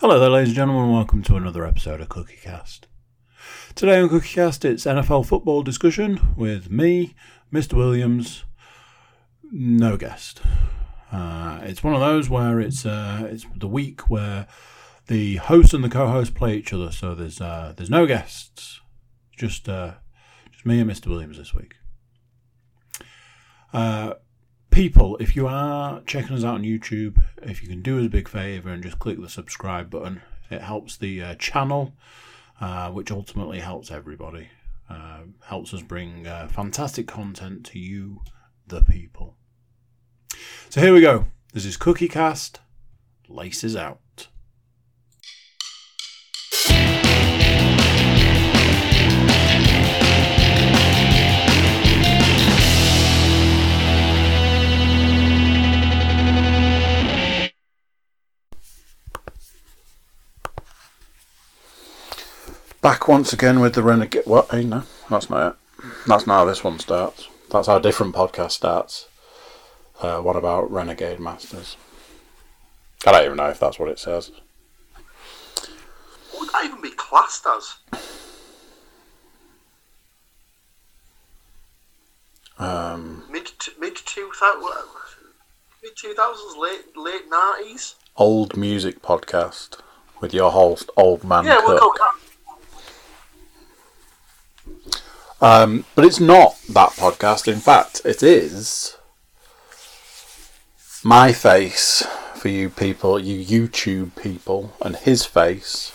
Hello 0.00 0.20
there, 0.20 0.30
ladies 0.30 0.50
and 0.50 0.56
gentlemen, 0.56 0.92
welcome 0.92 1.22
to 1.22 1.34
another 1.34 1.66
episode 1.66 2.00
of 2.00 2.08
Cookie 2.08 2.38
Cast. 2.40 2.86
Today 3.74 3.98
on 3.98 4.08
Cookie 4.08 4.28
Cast, 4.28 4.64
it's 4.64 4.84
NFL 4.84 5.26
football 5.26 5.64
discussion 5.64 6.36
with 6.36 6.70
me, 6.70 7.16
Mr. 7.52 7.72
Williams, 7.72 8.44
no 9.50 9.96
guest. 9.96 10.40
Uh, 11.10 11.58
it's 11.64 11.82
one 11.82 11.94
of 11.94 12.00
those 12.00 12.30
where 12.30 12.60
it's 12.60 12.86
uh, 12.86 13.26
it's 13.28 13.44
the 13.56 13.66
week 13.66 14.08
where 14.08 14.46
the 15.08 15.34
host 15.34 15.74
and 15.74 15.82
the 15.82 15.88
co-host 15.88 16.32
play 16.32 16.54
each 16.54 16.72
other, 16.72 16.92
so 16.92 17.12
there's 17.16 17.40
uh, 17.40 17.74
there's 17.76 17.90
no 17.90 18.06
guests, 18.06 18.80
just 19.36 19.68
uh, 19.68 19.94
just 20.52 20.64
me 20.64 20.78
and 20.78 20.88
Mr. 20.88 21.08
Williams 21.08 21.38
this 21.38 21.52
week. 21.52 21.74
People, 24.78 25.16
if 25.16 25.34
you 25.34 25.48
are 25.48 26.02
checking 26.02 26.36
us 26.36 26.44
out 26.44 26.54
on 26.54 26.62
YouTube, 26.62 27.20
if 27.42 27.64
you 27.64 27.68
can 27.68 27.82
do 27.82 27.98
us 27.98 28.06
a 28.06 28.08
big 28.08 28.28
favour 28.28 28.70
and 28.70 28.80
just 28.80 29.00
click 29.00 29.20
the 29.20 29.28
subscribe 29.28 29.90
button, 29.90 30.22
it 30.52 30.60
helps 30.60 30.96
the 30.96 31.20
uh, 31.20 31.34
channel, 31.34 31.94
uh, 32.60 32.88
which 32.92 33.10
ultimately 33.10 33.58
helps 33.58 33.90
everybody. 33.90 34.50
Uh, 34.88 35.22
helps 35.46 35.74
us 35.74 35.82
bring 35.82 36.28
uh, 36.28 36.46
fantastic 36.46 37.08
content 37.08 37.66
to 37.66 37.80
you, 37.80 38.20
the 38.68 38.80
people. 38.80 39.34
So 40.68 40.80
here 40.80 40.94
we 40.94 41.00
go. 41.00 41.26
This 41.52 41.64
is 41.64 41.76
Cookie 41.76 42.06
Cast. 42.06 42.60
Laces 43.28 43.74
out. 43.74 43.98
Back 62.88 63.06
once 63.06 63.34
again 63.34 63.60
with 63.60 63.74
the 63.74 63.82
Renegade. 63.82 64.22
What? 64.24 64.50
Hey, 64.50 64.64
no, 64.64 64.82
that's 65.10 65.28
not 65.28 65.52
it. 65.52 65.84
That's 66.06 66.26
not 66.26 66.38
how 66.38 66.44
this 66.46 66.64
one 66.64 66.78
starts. 66.78 67.28
That's 67.50 67.66
how 67.66 67.76
a 67.76 67.82
different 67.82 68.14
podcast 68.14 68.52
starts. 68.52 69.08
Uh, 70.00 70.20
what 70.22 70.36
about 70.36 70.70
Renegade 70.70 71.20
Masters? 71.20 71.76
I 73.06 73.12
don't 73.12 73.24
even 73.26 73.36
know 73.36 73.50
if 73.50 73.60
that's 73.60 73.78
what 73.78 73.90
it 73.90 73.98
says. 73.98 74.30
What 76.32 76.40
would 76.40 76.48
that 76.48 76.64
even 76.64 76.80
be 76.80 76.92
classed 76.92 77.46
as? 77.46 77.74
Um, 82.58 83.24
Mid 83.30 83.50
mid 83.78 83.96
two 83.96 84.30
thousand 84.40 84.72
mid 85.82 85.92
two 85.94 86.14
thousands 86.14 86.56
late 86.56 86.96
late 86.96 87.28
nineties. 87.28 87.96
old 88.16 88.56
music 88.56 89.02
podcast 89.02 89.78
with 90.22 90.32
your 90.32 90.52
host, 90.52 90.88
Old 90.96 91.22
Man 91.22 91.44
Yeah, 91.44 91.58
we'll 91.62 91.78
Cook. 91.78 91.98
go. 91.98 92.04
that. 92.04 92.14
Um, 95.40 95.84
but 95.94 96.04
it's 96.04 96.20
not 96.20 96.58
that 96.68 96.90
podcast. 96.90 97.50
In 97.50 97.60
fact, 97.60 98.00
it 98.04 98.22
is 98.22 98.96
my 101.04 101.32
face 101.32 102.06
for 102.34 102.48
you 102.48 102.70
people, 102.70 103.18
you 103.18 103.44
YouTube 103.44 104.16
people, 104.20 104.72
and 104.80 104.96
his 104.96 105.24
face, 105.24 105.92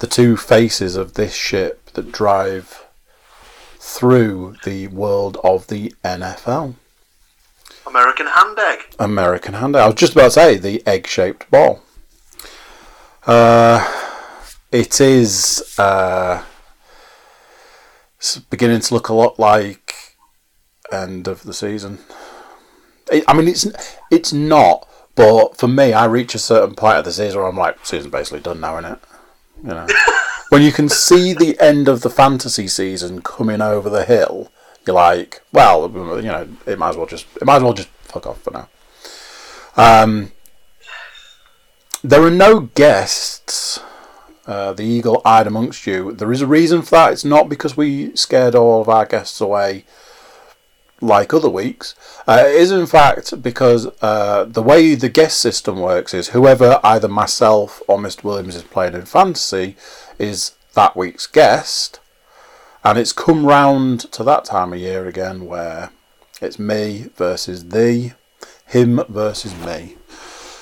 the 0.00 0.06
two 0.06 0.36
faces 0.36 0.96
of 0.96 1.14
this 1.14 1.34
ship 1.34 1.90
that 1.92 2.12
drive 2.12 2.86
through 3.78 4.56
the 4.64 4.88
world 4.88 5.36
of 5.44 5.66
the 5.68 5.94
NFL. 6.04 6.74
American 7.86 8.26
hand 8.26 8.58
egg. 8.58 8.78
American 8.98 9.54
hand. 9.54 9.76
I 9.76 9.86
was 9.86 9.96
just 9.96 10.12
about 10.12 10.24
to 10.24 10.30
say 10.30 10.56
the 10.56 10.86
egg-shaped 10.86 11.50
ball. 11.50 11.82
Uh, 13.26 13.86
it 14.70 15.00
is 15.00 15.74
uh, 15.78 16.44
it's 18.22 18.38
beginning 18.38 18.78
to 18.78 18.94
look 18.94 19.08
a 19.08 19.14
lot 19.14 19.40
like 19.40 20.16
end 20.92 21.26
of 21.26 21.42
the 21.42 21.52
season. 21.52 21.98
I 23.10 23.24
I 23.26 23.34
mean, 23.34 23.48
it's 23.48 23.66
it's 24.12 24.32
not, 24.32 24.88
but 25.16 25.56
for 25.56 25.66
me, 25.66 25.92
I 25.92 26.04
reach 26.04 26.36
a 26.36 26.38
certain 26.38 26.76
point 26.76 26.98
of 26.98 27.04
the 27.04 27.12
season 27.12 27.40
where 27.40 27.48
I'm 27.48 27.56
like, 27.56 27.84
season's 27.84 28.12
basically 28.12 28.38
done 28.38 28.60
now, 28.60 28.78
isn't 28.78 28.92
it? 28.92 28.98
You 29.64 29.70
know, 29.70 29.86
when 30.50 30.62
you 30.62 30.70
can 30.70 30.88
see 30.88 31.34
the 31.34 31.58
end 31.58 31.88
of 31.88 32.02
the 32.02 32.10
fantasy 32.10 32.68
season 32.68 33.22
coming 33.22 33.60
over 33.60 33.90
the 33.90 34.04
hill, 34.04 34.52
you're 34.86 34.94
like, 34.94 35.42
well, 35.52 35.90
you 35.90 36.22
know, 36.22 36.48
it 36.64 36.78
might 36.78 36.90
as 36.90 36.96
well 36.96 37.06
just 37.06 37.26
it 37.40 37.44
might 37.44 37.56
as 37.56 37.62
well 37.64 37.74
just 37.74 37.88
fuck 37.88 38.28
off 38.28 38.40
for 38.40 38.52
now. 38.52 38.68
Um, 39.76 40.30
there 42.04 42.22
are 42.22 42.30
no 42.30 42.60
guests. 42.60 43.80
Uh, 44.44 44.72
the 44.72 44.82
eagle-eyed 44.82 45.46
amongst 45.46 45.86
you. 45.86 46.12
There 46.12 46.32
is 46.32 46.42
a 46.42 46.48
reason 46.48 46.82
for 46.82 46.90
that. 46.90 47.12
It's 47.12 47.24
not 47.24 47.48
because 47.48 47.76
we 47.76 48.14
scared 48.16 48.56
all 48.56 48.80
of 48.80 48.88
our 48.88 49.06
guests 49.06 49.40
away 49.40 49.84
like 51.02 51.34
other 51.34 51.48
weeks. 51.48 51.94
Uh, 52.26 52.44
it 52.46 52.54
is 52.54 52.70
in 52.70 52.86
fact 52.86 53.42
because 53.42 53.88
uh, 54.00 54.44
the 54.44 54.62
way 54.62 54.94
the 54.94 55.08
guest 55.08 55.40
system 55.40 55.80
works 55.80 56.14
is 56.14 56.28
whoever 56.28 56.80
either 56.82 57.08
myself 57.08 57.82
or 57.88 57.98
Mr. 57.98 58.24
Williams 58.24 58.56
is 58.56 58.62
playing 58.62 58.94
in 58.94 59.04
fantasy 59.04 59.76
is 60.18 60.54
that 60.74 60.96
week's 60.96 61.26
guest. 61.26 62.00
And 62.84 62.98
it's 62.98 63.12
come 63.12 63.46
round 63.46 64.00
to 64.12 64.24
that 64.24 64.44
time 64.44 64.72
of 64.72 64.78
year 64.78 65.06
again 65.06 65.46
where 65.46 65.90
it's 66.40 66.58
me 66.58 67.10
versus 67.16 67.68
thee, 67.68 68.12
him 68.66 69.02
versus 69.08 69.54
me. 69.64 69.96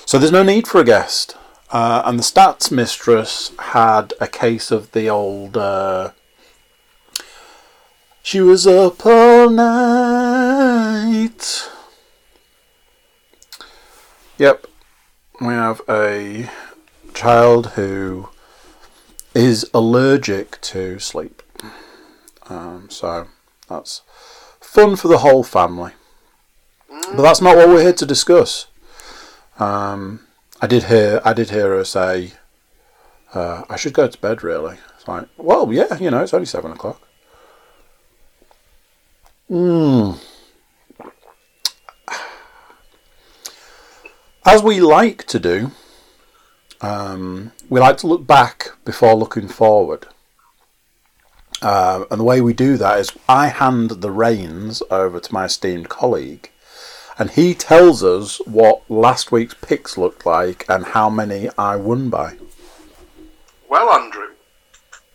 So 0.05 0.17
there's 0.17 0.31
no 0.31 0.43
need 0.43 0.67
for 0.67 0.81
a 0.81 0.83
guest. 0.83 1.37
Uh, 1.71 2.01
and 2.05 2.19
the 2.19 2.23
stats 2.23 2.69
mistress 2.69 3.51
had 3.57 4.13
a 4.19 4.27
case 4.27 4.71
of 4.71 4.91
the 4.91 5.09
old. 5.09 5.55
Uh, 5.55 6.11
she 8.21 8.41
was 8.41 8.67
up 8.67 9.05
all 9.05 9.49
night. 9.49 10.91
Yep, 14.37 14.67
we 15.39 15.53
have 15.53 15.81
a 15.87 16.49
child 17.13 17.67
who 17.67 18.29
is 19.33 19.69
allergic 19.73 20.59
to 20.61 20.99
sleep. 20.99 21.41
Um, 22.49 22.89
so 22.89 23.27
that's 23.69 24.01
fun 24.59 24.97
for 24.97 25.07
the 25.07 25.19
whole 25.19 25.43
family. 25.43 25.93
But 26.89 27.21
that's 27.21 27.41
not 27.41 27.55
what 27.55 27.69
we're 27.69 27.81
here 27.81 27.93
to 27.93 28.05
discuss. 28.05 28.67
Um, 29.57 30.21
I 30.61 30.67
did 30.67 30.83
hear 30.83 31.19
I 31.25 31.33
did 31.33 31.49
hear 31.49 31.75
her 31.75 31.83
say, 31.83 32.33
uh, 33.33 33.63
"I 33.67 33.75
should 33.75 33.93
go 33.93 34.07
to 34.07 34.21
bed." 34.21 34.43
Really, 34.43 34.77
it's 34.95 35.07
like, 35.07 35.27
well, 35.37 35.73
yeah, 35.73 35.97
you 35.97 36.11
know, 36.11 36.21
it's 36.21 36.33
only 36.33 36.45
seven 36.45 36.71
o'clock. 36.71 37.01
Mm. 39.49 40.19
As 44.45 44.61
we 44.63 44.79
like 44.79 45.25
to 45.27 45.39
do, 45.39 45.71
um, 46.81 47.51
we 47.69 47.79
like 47.79 47.97
to 47.97 48.07
look 48.07 48.27
back 48.27 48.71
before 48.85 49.15
looking 49.15 49.47
forward. 49.47 50.07
Uh, 51.61 52.05
and 52.09 52.19
the 52.19 52.23
way 52.23 52.41
we 52.41 52.53
do 52.53 52.77
that 52.77 52.99
is 52.99 53.11
I 53.27 53.47
hand 53.47 53.89
the 53.89 54.11
reins 54.11 54.81
over 54.91 55.19
to 55.19 55.33
my 55.33 55.45
esteemed 55.45 55.89
colleague, 55.89 56.50
and 57.21 57.29
he 57.29 57.53
tells 57.53 58.03
us 58.03 58.41
what 58.47 58.81
last 58.89 59.31
week's 59.31 59.53
picks 59.53 59.95
looked 59.95 60.25
like 60.25 60.65
and 60.67 60.83
how 60.83 61.07
many 61.07 61.49
I 61.55 61.75
won 61.75 62.09
by. 62.09 62.33
Well, 63.69 63.91
Andrew, 63.91 64.29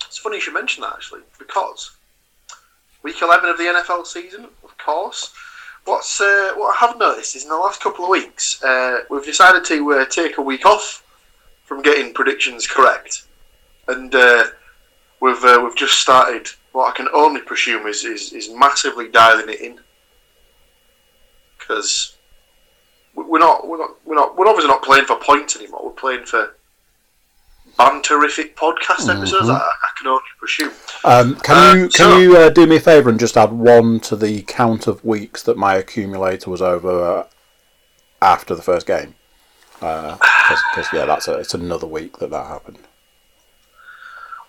it's 0.06 0.18
funny 0.18 0.36
you 0.36 0.40
should 0.40 0.54
mention 0.54 0.82
that 0.82 0.92
actually 0.92 1.22
because 1.36 1.96
week 3.02 3.20
eleven 3.20 3.50
of 3.50 3.58
the 3.58 3.64
NFL 3.64 4.06
season, 4.06 4.44
of 4.62 4.78
course. 4.78 5.34
What's 5.84 6.20
uh, 6.20 6.52
what 6.54 6.76
I 6.76 6.86
have 6.86 6.96
noticed 6.96 7.34
is 7.34 7.42
in 7.42 7.48
the 7.48 7.56
last 7.56 7.80
couple 7.80 8.04
of 8.04 8.10
weeks 8.10 8.62
uh, 8.62 9.00
we've 9.10 9.24
decided 9.24 9.64
to 9.64 9.94
uh, 9.94 10.04
take 10.04 10.38
a 10.38 10.42
week 10.42 10.64
off 10.64 11.02
from 11.64 11.82
getting 11.82 12.14
predictions 12.14 12.68
correct, 12.68 13.26
and 13.88 14.14
uh, 14.14 14.44
we've 15.18 15.42
uh, 15.42 15.60
we've 15.60 15.74
just 15.74 15.98
started 15.98 16.46
what 16.70 16.88
I 16.88 16.96
can 16.96 17.08
only 17.12 17.40
presume 17.40 17.88
is 17.88 18.04
is, 18.04 18.32
is 18.32 18.48
massively 18.54 19.08
dialing 19.08 19.48
it 19.48 19.60
in 19.60 19.80
because 21.66 22.16
we're 23.14 23.38
not 23.38 23.66
we're 23.66 23.78
not 23.78 23.90
we're 24.04 24.14
not 24.14 24.36
we're 24.36 24.46
obviously 24.46 24.68
not 24.68 24.82
playing 24.82 25.06
for 25.06 25.16
points 25.16 25.56
anymore. 25.56 25.80
We're 25.84 25.90
playing 25.92 26.26
for 26.26 26.54
banterific 27.78 28.54
podcast 28.54 29.14
episodes. 29.14 29.48
I, 29.48 29.56
I 29.56 29.70
can 29.98 30.06
only 30.06 30.22
presume. 30.38 30.72
Um, 31.04 31.36
can 31.40 31.56
Uh, 31.56 31.74
you 31.74 31.88
can 31.88 31.90
so- 31.90 32.18
you 32.18 32.36
uh, 32.36 32.50
do 32.50 32.66
me 32.66 32.76
a 32.76 32.80
favour 32.80 33.10
and 33.10 33.18
just 33.18 33.36
add 33.36 33.52
one 33.52 34.00
to 34.00 34.16
the 34.16 34.42
count 34.42 34.86
of 34.86 35.04
weeks 35.04 35.42
that 35.42 35.56
my 35.56 35.74
accumulator 35.74 36.50
was 36.50 36.62
over 36.62 37.02
uh, 37.18 37.26
after 38.22 38.54
the 38.54 38.62
first 38.62 38.86
game? 38.86 39.14
Because 39.74 40.88
yeah, 40.92 41.04
that's 41.04 41.28
a, 41.28 41.34
it's 41.34 41.52
another 41.54 41.86
week 41.86 42.18
that 42.18 42.30
that 42.30 42.46
happened. 42.46 42.78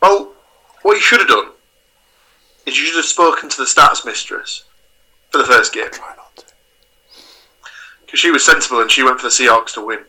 Well, 0.01 0.31
what 0.83 0.93
you 0.93 1.01
should 1.01 1.19
have 1.19 1.27
done 1.27 1.49
is 2.65 2.77
you 2.77 2.85
should 2.85 2.95
have 2.97 3.05
spoken 3.05 3.49
to 3.49 3.57
the 3.57 3.63
stats 3.65 4.05
mistress 4.05 4.63
for 5.31 5.39
the 5.39 5.43
first 5.45 5.73
game 5.73 5.89
Try 5.91 6.07
not 6.07 6.15
to. 6.15 6.16
Because 8.07 8.21
she 8.21 8.31
was 8.31 8.43
sensible 8.45 8.79
and 8.79 8.89
she 8.89 9.03
went 9.03 9.19
for 9.19 9.27
the 9.27 9.29
Seahawks 9.29 9.73
to 9.73 9.85
win. 9.85 9.99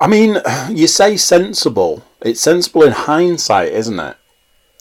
I 0.00 0.06
mean, 0.08 0.38
you 0.70 0.86
say 0.86 1.16
sensible. 1.16 2.02
It's 2.22 2.40
sensible 2.40 2.82
in 2.82 2.92
hindsight, 2.92 3.72
isn't 3.72 4.00
it? 4.00 4.16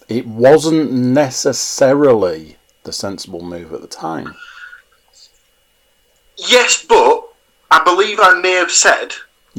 It 0.08 0.26
wasn't 0.26 0.92
necessarily 0.92 2.56
the 2.84 2.94
sensible 2.94 3.42
move 3.42 3.74
at 3.74 3.82
the 3.82 3.88
time. 3.88 4.36
Yes, 6.38 6.86
but 6.88 7.28
I 7.72 7.84
believe 7.84 8.20
I 8.22 8.40
may 8.40 8.52
have 8.52 8.72
said 8.72 9.14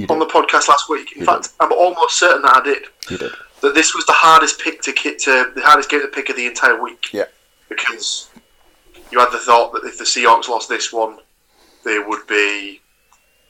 on 0.08 0.18
the 0.18 0.26
podcast 0.26 0.68
last 0.68 0.88
week. 0.88 1.12
In 1.12 1.20
You 1.20 1.26
fact, 1.26 1.50
I'm 1.60 1.72
almost 1.72 2.18
certain 2.18 2.42
that 2.42 2.56
I 2.56 2.62
did. 2.62 2.84
You 3.10 3.18
did. 3.18 3.32
That 3.60 3.74
this 3.74 3.94
was 3.94 4.06
the 4.06 4.12
hardest 4.12 4.60
pick 4.60 4.80
to 4.82 4.92
to 4.92 5.52
the 5.54 5.62
hardest 5.62 5.90
game 5.90 6.02
to 6.02 6.08
pick 6.08 6.28
of 6.30 6.36
the 6.36 6.46
entire 6.46 6.80
week. 6.80 7.12
Yeah. 7.12 7.24
Because 7.68 8.30
you 9.16 9.22
had 9.22 9.32
the 9.32 9.38
thought 9.38 9.72
that 9.72 9.84
if 9.84 9.96
the 9.96 10.04
Seahawks 10.04 10.46
lost 10.46 10.68
this 10.68 10.92
one, 10.92 11.16
they 11.86 11.98
would 11.98 12.26
be 12.26 12.82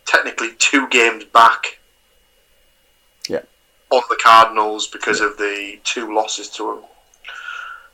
technically 0.04 0.50
two 0.58 0.88
games 0.90 1.24
back. 1.24 1.80
Yeah. 3.28 3.40
On 3.90 4.00
the 4.08 4.18
Cardinals 4.22 4.86
because 4.86 5.20
of 5.20 5.36
the 5.38 5.80
two 5.82 6.14
losses 6.14 6.48
to 6.50 6.66
them. 6.66 6.84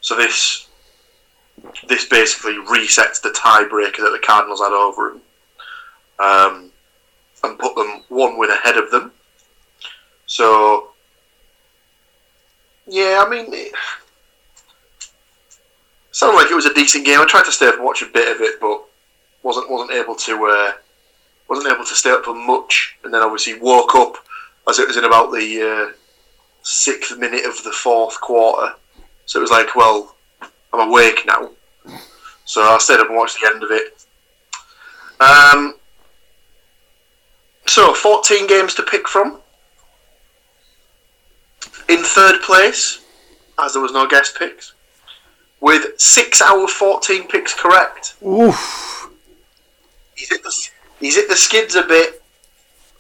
So 0.03 0.15
this 0.15 0.69
this 1.89 2.07
basically 2.07 2.57
resets 2.57 3.23
the 3.23 3.31
tiebreaker 3.31 3.99
that 3.99 4.11
the 4.11 4.23
Cardinals 4.23 4.61
had 4.61 4.73
over 4.73 5.15
them, 5.15 5.23
um, 6.19 6.71
and 7.43 7.59
put 7.59 7.75
them 7.75 8.03
one 8.11 8.37
win 8.37 8.51
ahead 8.51 8.77
of 8.77 8.91
them. 8.91 9.13
So 10.27 10.91
yeah, 12.87 13.25
I 13.25 13.31
mean, 13.31 13.51
sounded 16.12 16.37
like 16.37 16.50
it 16.50 16.55
was 16.55 16.67
a 16.67 16.75
decent 16.75 17.05
game. 17.05 17.20
I 17.20 17.26
tried 17.26 17.44
to 17.44 17.53
stay 17.53 17.67
up 17.67 17.75
and 17.75 17.85
watch 17.85 18.03
a 18.03 18.06
bit 18.06 18.35
of 18.35 18.41
it, 18.41 18.61
but 18.61 18.85
wasn't 19.43 19.70
wasn't 19.70 19.93
able 19.93 20.14
to 20.14 20.44
uh, 20.47 20.73
wasn't 21.49 21.73
able 21.75 21.85
to 21.85 21.94
stay 21.94 22.11
up 22.11 22.25
for 22.25 22.35
much. 22.35 22.97
And 23.03 23.12
then 23.12 23.23
obviously 23.23 23.59
woke 23.59 23.94
up 23.94 24.17
as 24.69 24.79
it 24.79 24.87
was 24.87 24.97
in 24.97 25.05
about 25.05 25.32
the 25.32 25.88
uh, 25.91 25.93
sixth 26.62 27.19
minute 27.19 27.44
of 27.44 27.62
the 27.64 27.73
fourth 27.73 28.20
quarter. 28.20 28.75
So 29.26 29.38
it 29.38 29.43
was 29.43 29.50
like, 29.50 29.75
well, 29.75 30.14
I'm 30.73 30.88
awake 30.88 31.25
now. 31.26 31.50
So 32.44 32.62
I 32.62 32.79
stayed 32.79 33.00
up 33.00 33.09
and 33.09 33.17
watched 33.17 33.38
the 33.41 33.49
end 33.49 33.62
of 33.62 33.70
it. 33.70 34.05
Um, 35.20 35.76
so 37.67 37.94
14 37.94 38.47
games 38.47 38.75
to 38.75 38.82
pick 38.82 39.09
from. 39.09 39.41
In 41.88 42.03
third 42.03 42.43
place, 42.43 43.05
as 43.59 43.73
there 43.73 43.82
was 43.82 43.93
no 43.93 44.06
guest 44.06 44.37
picks, 44.38 44.75
with 45.62 45.99
six 45.99 46.43
out 46.43 46.62
of 46.62 46.70
14 46.70 47.29
picks 47.29 47.55
correct. 47.55 48.17
Oof. 48.26 49.09
He's 50.14 50.29
hit 50.29 50.43
the, 50.43 50.69
he's 51.00 51.14
hit 51.14 51.29
the 51.29 51.37
skids 51.37 51.76
a 51.76 51.85
bit. 51.85 52.20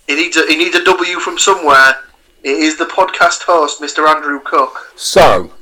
He 0.06 0.14
needs 0.14 0.36
a, 0.36 0.46
he 0.46 0.56
needs 0.56 0.74
a 0.76 0.84
W 0.84 1.18
from 1.18 1.38
somewhere. 1.38 1.96
It 2.44 2.56
is 2.56 2.78
the 2.78 2.86
podcast 2.86 3.42
host, 3.42 3.80
Mr. 3.80 4.08
Andrew 4.08 4.40
Cook. 4.40 4.92
So, 4.96 5.52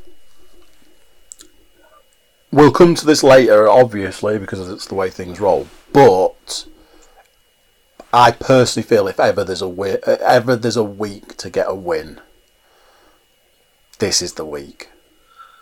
we'll 2.52 2.70
come 2.70 2.94
to 2.94 3.06
this 3.06 3.23
later, 3.23 3.69
obviously, 3.69 4.38
because 4.38 4.69
it's 4.69 4.87
the 4.87 4.94
way 4.94 5.11
things 5.11 5.41
roll. 5.41 5.69
But 5.93 6.67
I 8.12 8.31
personally 8.31 8.87
feel 8.87 9.08
if 9.08 9.19
ever 9.19 9.43
there's 9.43 9.62
a 9.62 9.67
wi- 9.67 10.00
ever 10.05 10.55
there's 10.55 10.76
a 10.76 10.85
week 10.85 11.37
to 11.38 11.49
get 11.49 11.67
a 11.69 11.75
win, 11.75 12.20
this 13.99 14.20
is 14.20 14.35
the 14.35 14.47
week. 14.47 14.91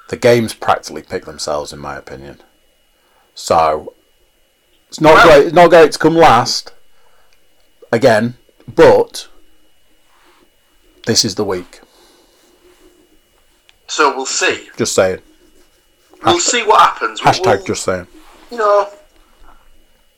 The 0.09 0.17
games 0.17 0.55
practically 0.55 1.03
pick 1.03 1.25
themselves, 1.27 1.73
in 1.73 1.79
my 1.79 1.97
opinion. 1.97 2.41
So 3.35 3.95
it's 4.89 5.01
not 5.01 5.15
Well- 5.15 5.27
great. 5.27 5.47
It's 5.47 5.55
not 5.55 5.71
great 5.71 5.93
to 5.93 5.99
come 5.99 6.17
last 6.17 6.73
again, 7.93 8.37
but 8.67 9.29
this 11.07 11.25
is 11.25 11.35
the 11.37 11.45
week. 11.45 11.81
So 13.87 14.15
we'll 14.15 14.27
see. 14.27 14.71
Just 14.77 14.95
saying. 14.95 15.23
We'll 16.25 16.41
see 16.41 16.63
what 16.63 16.81
happens. 16.81 17.21
Hashtag 17.21 17.57
we'll- 17.59 17.65
just 17.67 17.85
saying. 17.85 18.07
you 18.51 18.59
know, 18.59 18.91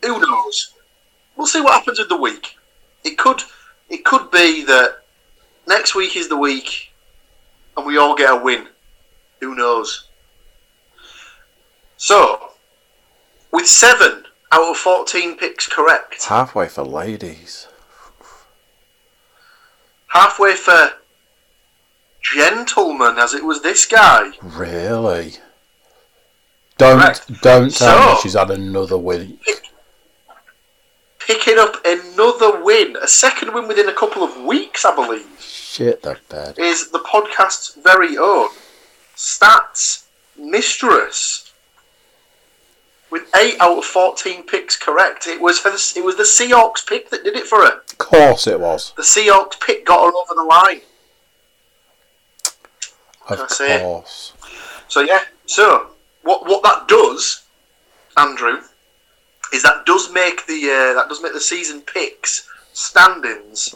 who 0.03 0.19
knows? 0.21 0.73
We'll 1.37 1.47
see 1.47 1.61
what 1.61 1.75
happens 1.75 1.99
with 1.99 2.09
the 2.09 2.17
week. 2.17 2.57
It 3.05 3.19
could, 3.19 3.43
it 3.89 4.05
could 4.05 4.31
be 4.31 4.65
that 4.65 5.03
next 5.67 5.95
week 5.95 6.17
is 6.17 6.29
the 6.29 6.37
week, 6.37 6.93
and 7.77 7.85
we 7.87 7.97
all 7.99 8.15
get 8.15 8.31
a 8.31 8.37
win. 8.37 8.69
Who 9.41 9.55
knows? 9.55 10.05
So, 11.97 12.51
with 13.53 13.67
seven 13.67 14.25
out 14.53 14.71
of 14.71 14.77
fourteen 14.77 15.37
picks 15.37 15.67
correct, 15.69 16.25
halfway 16.25 16.69
for 16.69 16.83
ladies. 16.83 17.69
halfway 20.09 20.55
for 20.55 20.91
gentlemen, 22.23 23.17
as 23.19 23.35
it 23.35 23.45
was 23.45 23.63
this 23.63 23.87
guy. 23.87 24.31
Really? 24.43 25.35
Don't 26.79 27.01
Correct. 27.01 27.43
don't 27.43 27.75
tell 27.75 28.15
me 28.15 28.21
she's 28.23 28.35
had 28.35 28.51
another 28.51 28.97
week. 28.99 29.39
Picking 31.19 31.59
up 31.59 31.77
another 31.85 32.63
win, 32.63 32.97
a 32.97 33.07
second 33.07 33.53
win 33.55 33.69
within 33.69 33.89
a 33.89 33.93
couple 33.93 34.23
of 34.25 34.37
weeks, 34.45 34.85
I 34.85 34.95
believe. 34.95 35.27
Shit 35.39 36.03
the 36.03 36.19
bad. 36.29 36.59
is 36.59 36.91
the 36.91 36.99
podcast's 37.01 37.77
very 37.85 38.17
own 38.19 38.49
stats 39.21 40.05
mistress 40.39 41.53
with 43.11 43.29
eight 43.37 43.57
out 43.61 43.77
of 43.77 43.85
fourteen 43.85 44.45
picks 44.45 44.77
correct. 44.77 45.27
It 45.27 45.41
was 45.41 45.63
her, 45.63 45.75
it 45.75 46.05
was 46.05 46.17
the 46.17 46.23
Seahawks 46.23 46.87
pick 46.87 47.11
that 47.11 47.23
did 47.23 47.37
it 47.37 47.47
for 47.47 47.59
her. 47.59 47.83
Of 47.91 47.99
course 47.99 48.47
it 48.47 48.59
was. 48.59 48.93
The 48.97 49.03
Seahawks 49.03 49.61
pick 49.61 49.85
got 49.85 50.05
her 50.05 50.13
over 50.17 50.35
the 50.35 50.45
line. 50.45 50.81
Of 53.29 53.39
That's 53.39 53.61
it. 53.61 53.83
course. 53.83 54.33
So 54.89 55.01
yeah, 55.01 55.21
so 55.45 55.91
what 56.23 56.47
what 56.47 56.63
that 56.63 56.89
does, 56.89 57.43
Andrew, 58.17 58.61
is 59.53 59.63
that 59.65 59.85
does 59.85 60.11
make 60.13 60.47
the 60.47 60.65
uh, 60.65 60.95
that 60.95 61.09
does 61.09 61.23
make 61.23 61.35
the 61.35 61.41
season 61.41 61.83
picks 61.83 62.49
standings 62.73 63.75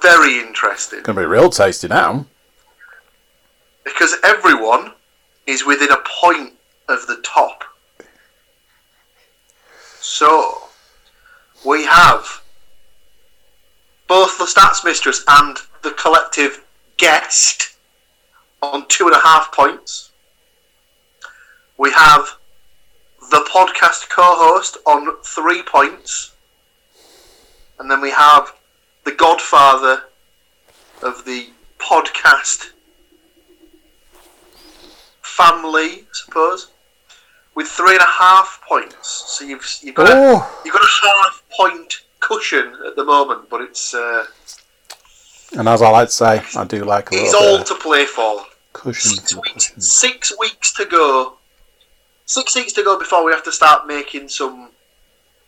very 0.00 0.38
interesting 0.38 1.02
Gonna 1.02 1.20
be 1.20 1.26
real 1.26 1.50
tasty 1.50 1.88
now. 1.88 2.26
Because 3.84 4.16
everyone 4.24 4.92
is 5.46 5.64
within 5.64 5.92
a 5.92 6.02
point 6.20 6.54
of 6.88 7.06
the 7.06 7.22
top. 7.22 7.64
So 10.00 10.68
we 11.64 11.84
have 11.86 12.42
both 14.06 14.38
the 14.38 14.44
stats 14.44 14.84
mistress 14.84 15.24
and 15.28 15.56
the 15.82 15.92
collective 15.92 16.64
guest 16.96 17.76
on 18.62 18.86
two 18.88 19.06
and 19.06 19.14
a 19.14 19.20
half 19.20 19.52
points. 19.52 20.10
We 21.78 21.90
have 21.92 22.36
the 23.30 23.46
podcast 23.50 24.08
co-host 24.10 24.78
on 24.86 25.16
three 25.24 25.62
points, 25.62 26.32
and 27.78 27.90
then 27.90 28.00
we 28.00 28.10
have 28.10 28.54
the 29.04 29.12
godfather 29.12 30.04
of 31.02 31.24
the 31.24 31.48
podcast 31.78 32.70
family, 35.36 35.90
I 36.02 36.04
suppose, 36.12 36.68
with 37.54 37.66
three 37.68 37.92
and 37.92 38.00
a 38.00 38.12
half 38.22 38.60
points. 38.68 39.24
So 39.28 39.44
you've 39.44 39.66
you've 39.82 39.94
got 39.94 40.08
a, 40.08 40.12
Oh, 40.14 40.62
you've 40.64 40.74
got 40.74 40.82
a 40.82 41.06
half 41.06 41.42
point 41.50 42.02
cushion 42.20 42.72
at 42.86 42.96
the 42.96 43.04
moment, 43.04 43.48
but 43.50 43.60
it's 43.60 43.94
uh, 43.94 44.24
and 45.58 45.68
as 45.68 45.82
I 45.82 45.90
like 45.90 46.08
to 46.08 46.14
say, 46.14 46.42
I 46.56 46.64
do 46.64 46.84
like 46.84 47.12
a 47.12 47.16
it's 47.16 47.34
all 47.34 47.62
to 47.62 47.74
play 47.74 48.04
for. 48.06 48.42
cushion 48.72 49.10
Six 49.12 49.34
weeks, 49.34 49.52
cushion. 49.68 49.80
six 49.80 50.32
weeks 50.38 50.72
to 50.74 50.84
go. 50.84 51.34
Six 52.26 52.54
weeks 52.56 52.72
to 52.72 52.82
go 52.82 52.98
before 52.98 53.24
we 53.24 53.32
have 53.32 53.44
to 53.44 53.52
start 53.52 53.86
making 53.86 54.28
some 54.28 54.70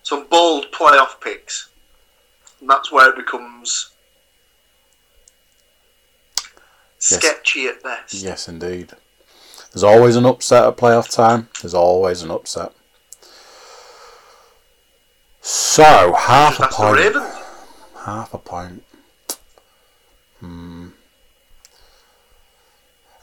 some 0.02 0.26
bold 0.28 0.70
playoff 0.72 1.20
picks, 1.20 1.68
and 2.60 2.68
that's 2.70 2.92
where 2.92 3.08
it 3.10 3.16
becomes 3.16 3.90
sketchy 6.98 7.66
at 7.68 7.82
best. 7.82 8.14
Yes, 8.14 8.48
indeed. 8.48 8.92
There's 9.76 9.84
always 9.84 10.16
an 10.16 10.24
upset 10.24 10.64
at 10.64 10.78
playoff 10.78 11.14
time. 11.14 11.50
There's 11.60 11.74
always 11.74 12.22
an 12.22 12.30
upset. 12.30 12.72
So 15.42 16.14
half 16.14 16.56
a 16.56 16.62
That's 16.62 16.76
point. 16.76 17.14
Half 18.06 18.32
a 18.32 18.38
point. 18.38 18.84
Hmm. 20.40 20.88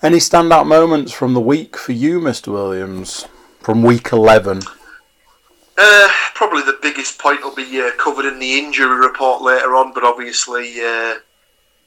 Any 0.04 0.18
standout 0.18 0.68
moments 0.68 1.12
from 1.12 1.34
the 1.34 1.42
week 1.42 1.76
for 1.76 1.94
you, 1.94 2.20
Mr. 2.20 2.54
Williams? 2.54 3.26
From 3.60 3.82
week 3.82 4.12
11. 4.12 4.62
Uh, 5.76 6.10
probably 6.36 6.62
the 6.62 6.78
biggest 6.84 7.18
point 7.18 7.42
will 7.42 7.56
be 7.56 7.82
uh, 7.82 7.90
covered 7.98 8.26
in 8.26 8.38
the 8.38 8.60
injury 8.60 8.96
report 8.96 9.42
later 9.42 9.76
on, 9.76 9.92
but 9.92 10.04
obviously 10.04 10.80
uh, 10.82 11.16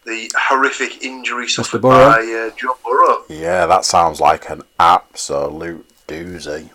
the 0.07 0.31
horrific 0.39 1.03
injury 1.03 1.49
suffered 1.49 1.83
by 1.83 1.91
uh, 1.91 2.57
Joe 2.57 2.77
Burrow. 2.85 3.25
Yeah, 3.29 3.67
that 3.67 3.85
sounds 3.85 4.21
like 4.21 4.49
an 4.49 4.63
absolute 4.79 5.87
doozy. 6.07 6.71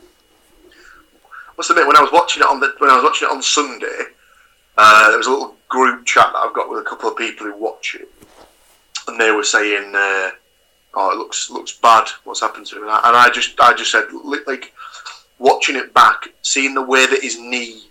must 1.57 1.69
admit, 1.69 1.87
when 1.87 1.97
I 1.97 2.01
was 2.01 2.11
watching 2.11 2.43
it 2.43 2.49
on 2.49 2.59
the 2.59 2.73
when 2.79 2.89
I 2.89 2.95
was 2.95 3.03
watching 3.03 3.27
it 3.27 3.31
on 3.31 3.41
Sunday, 3.41 3.99
uh, 4.77 5.09
there 5.09 5.17
was 5.17 5.27
a 5.27 5.31
little 5.31 5.55
group 5.69 6.05
chat 6.05 6.29
that 6.33 6.39
I've 6.39 6.53
got 6.53 6.69
with 6.69 6.79
a 6.79 6.89
couple 6.89 7.09
of 7.09 7.17
people 7.17 7.47
who 7.47 7.55
watch 7.55 7.95
it, 7.99 8.09
and 9.07 9.19
they 9.19 9.31
were 9.31 9.43
saying, 9.43 9.93
uh, 9.95 10.31
"Oh, 10.93 11.11
it 11.13 11.17
looks 11.17 11.49
looks 11.49 11.71
bad. 11.71 12.09
What's 12.25 12.41
happened 12.41 12.67
to 12.67 12.77
him?" 12.77 12.83
And 12.83 12.91
I, 12.91 12.97
and 13.07 13.17
I 13.17 13.29
just 13.29 13.59
I 13.59 13.73
just 13.73 13.91
said, 13.91 14.05
like, 14.45 14.73
watching 15.39 15.77
it 15.77 15.93
back, 15.93 16.27
seeing 16.41 16.73
the 16.73 16.81
way 16.81 17.05
that 17.05 17.23
his 17.23 17.39
knee 17.39 17.83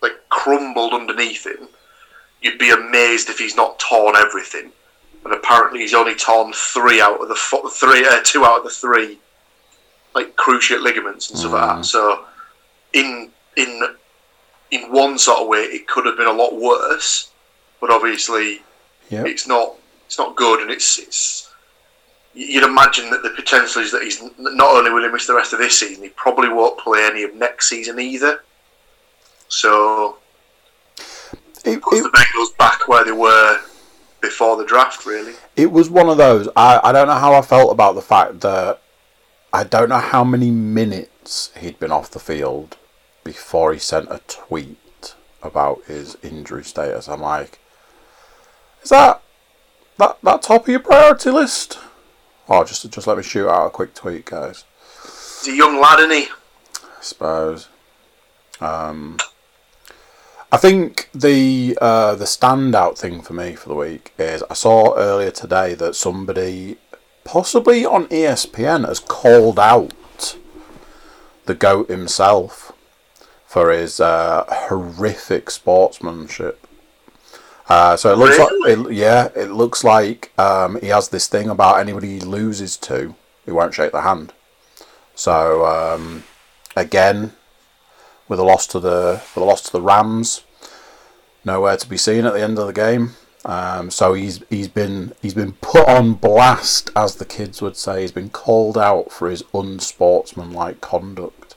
like 0.00 0.14
crumbled 0.30 0.94
underneath 0.94 1.46
him, 1.46 1.68
you'd 2.42 2.58
be 2.58 2.70
amazed 2.70 3.28
if 3.30 3.38
he's 3.38 3.56
not 3.56 3.78
torn 3.78 4.16
everything. 4.16 4.70
And 5.24 5.32
apparently, 5.32 5.80
he's 5.80 5.94
only 5.94 6.14
torn 6.16 6.52
three 6.52 7.00
out 7.00 7.20
of 7.22 7.28
the 7.28 7.34
fo- 7.36 7.68
three, 7.68 8.04
uh, 8.06 8.20
two 8.24 8.44
out 8.44 8.58
of 8.58 8.64
the 8.64 8.70
three, 8.70 9.18
like 10.14 10.36
cruciate 10.36 10.82
ligaments 10.82 11.30
and 11.30 11.38
stuff 11.38 11.52
like 11.52 11.76
that. 11.76 11.84
So, 11.86 12.24
in 12.92 13.30
in 13.56 13.80
in 14.72 14.90
one 14.90 15.18
sort 15.18 15.40
of 15.40 15.46
way, 15.48 15.60
it 15.60 15.86
could 15.86 16.06
have 16.06 16.16
been 16.16 16.26
a 16.26 16.32
lot 16.32 16.58
worse. 16.58 17.30
But 17.80 17.90
obviously, 17.90 18.62
Yep. 19.10 19.26
it's 19.26 19.46
not 19.46 19.74
it's 20.06 20.18
not 20.18 20.34
good, 20.36 20.60
and 20.60 20.70
it's 20.70 20.98
it's. 20.98 21.48
You'd 22.34 22.64
imagine 22.64 23.10
that 23.10 23.22
the 23.22 23.28
potential 23.30 23.82
is 23.82 23.92
that 23.92 24.02
he's 24.02 24.22
not 24.38 24.74
only 24.74 24.90
will 24.90 25.02
he 25.02 25.08
miss 25.08 25.26
the 25.26 25.34
rest 25.34 25.52
of 25.52 25.58
this 25.58 25.78
season, 25.78 26.02
he 26.02 26.08
probably 26.10 26.48
won't 26.48 26.78
play 26.80 27.04
any 27.04 27.22
of 27.24 27.34
next 27.34 27.68
season 27.68 28.00
either. 28.00 28.42
So 29.48 30.16
It, 31.64 31.82
puts 31.82 31.98
it, 31.98 32.02
the 32.02 32.08
Bengals 32.10 32.56
back 32.58 32.88
where 32.88 33.04
they 33.04 33.12
were 33.12 33.60
before 34.20 34.56
the 34.56 34.64
draft, 34.64 35.04
really. 35.04 35.34
it 35.56 35.70
was 35.70 35.90
one 35.90 36.08
of 36.08 36.16
those. 36.16 36.48
I, 36.56 36.80
I 36.82 36.92
don't 36.92 37.08
know 37.08 37.14
how 37.14 37.34
I 37.34 37.42
felt 37.42 37.72
about 37.72 37.94
the 37.94 38.02
fact 38.02 38.40
that 38.40 38.80
I 39.52 39.64
don't 39.64 39.88
know 39.88 39.98
how 39.98 40.24
many 40.24 40.50
minutes 40.50 41.50
he'd 41.58 41.78
been 41.78 41.92
off 41.92 42.10
the 42.10 42.20
field 42.20 42.76
before 43.24 43.72
he 43.72 43.78
sent 43.78 44.10
a 44.10 44.20
tweet 44.28 45.14
about 45.42 45.82
his 45.86 46.16
injury 46.22 46.64
status. 46.64 47.08
I'm 47.08 47.20
like, 47.20 47.58
is 48.82 48.90
that 48.90 49.22
that 49.98 50.18
that 50.22 50.42
top 50.42 50.62
of 50.62 50.68
your 50.68 50.80
priority 50.80 51.30
list? 51.30 51.78
Oh, 52.48 52.64
just 52.64 52.88
just 52.90 53.06
let 53.06 53.16
me 53.16 53.22
shoot 53.22 53.48
out 53.48 53.66
a 53.66 53.70
quick 53.70 53.94
tweet, 53.94 54.24
guys. 54.26 54.64
He's 55.44 55.54
a 55.54 55.56
young 55.56 55.80
lad, 55.80 55.98
isn't 56.00 56.10
he? 56.10 56.28
I 56.82 57.02
suppose. 57.02 57.68
Um, 58.60 59.18
I 60.54 60.58
think 60.58 61.08
the 61.14 61.78
uh, 61.80 62.14
the 62.14 62.26
standout 62.26 62.98
thing 62.98 63.22
for 63.22 63.32
me 63.32 63.54
for 63.54 63.70
the 63.70 63.74
week 63.74 64.12
is 64.18 64.44
I 64.50 64.54
saw 64.54 64.94
earlier 64.96 65.30
today 65.30 65.72
that 65.74 65.96
somebody, 65.96 66.76
possibly 67.24 67.86
on 67.86 68.06
ESPN, 68.08 68.86
has 68.86 69.00
called 69.00 69.58
out 69.58 70.36
the 71.46 71.54
goat 71.54 71.88
himself 71.88 72.72
for 73.46 73.70
his 73.70 73.98
uh, 73.98 74.44
horrific 74.46 75.50
sportsmanship. 75.50 76.66
Uh, 77.68 77.96
so 77.96 78.12
it 78.12 78.18
looks 78.18 78.36
Really? 78.36 78.76
like, 78.76 78.90
it, 78.90 78.94
yeah, 78.94 79.28
it 79.34 79.50
looks 79.52 79.82
like 79.82 80.38
um, 80.38 80.78
he 80.82 80.88
has 80.88 81.08
this 81.08 81.26
thing 81.28 81.48
about 81.48 81.80
anybody 81.80 82.18
he 82.18 82.20
loses 82.20 82.76
to, 82.76 83.14
he 83.46 83.52
won't 83.52 83.72
shake 83.72 83.92
the 83.92 84.02
hand. 84.02 84.34
So 85.14 85.64
um, 85.64 86.24
again, 86.76 87.32
with 88.32 88.40
a 88.40 88.42
loss 88.42 88.66
to 88.66 88.80
the 88.80 89.22
with 89.34 89.42
a 89.42 89.44
loss 89.44 89.60
to 89.60 89.70
the 89.72 89.82
Rams, 89.82 90.42
nowhere 91.44 91.76
to 91.76 91.86
be 91.86 91.98
seen 91.98 92.24
at 92.24 92.32
the 92.32 92.40
end 92.40 92.58
of 92.58 92.66
the 92.66 92.72
game. 92.72 93.10
Um, 93.44 93.90
so 93.90 94.14
he's 94.14 94.42
he's 94.48 94.68
been 94.68 95.12
he's 95.20 95.34
been 95.34 95.52
put 95.60 95.86
on 95.86 96.14
blast, 96.14 96.88
as 96.96 97.16
the 97.16 97.26
kids 97.26 97.60
would 97.60 97.76
say. 97.76 98.00
He's 98.00 98.10
been 98.10 98.30
called 98.30 98.78
out 98.78 99.12
for 99.12 99.28
his 99.28 99.44
unsportsmanlike 99.52 100.80
conduct. 100.80 101.54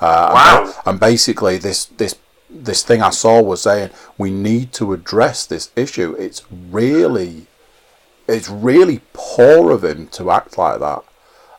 Uh, 0.00 0.30
Wow. 0.34 0.64
And, 0.64 0.74
and 0.86 1.00
basically, 1.00 1.56
this 1.56 1.84
this 1.84 2.16
this 2.50 2.82
thing 2.82 3.00
I 3.00 3.10
saw 3.10 3.40
was 3.40 3.62
saying 3.62 3.90
we 4.16 4.32
need 4.32 4.72
to 4.72 4.92
address 4.92 5.46
this 5.46 5.70
issue. 5.76 6.16
It's 6.18 6.42
really 6.50 7.46
it's 8.26 8.48
really 8.50 9.02
poor 9.12 9.70
of 9.70 9.84
him 9.84 10.08
to 10.08 10.32
act 10.32 10.58
like 10.58 10.80
that. 10.80 11.04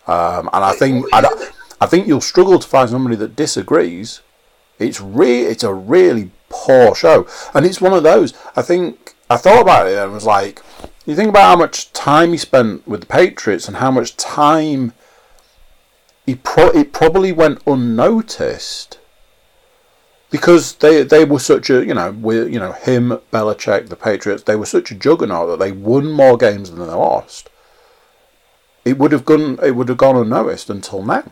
Um, 0.05 0.49
and 0.51 0.65
I 0.65 0.73
think 0.73 1.05
I, 1.13 1.49
I 1.79 1.85
think 1.85 2.07
you'll 2.07 2.19
struggle 2.19 2.59
to 2.59 2.67
find 2.67 2.89
somebody 2.89 3.15
that 3.15 3.37
disagrees. 3.37 4.21
It's 4.79 5.01
re- 5.01 5.43
it's 5.43 5.63
a 5.63 5.73
really 5.73 6.31
poor 6.49 6.95
show, 6.95 7.27
and 7.53 7.65
it's 7.65 7.81
one 7.81 7.93
of 7.93 8.03
those. 8.03 8.33
I 8.55 8.61
think 8.61 9.15
I 9.29 9.37
thought 9.37 9.61
about 9.61 9.87
it 9.87 9.97
and 9.97 10.11
was 10.11 10.25
like, 10.25 10.61
you 11.05 11.15
think 11.15 11.29
about 11.29 11.43
how 11.43 11.55
much 11.55 11.93
time 11.93 12.31
he 12.31 12.37
spent 12.37 12.87
with 12.87 13.01
the 13.01 13.05
Patriots 13.05 13.67
and 13.67 13.77
how 13.77 13.91
much 13.91 14.17
time 14.17 14.93
he 16.25 16.35
pro- 16.35 16.69
it 16.69 16.93
probably 16.93 17.31
went 17.31 17.61
unnoticed 17.67 18.99
because 20.29 20.75
they 20.75 21.03
they 21.03 21.25
were 21.25 21.39
such 21.39 21.69
a 21.69 21.83
you 21.83 21.93
know 21.93 22.11
we 22.11 22.35
you 22.51 22.59
know 22.59 22.73
him 22.73 23.19
Belichick 23.31 23.89
the 23.89 23.95
Patriots 23.95 24.43
they 24.43 24.55
were 24.55 24.65
such 24.65 24.91
a 24.91 24.95
juggernaut 24.95 25.47
that 25.47 25.59
they 25.59 25.71
won 25.71 26.11
more 26.11 26.37
games 26.37 26.69
than 26.69 26.79
they 26.79 26.93
lost. 26.93 27.49
It 28.85 28.97
would 28.97 29.11
have 29.11 29.25
gone 29.25 29.59
it 29.63 29.71
would 29.71 29.89
have 29.89 29.97
gone 29.97 30.15
unnoticed 30.15 30.69
until 30.69 31.03
now. 31.03 31.31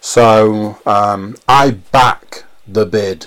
So 0.00 0.78
um, 0.86 1.36
I 1.48 1.72
back 1.72 2.44
the 2.66 2.86
bid 2.86 3.26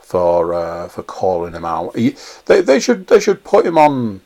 for 0.00 0.54
uh, 0.54 0.88
for 0.88 1.02
calling 1.02 1.52
him 1.52 1.64
out. 1.64 1.96
He, 1.96 2.16
they 2.46 2.60
they 2.60 2.80
should 2.80 3.06
they 3.08 3.20
should 3.20 3.44
put 3.44 3.66
him 3.66 3.76
on. 3.76 4.22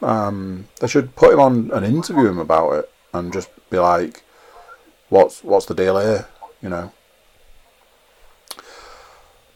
Um, 0.00 0.68
they 0.80 0.88
should 0.88 1.14
put 1.16 1.32
him 1.32 1.40
on 1.40 1.70
and 1.72 1.84
interview 1.84 2.28
him 2.28 2.38
about 2.38 2.72
it 2.72 2.90
and 3.12 3.32
just 3.32 3.50
be 3.70 3.78
like, 3.78 4.22
"What's 5.08 5.42
what's 5.42 5.66
the 5.66 5.74
deal 5.74 5.98
here?" 5.98 6.28
You 6.62 6.68
know. 6.68 6.92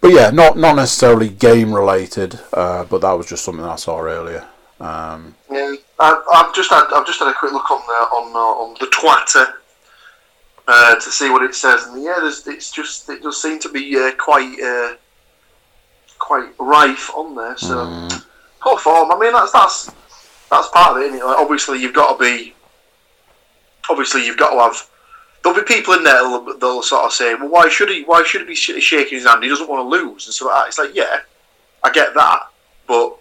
But 0.01 0.13
yeah, 0.13 0.31
not 0.31 0.57
not 0.59 0.77
necessarily 0.77 1.29
game 1.29 1.73
related, 1.73 2.41
uh, 2.53 2.85
but 2.85 3.01
that 3.01 3.13
was 3.13 3.27
just 3.27 3.45
something 3.45 3.65
I 3.65 3.77
saw 3.77 4.01
earlier. 4.01 4.47
Um, 4.79 5.35
Yeah, 5.51 5.75
I've, 5.99 6.23
I've 6.33 6.55
just 6.55 6.71
had 6.71 6.89
I've 6.95 7.07
just 7.07 7.19
had 7.19 7.29
a 7.29 7.35
quick 7.35 7.53
look 7.53 7.71
on 7.71 7.81
the 7.87 7.93
on 7.93 8.33
uh, 8.35 8.63
on 8.63 8.77
the 8.79 8.87
Twitter 8.89 9.55
uh, 10.69 10.95
to 10.97 11.11
see 11.11 11.31
what 11.31 11.43
it 11.43 11.55
says, 11.55 11.87
and 11.87 12.03
yeah, 12.03 12.17
there's 12.21 12.47
it's 12.47 12.71
just 12.71 13.09
it 13.09 13.23
does 13.23 13.41
seem 13.41 13.59
to 13.61 13.69
be 13.69 13.97
uh, 13.97 14.13
quite 14.19 14.61
uh, 14.61 14.97
quite 16.19 16.51
rife 16.59 17.11
on 17.15 17.35
there. 17.35 17.57
So 17.57 17.75
mm, 17.77 18.25
poor 18.61 18.79
form. 18.79 19.13
I 19.13 19.19
mean, 19.19 19.33
that's 19.33 19.53
that's 19.53 19.91
that's 20.51 20.69
part 20.69 20.97
of 20.97 21.03
it. 21.03 21.07
Isn't 21.07 21.19
it? 21.19 21.25
Like, 21.25 21.39
obviously, 21.39 21.81
you've 21.81 21.95
got 21.95 22.19
to 22.19 22.25
be. 22.25 22.55
Obviously, 23.89 24.27
you've 24.27 24.37
got 24.37 24.51
to 24.51 24.61
have. 24.61 24.91
There'll 25.43 25.59
be 25.59 25.65
people 25.65 25.95
in 25.95 26.03
there 26.03 26.15
that'll, 26.15 26.59
that'll 26.59 26.83
sort 26.83 27.05
of 27.05 27.13
say, 27.13 27.35
"Well, 27.35 27.49
why 27.49 27.69
should 27.69 27.89
he? 27.89 28.03
Why 28.03 28.25
should 28.25 28.41
he 28.43 28.47
be 28.49 28.55
sh- 28.57 28.83
shaking 28.83 29.19
his 29.19 29.27
hand? 29.27 29.45
He 29.45 29.49
doesn't 29.49 29.69
want 29.69 29.85
to 29.85 29.89
lose." 29.89 30.27
And 30.27 30.35
so 30.35 30.51
it's 30.67 30.79
like, 30.79 30.95
yeah, 30.95 31.19
I 31.85 31.93
get 31.93 32.15
that, 32.15 32.49
but 32.89 33.17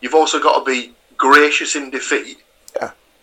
you've 0.00 0.14
also 0.14 0.40
got 0.40 0.58
to 0.58 0.64
be 0.64 0.92
gracious 1.16 1.76
in 1.76 1.90
defeat. 1.90 2.38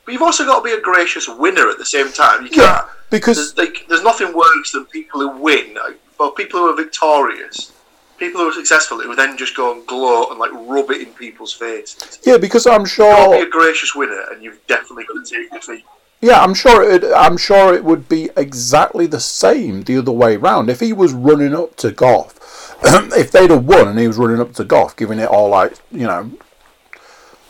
But 0.05 0.13
you've 0.13 0.21
also 0.21 0.45
got 0.45 0.59
to 0.59 0.63
be 0.63 0.71
a 0.71 0.81
gracious 0.81 1.27
winner 1.27 1.67
at 1.69 1.77
the 1.79 1.85
same 1.85 2.11
time. 2.11 2.43
You 2.45 2.49
Yeah, 2.53 2.77
can't. 2.79 2.87
because 3.09 3.53
There's, 3.55 3.57
like, 3.57 3.85
there's 3.89 4.03
nothing 4.03 4.33
worse 4.35 4.71
than 4.71 4.85
people 4.85 5.19
who 5.21 5.29
win, 5.41 5.73
like, 5.73 5.99
or 6.19 6.31
people 6.33 6.59
who 6.59 6.67
are 6.69 6.75
victorious, 6.75 7.71
people 8.17 8.41
who 8.41 8.49
are 8.49 8.53
successful, 8.53 8.99
who 9.01 9.09
would 9.09 9.17
then 9.17 9.35
just 9.37 9.55
go 9.55 9.73
and 9.73 9.85
gloat 9.87 10.29
and 10.29 10.39
like 10.39 10.51
rub 10.53 10.91
it 10.91 11.01
in 11.01 11.11
people's 11.13 11.53
faces. 11.53 12.19
yeah, 12.23 12.37
because 12.37 12.65
I'm 12.67 12.85
sure 12.85 13.07
You've 13.07 13.17
got 13.17 13.25
to 13.25 13.31
sure 13.37 13.45
be 13.45 13.47
a 13.47 13.51
gracious 13.51 13.95
winner, 13.95 14.23
and 14.31 14.43
you've 14.43 14.65
definitely 14.67 15.05
got 15.05 15.25
to 15.25 15.35
take 15.35 15.51
defeat. 15.51 15.83
Yeah, 16.21 16.41
I'm 16.41 16.53
sure 16.53 16.89
it. 16.89 17.03
I'm 17.03 17.35
sure 17.37 17.73
it 17.73 17.83
would 17.83 18.07
be 18.07 18.29
exactly 18.37 19.05
the 19.05 19.19
same 19.19 19.83
the 19.83 19.97
other 19.97 20.13
way 20.13 20.37
round. 20.37 20.69
If 20.69 20.79
he 20.79 20.93
was 20.93 21.13
running 21.13 21.53
up 21.53 21.75
to 21.77 21.91
Goff, 21.91 22.33
if 22.83 23.31
they'd 23.31 23.49
have 23.49 23.65
won 23.65 23.89
and 23.89 23.99
he 23.99 24.07
was 24.07 24.17
running 24.17 24.39
up 24.39 24.53
to 24.53 24.63
Goff, 24.63 24.95
giving 24.95 25.19
it 25.19 25.27
all 25.27 25.49
like 25.49 25.73
you 25.91 26.07
know, 26.07 26.31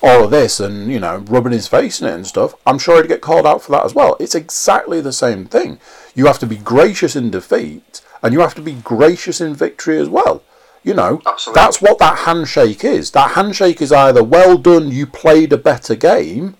all 0.05 0.25
of 0.25 0.31
this 0.31 0.59
and 0.59 0.91
you 0.91 0.99
know, 0.99 1.17
rubbing 1.17 1.51
his 1.51 1.67
face 1.67 1.99
in 1.99 2.07
it 2.07 2.13
and 2.13 2.27
stuff, 2.27 2.53
I'm 2.65 2.77
sure 2.77 3.01
he'd 3.01 3.07
get 3.07 3.21
called 3.21 3.47
out 3.47 3.63
for 3.63 3.71
that 3.71 3.85
as 3.85 3.95
well. 3.95 4.15
It's 4.19 4.35
exactly 4.35 5.01
the 5.01 5.11
same 5.11 5.45
thing. 5.45 5.79
You 6.13 6.27
have 6.27 6.39
to 6.39 6.45
be 6.45 6.57
gracious 6.57 7.15
in 7.15 7.31
defeat, 7.31 8.01
and 8.21 8.31
you 8.31 8.39
have 8.41 8.55
to 8.55 8.61
be 8.61 8.73
gracious 8.73 9.41
in 9.41 9.55
victory 9.55 9.97
as 9.97 10.07
well. 10.07 10.43
You 10.83 10.93
know, 10.93 11.21
Absolutely. 11.25 11.59
that's 11.59 11.81
what 11.81 11.97
that 11.97 12.19
handshake 12.19 12.83
is. 12.83 13.11
That 13.11 13.31
handshake 13.31 13.81
is 13.81 13.91
either 13.91 14.23
well 14.23 14.57
done, 14.57 14.91
you 14.91 15.07
played 15.07 15.51
a 15.51 15.57
better 15.57 15.95
game, 15.95 16.55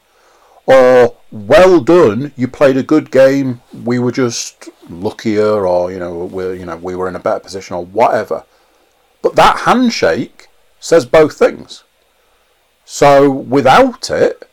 or 0.66 1.16
well 1.32 1.80
done, 1.80 2.34
you 2.36 2.48
played 2.48 2.78
a 2.78 2.84
good 2.84 3.12
game. 3.12 3.62
We 3.84 4.00
were 4.00 4.12
just 4.12 4.70
luckier, 4.90 5.68
or 5.68 5.92
you 5.92 6.00
know, 6.00 6.26
we 6.26 6.60
you 6.60 6.66
know 6.66 6.78
we 6.78 6.96
were 6.96 7.08
in 7.08 7.16
a 7.16 7.20
better 7.20 7.42
position, 7.42 7.76
or 7.76 7.86
whatever. 7.86 8.44
But 9.22 9.36
that 9.36 9.60
handshake 9.60 10.48
says 10.80 11.06
both 11.06 11.38
things. 11.38 11.84
So 12.86 13.30
without 13.30 14.10
it, 14.10 14.48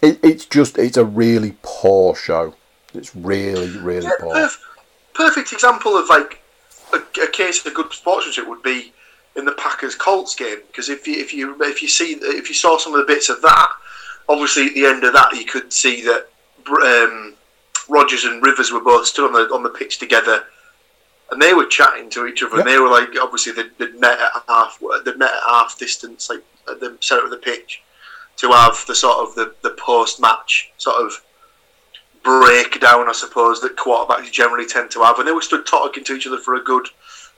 it 0.00 0.20
it's 0.22 0.44
just 0.44 0.78
it's 0.78 0.96
a 0.96 1.04
really 1.04 1.56
poor 1.62 2.14
show. 2.14 2.54
It's 2.94 3.14
really 3.14 3.68
really 3.78 4.06
Yeah, 4.06 4.12
poor. 4.20 4.34
perf- 4.34 4.58
perfect 5.14 5.52
example 5.52 5.96
of 5.96 6.08
like 6.08 6.40
a, 6.92 6.98
a 7.22 7.28
case 7.30 7.60
of 7.64 7.72
a 7.72 7.74
good 7.74 7.92
sportsmanship 7.92 8.46
would 8.48 8.62
be 8.62 8.92
in 9.36 9.44
the 9.44 9.52
Packers 9.52 9.94
Colts 9.94 10.34
game 10.34 10.58
because 10.68 10.88
if 10.88 11.06
you 11.06 11.20
if 11.20 11.34
you 11.34 11.56
if 11.62 11.82
you 11.82 11.88
see 11.88 12.12
if 12.20 12.48
you 12.48 12.54
saw 12.54 12.78
some 12.78 12.94
of 12.94 13.00
the 13.04 13.12
bits 13.12 13.28
of 13.28 13.42
that, 13.42 13.68
obviously 14.28 14.66
at 14.66 14.74
the 14.74 14.86
end 14.86 15.04
of 15.04 15.12
that 15.12 15.32
you 15.34 15.44
could 15.44 15.72
see 15.72 16.02
that 16.02 16.28
um, 16.70 17.34
Rogers 17.88 18.24
and 18.24 18.42
Rivers 18.42 18.70
were 18.70 18.80
both 18.80 19.06
stood 19.06 19.26
on 19.26 19.32
the 19.32 19.52
on 19.54 19.62
the 19.64 19.68
pitch 19.70 19.98
together, 19.98 20.44
and 21.30 21.40
they 21.42 21.52
were 21.54 21.66
chatting 21.66 22.08
to 22.10 22.26
each 22.26 22.42
other, 22.42 22.56
Yeah. 22.56 22.60
and 22.60 22.68
they 22.68 22.78
were 22.78 22.88
like, 22.88 23.08
obviously 23.20 23.52
they'd, 23.52 23.70
they'd 23.78 24.00
met 24.00 24.18
at 24.18 24.42
half, 24.48 24.78
they'd 25.04 25.18
met 25.18 25.30
at 25.32 25.42
half 25.48 25.78
distance, 25.78 26.30
like 26.30 26.42
at 26.70 26.80
the 26.80 26.96
centre 27.00 27.24
of 27.24 27.30
the 27.30 27.36
pitch, 27.36 27.82
to 28.38 28.50
have 28.52 28.82
the 28.86 28.94
sort 28.94 29.18
of 29.18 29.34
the, 29.34 29.54
the 29.62 29.70
post 29.78 30.20
match 30.20 30.70
sort 30.78 30.96
of 30.96 31.22
breakdown, 32.22 33.08
I 33.08 33.12
suppose, 33.12 33.60
that 33.60 33.76
quarterbacks 33.76 34.30
generally 34.32 34.66
tend 34.66 34.90
to 34.92 35.02
have, 35.02 35.18
and 35.18 35.26
they 35.28 35.32
were 35.32 35.42
stood 35.42 35.66
talking 35.66 36.04
to 36.04 36.14
each 36.14 36.26
other 36.26 36.38
for 36.38 36.54
a 36.54 36.60
good. 36.62 36.86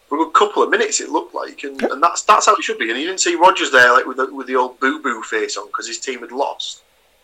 For 0.09 0.17
a 0.21 0.25
good 0.25 0.35
couple 0.35 0.61
of 0.65 0.71
minutes, 0.71 1.01
it 1.01 1.11
looked 1.11 1.37
like, 1.37 1.63
and, 1.63 1.81
and 1.83 2.03
that's 2.03 2.23
that's 2.23 2.47
how 2.47 2.57
it 2.57 2.65
should 2.65 2.81
be. 2.81 2.91
And 2.91 2.99
you 2.99 3.07
didn't 3.07 3.21
see 3.21 3.37
Rodgers 3.37 3.71
there, 3.71 3.93
like 3.93 4.07
with 4.07 4.17
the, 4.17 4.35
with 4.35 4.49
the 4.49 4.57
old 4.57 4.81
boo 4.81 5.01
boo 5.01 5.23
face 5.23 5.57
on, 5.57 5.69
because 5.69 5.87
his 5.87 6.01
team 6.01 6.19
had 6.19 6.33
lost. 6.33 6.83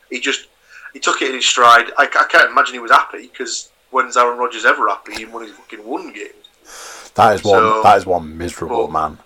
He 0.08 0.20
just 0.20 0.46
he 0.92 1.00
took 1.00 1.20
it 1.20 1.30
in 1.30 1.34
his 1.34 1.44
stride. 1.44 1.86
I, 1.98 2.04
I 2.04 2.26
can't 2.30 2.48
imagine 2.48 2.74
he 2.74 2.78
was 2.78 2.92
happy 2.92 3.22
because 3.26 3.70
when's 3.90 4.16
Aaron 4.16 4.38
Rodgers 4.38 4.64
ever 4.64 4.88
happy? 4.88 5.14
He 5.16 5.24
won 5.24 5.42
his 5.42 5.50
fucking 5.50 5.84
one 5.84 6.12
games. 6.12 6.48
That 7.16 7.34
is 7.34 7.42
one. 7.44 7.58
So- 7.60 7.82
that 7.82 7.96
is 7.98 8.06
one 8.06 8.36
miserable 8.38 8.88
man. 8.88 9.18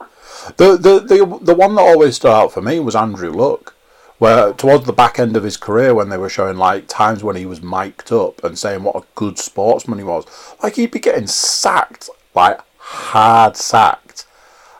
The, 0.56 0.76
the 0.78 1.00
the 1.00 1.38
the 1.42 1.54
one 1.54 1.74
that 1.74 1.82
always 1.82 2.16
stood 2.16 2.30
out 2.32 2.52
for 2.52 2.62
me 2.62 2.80
was 2.80 2.96
Andrew 2.96 3.30
Luck, 3.30 3.74
where 4.18 4.52
towards 4.54 4.86
the 4.86 4.92
back 4.92 5.18
end 5.18 5.36
of 5.36 5.42
his 5.44 5.56
career, 5.58 5.94
when 5.94 6.08
they 6.08 6.16
were 6.16 6.30
showing 6.30 6.56
like 6.56 6.88
times 6.88 7.22
when 7.22 7.36
he 7.36 7.44
was 7.46 7.60
mic'd 7.62 8.10
up 8.12 8.42
and 8.42 8.58
saying 8.58 8.82
what 8.82 8.96
a 8.96 9.06
good 9.14 9.38
sportsman 9.38 9.98
he 9.98 10.04
was, 10.04 10.24
like 10.62 10.76
he'd 10.76 10.92
be 10.92 10.98
getting 10.98 11.26
sacked, 11.26 12.08
like 12.34 12.58
hard 12.78 13.56
sacked, 13.56 14.24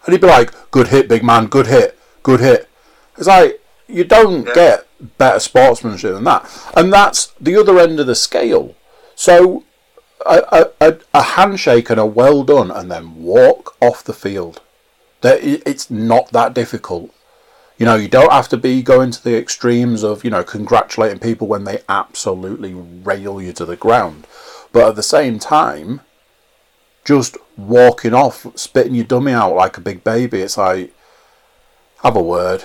and 0.07 0.12
he'd 0.14 0.21
be 0.23 0.26
like, 0.26 0.52
"Good 0.71 0.88
hit, 0.88 1.09
big 1.09 1.23
man. 1.23 1.47
Good 1.47 1.67
hit. 1.67 1.99
Good 2.23 2.40
hit." 2.40 2.69
It's 3.19 3.26
like 3.29 3.61
you 3.87 4.05
don't 4.05 4.47
Yeah. 4.47 4.55
get 4.55 4.87
better 5.19 5.40
sportsmanship 5.40 6.14
than 6.14 6.25
that, 6.25 6.47
and 6.75 6.90
that's 6.90 7.33
the 7.38 7.57
other 7.57 7.79
end 7.79 8.00
of 8.00 8.07
the 8.07 8.14
scale. 8.14 8.75
So 9.14 9.64
a, 10.26 10.70
a, 10.80 10.98
a, 11.14 11.22
handshake 11.22 11.90
and 11.90 12.00
a 12.00 12.06
well 12.06 12.42
done, 12.44 12.70
and 12.70 12.90
then 12.90 13.22
walk 13.22 13.76
off 13.80 14.04
the 14.04 14.12
field. 14.12 14.60
It's 15.22 15.90
not 15.90 16.32
that 16.32 16.54
difficult. 16.54 17.14
You 17.78 17.86
know, 17.86 17.96
you 17.96 18.08
don't 18.08 18.32
have 18.32 18.48
to 18.50 18.56
be 18.56 18.82
going 18.82 19.10
to 19.10 19.24
the 19.24 19.36
extremes 19.36 20.02
of 20.02 20.24
you 20.24 20.30
know 20.30 20.44
congratulating 20.44 21.18
people 21.18 21.46
when 21.46 21.64
they 21.64 21.82
absolutely 21.88 22.74
rail 22.74 23.40
you 23.40 23.52
to 23.54 23.64
the 23.64 23.76
ground, 23.76 24.26
but 24.72 24.88
at 24.88 24.96
the 24.96 25.02
same 25.02 25.38
time, 25.38 26.00
just 27.04 27.36
walking 27.56 28.14
off, 28.14 28.46
spitting 28.56 28.94
your 28.94 29.04
dummy 29.04 29.32
out 29.32 29.54
like 29.54 29.76
a 29.76 29.82
big 29.82 30.04
baby. 30.04 30.40
It's 30.40 30.58
like 30.58 30.94
have 32.02 32.16
a 32.16 32.22
word. 32.22 32.64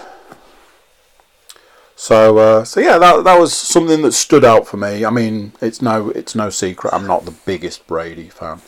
So, 1.95 2.37
uh, 2.37 2.63
so 2.65 2.81
yeah, 2.81 2.97
that 2.97 3.23
that 3.23 3.39
was 3.39 3.53
something 3.53 4.01
that 4.01 4.11
stood 4.11 4.43
out 4.43 4.67
for 4.67 4.75
me. 4.77 5.05
I 5.05 5.09
mean, 5.09 5.53
it's 5.61 5.81
no 5.81 6.09
it's 6.09 6.35
no 6.35 6.49
secret. 6.49 6.93
I'm 6.93 7.07
not 7.07 7.25
the 7.25 7.31
biggest 7.31 7.87
Brady 7.87 8.27
fan. 8.27 8.61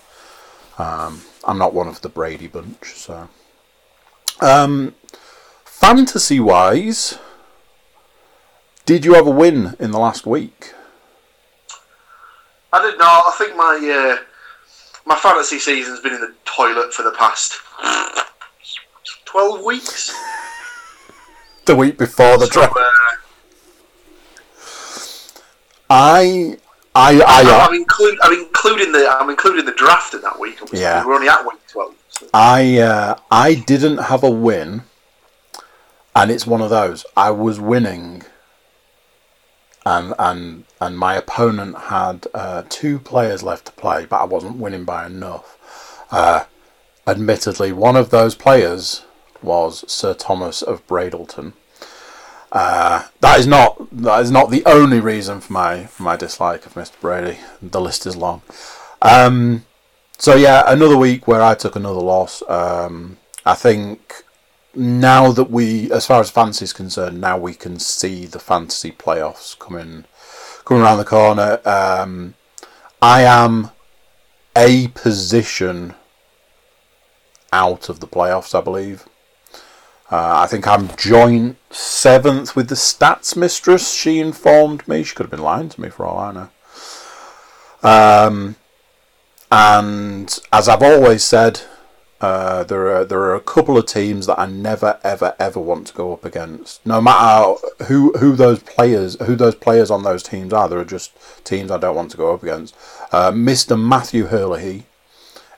Um, 0.77 1.23
I'm 1.43 1.57
not 1.57 1.73
one 1.73 1.87
of 1.87 2.01
the 2.01 2.09
Brady 2.09 2.47
bunch. 2.47 2.93
So, 2.93 3.27
um, 4.39 4.95
fantasy 5.65 6.39
wise, 6.39 7.19
did 8.85 9.03
you 9.03 9.13
have 9.15 9.27
a 9.27 9.31
win 9.31 9.75
in 9.77 9.91
the 9.91 9.99
last 9.99 10.25
week? 10.25 10.73
I 12.71 12.81
don't 12.81 12.97
know. 12.97 13.05
I 13.05 13.35
think 13.37 13.57
my 13.57 14.19
uh, 14.19 14.23
my 15.05 15.15
fantasy 15.15 15.59
season's 15.59 15.99
been 15.99 16.13
in 16.13 16.21
the 16.21 16.33
toilet 16.45 16.93
for 16.93 17.03
the 17.03 17.11
past 17.11 17.59
twelve 19.25 19.63
weeks. 19.65 20.15
The 21.67 21.75
week 21.75 21.97
before 21.97 22.37
the 22.37 22.45
So, 22.45 22.51
draft, 22.61 22.77
uh, 22.77 22.81
I, 25.89 26.57
I, 26.95 27.21
I, 27.21 27.65
I'm, 27.67 27.73
include, 27.75 28.17
I'm 28.21 28.31
including 28.33 28.93
the 28.93 29.05
I'm 29.09 29.29
including 29.29 29.65
the 29.65 29.73
draft 29.73 30.13
in 30.13 30.21
that 30.21 30.39
week. 30.39 30.61
Obviously, 30.61 30.79
Yeah. 30.79 31.05
we're 31.05 31.15
only 31.15 31.27
at 31.27 31.43
week 31.43 31.59
twelve. 31.67 31.93
So. 32.07 32.27
I 32.33 32.77
uh, 32.79 33.15
I 33.29 33.53
didn't 33.55 33.97
have 33.97 34.23
a 34.23 34.29
win, 34.29 34.83
and 36.15 36.31
it's 36.31 36.47
one 36.47 36.61
of 36.61 36.69
those. 36.69 37.05
I 37.17 37.31
was 37.31 37.59
winning, 37.59 38.23
and 39.85 40.13
and 40.17 40.63
and 40.79 40.97
my 40.97 41.15
opponent 41.15 41.77
had 41.77 42.27
uh, 42.33 42.63
two 42.69 42.97
players 42.99 43.43
left 43.43 43.65
to 43.65 43.71
play, 43.73 44.05
but 44.05 44.21
I 44.21 44.25
wasn't 44.25 44.55
winning 44.55 44.85
by 44.85 45.05
enough. 45.05 45.57
Uh, 46.11 46.45
admittedly, 47.05 47.73
one 47.73 47.97
of 47.97 48.09
those 48.09 48.35
players 48.35 49.03
was 49.41 49.89
Sir 49.91 50.13
Thomas 50.15 50.61
of 50.61 50.85
Bradleton. 50.87 51.53
Uh, 52.51 53.03
that 53.19 53.39
is 53.39 53.47
not 53.47 53.77
that 53.91 54.21
is 54.21 54.31
not 54.31 54.49
the 54.49 54.63
only 54.65 54.99
reason 54.99 55.41
for 55.41 55.51
my 55.51 55.85
for 55.85 56.03
my 56.03 56.15
dislike 56.15 56.65
of 56.65 56.73
Mr. 56.75 56.99
Brady. 57.01 57.39
The 57.61 57.81
list 57.81 58.05
is 58.05 58.15
long. 58.15 58.41
Um, 59.01 59.65
so 60.17 60.35
yeah, 60.35 60.63
another 60.65 60.97
week 60.97 61.27
where 61.27 61.41
I 61.41 61.55
took 61.55 61.75
another 61.75 61.99
loss. 61.99 62.41
Um, 62.47 63.17
I 63.45 63.53
think 63.53 64.23
now 64.73 65.31
that 65.31 65.49
we, 65.49 65.91
as 65.91 66.05
far 66.05 66.21
as 66.21 66.29
fantasy 66.29 66.65
is 66.65 66.73
concerned, 66.73 67.19
now 67.19 67.37
we 67.37 67.53
can 67.53 67.79
see 67.79 68.25
the 68.25 68.39
fantasy 68.39 68.91
playoffs 68.91 69.57
coming 69.57 70.05
coming 70.65 70.83
around 70.83 70.97
the 70.97 71.05
corner. 71.05 71.59
Um, 71.65 72.35
I 73.01 73.23
am 73.23 73.71
a 74.55 74.89
position 74.89 75.95
out 77.53 77.89
of 77.89 77.99
the 77.99 78.07
playoffs, 78.07 78.57
I 78.57 78.61
believe. 78.61 79.06
Uh, 80.09 80.39
I 80.43 80.47
think 80.47 80.65
I'm 80.65 80.95
joint 80.95 81.57
seventh 81.69 82.55
with 82.55 82.69
the 82.69 82.75
stats 82.75 83.35
mistress. 83.35 83.93
She 83.93 84.19
informed 84.19 84.87
me. 84.87 85.03
She 85.03 85.13
could 85.13 85.25
have 85.25 85.31
been 85.31 85.41
lying 85.41 85.69
to 85.69 85.81
me 85.81 85.89
for 85.89 86.05
all 86.05 86.17
I 86.17 86.31
know. 86.31 86.49
Um, 87.83 88.55
and 89.51 90.39
as 90.51 90.69
I've 90.69 90.83
always 90.83 91.23
said, 91.23 91.61
uh, 92.19 92.63
there 92.63 92.95
are 92.95 93.05
there 93.05 93.19
are 93.19 93.35
a 93.35 93.41
couple 93.41 93.77
of 93.77 93.85
teams 93.85 94.25
that 94.25 94.39
I 94.39 94.47
never 94.47 94.99
ever 95.03 95.35
ever 95.39 95.59
want 95.59 95.87
to 95.87 95.93
go 95.93 96.13
up 96.13 96.25
against. 96.25 96.83
No 96.85 96.99
matter 96.99 97.55
who 97.87 98.11
who 98.13 98.35
those 98.35 98.63
players 98.63 99.17
who 99.21 99.35
those 99.35 99.55
players 99.55 99.91
on 99.91 100.03
those 100.03 100.23
teams 100.23 100.51
are, 100.53 100.67
there 100.67 100.79
are 100.79 100.85
just 100.85 101.11
teams 101.43 101.69
I 101.69 101.77
don't 101.77 101.95
want 101.95 102.11
to 102.11 102.17
go 102.17 102.33
up 102.33 102.43
against. 102.43 102.75
Uh, 103.11 103.31
Mr. 103.31 103.79
Matthew 103.79 104.27
Hurley 104.27 104.85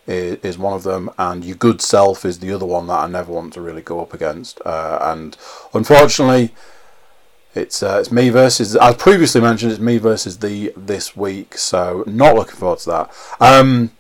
is, 0.10 0.40
is 0.44 0.58
one 0.58 0.74
of 0.74 0.84
them, 0.84 1.10
and 1.18 1.46
your 1.46 1.56
good 1.56 1.82
self 1.82 2.26
is 2.26 2.40
the 2.40 2.52
other 2.52 2.66
one 2.66 2.88
that 2.88 3.00
I 3.00 3.08
never 3.08 3.32
want 3.32 3.54
to 3.54 3.62
really 3.62 3.82
go 3.82 4.02
up 4.02 4.14
against. 4.14 4.60
Uh, 4.66 4.98
and 5.02 5.38
unfortunately, 5.74 6.54
it's 7.56 7.82
uh, 7.84 7.98
it's 8.00 8.12
me 8.12 8.30
versus 8.30 8.76
as 8.76 8.96
previously 8.96 9.42
mentioned, 9.42 9.72
it's 9.72 9.82
me 9.82 9.98
versus 9.98 10.40
the 10.40 10.74
this 10.76 11.16
week. 11.16 11.58
So 11.58 12.04
not 12.08 12.36
looking 12.36 12.56
forward 12.56 12.80
to 12.80 12.90
that. 12.90 13.12
Um, 13.40 13.92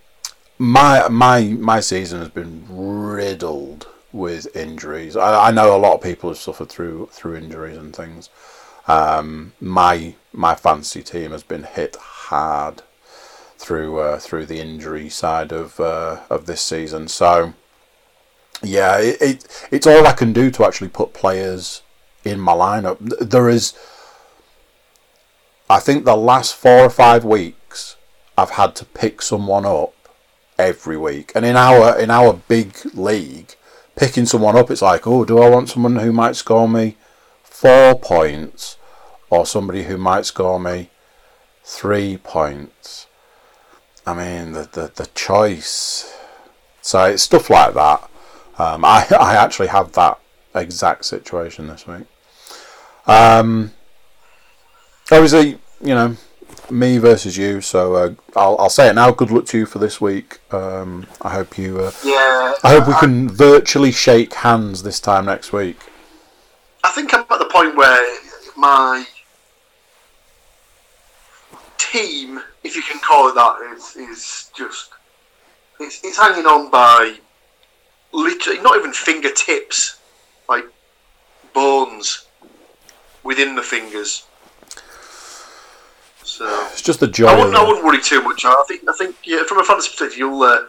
my 0.57 1.07
my 1.07 1.43
my 1.43 1.79
season 1.79 2.19
has 2.19 2.29
been 2.29 2.65
riddled 2.67 3.87
with 4.11 4.55
injuries. 4.55 5.15
I, 5.15 5.49
I 5.49 5.51
know 5.51 5.75
a 5.75 5.77
lot 5.77 5.93
of 5.93 6.01
people 6.01 6.29
have 6.29 6.39
suffered 6.39 6.69
through 6.69 7.09
through 7.11 7.37
injuries 7.37 7.77
and 7.77 7.95
things. 7.95 8.29
Um, 8.87 9.53
my 9.61 10.15
my 10.33 10.55
fantasy 10.55 11.03
team 11.03 11.31
has 11.31 11.43
been 11.43 11.63
hit 11.63 11.95
hard 11.95 12.81
through 13.59 13.99
uh, 13.99 14.17
through 14.17 14.45
the 14.45 14.59
injury 14.59 15.09
side 15.09 15.51
of 15.51 15.79
uh, 15.79 16.21
of 16.29 16.45
this 16.45 16.61
season. 16.61 17.07
So 17.09 17.53
yeah, 18.63 18.97
it, 18.97 19.21
it 19.21 19.67
it's 19.69 19.85
all 19.85 20.07
I 20.07 20.13
can 20.13 20.33
do 20.33 20.49
to 20.51 20.65
actually 20.65 20.87
put 20.89 21.13
players 21.13 21.81
in 22.23 22.39
my 22.39 22.53
lineup. 22.53 22.97
There 23.19 23.49
is, 23.49 23.73
I 25.69 25.79
think, 25.79 26.05
the 26.05 26.15
last 26.15 26.55
four 26.55 26.85
or 26.85 26.89
five 26.89 27.23
weeks, 27.23 27.97
I've 28.37 28.51
had 28.51 28.75
to 28.75 28.85
pick 28.85 29.21
someone 29.21 29.65
up 29.65 29.93
every 30.57 30.97
week, 30.97 31.33
and 31.35 31.45
in 31.45 31.57
our 31.57 31.99
in 31.99 32.09
our 32.09 32.33
big 32.47 32.77
league, 32.93 33.55
picking 33.95 34.25
someone 34.25 34.57
up, 34.57 34.71
it's 34.71 34.81
like, 34.81 35.05
oh, 35.05 35.25
do 35.25 35.39
I 35.39 35.49
want 35.49 35.69
someone 35.69 35.97
who 35.97 36.13
might 36.13 36.37
score 36.37 36.67
me 36.67 36.95
four 37.43 37.99
points, 37.99 38.77
or 39.29 39.45
somebody 39.45 39.83
who 39.83 39.97
might 39.97 40.25
score 40.25 40.59
me 40.59 40.89
three 41.63 42.17
points? 42.17 43.07
I 44.09 44.13
mean, 44.15 44.53
the 44.53 44.67
the, 44.71 44.91
the 44.95 45.05
choice. 45.13 46.15
So 46.81 47.03
it's 47.05 47.23
stuff 47.23 47.49
like 47.49 47.73
that. 47.75 48.09
Um, 48.57 48.83
I 48.83 49.05
I 49.19 49.35
actually 49.35 49.67
have 49.67 49.91
that 49.93 50.19
exact 50.55 51.05
situation 51.05 51.67
this 51.67 51.85
week. 51.87 52.05
Um, 53.05 53.71
obviously, 55.11 55.59
you 55.81 55.95
know, 55.95 56.15
me 56.71 56.97
versus 56.97 57.37
you. 57.37 57.61
So 57.61 57.95
uh, 57.95 58.13
I'll 58.35 58.57
I'll 58.57 58.69
say 58.69 58.89
it 58.89 58.95
now. 58.95 59.11
Good 59.11 59.31
luck 59.31 59.45
to 59.47 59.59
you 59.59 59.65
for 59.65 59.79
this 59.79 60.01
week. 60.01 60.39
Um, 60.51 61.05
I 61.21 61.29
hope 61.29 61.57
you. 61.57 61.79
Uh, 61.79 61.91
Yeah, 62.03 62.53
I 62.63 62.71
hope 62.71 62.87
we 62.87 62.95
can 62.95 63.29
virtually 63.29 63.91
shake 63.91 64.33
hands 64.33 64.81
this 64.83 64.99
time 64.99 65.25
next 65.25 65.53
week. 65.53 65.77
I 66.83 66.89
think 66.91 67.13
I'm 67.13 67.25
at 67.29 67.39
the 67.39 67.49
point 67.51 67.75
where 67.75 68.17
my 68.57 69.05
team, 71.91 72.41
if 72.63 72.75
you 72.75 72.81
can 72.81 72.99
call 72.99 73.29
it 73.29 73.35
that, 73.35 73.75
is 73.75 73.95
is 73.95 74.51
just 74.55 74.91
it's, 75.79 76.03
it's 76.03 76.17
hanging 76.17 76.45
on 76.45 76.69
by 76.69 77.15
literally 78.11 78.59
not 78.61 78.77
even 78.77 78.93
fingertips, 78.93 79.99
like 80.47 80.65
bones 81.53 82.25
within 83.23 83.55
the 83.55 83.61
fingers. 83.61 84.25
So 86.23 86.45
It's 86.71 86.81
just 86.81 86.99
the 86.99 87.07
joy. 87.07 87.27
I 87.27 87.35
wouldn't, 87.37 87.55
I 87.55 87.65
wouldn't 87.65 87.83
worry 87.83 88.01
too 88.01 88.21
much. 88.21 88.45
I 88.45 88.63
think 88.67 88.81
I 88.87 88.93
think 88.93 89.15
yeah, 89.23 89.43
from 89.47 89.59
a 89.59 89.63
fantasy 89.63 89.89
perspective, 89.89 90.17
you'll 90.17 90.41
uh, 90.43 90.61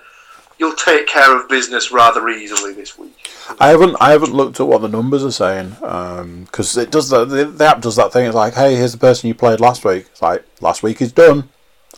you'll 0.61 0.75
take 0.75 1.07
care 1.07 1.37
of 1.37 1.49
business 1.49 1.91
rather 1.91 2.29
easily 2.29 2.75
this 2.75 2.99
week. 2.99 3.31
I 3.59 3.71
haven't 3.71 3.97
I 3.99 4.13
haven't 4.13 4.35
looked 4.35 4.61
at 4.61 4.67
what 4.67 4.83
the 4.83 4.89
numbers 4.89 5.25
are 5.25 5.33
saying 5.33 5.71
because 5.71 6.77
um, 6.77 6.83
it 6.83 6.91
does 6.91 7.09
that 7.09 7.31
the, 7.31 7.47
the 7.47 7.65
app 7.65 7.81
does 7.81 7.97
that 7.97 8.13
thing. 8.13 8.27
It's 8.27 8.35
like, 8.35 8.55
hey, 8.55 8.77
here's 8.77 8.93
the 8.93 8.99
person 8.99 9.29
you 9.29 9.35
played 9.35 9.59
last 9.59 9.85
week. 9.85 10.07
It's 10.11 10.23
like 10.23 10.45
last 10.61 10.83
week 10.83 11.01
is 11.01 11.13
done. 11.13 11.49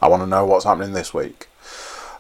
I 0.00 0.08
want 0.08 0.22
to 0.22 0.26
know 0.28 0.46
what's 0.46 0.64
happening 0.64 0.92
this 0.92 1.12
week. 1.12 1.48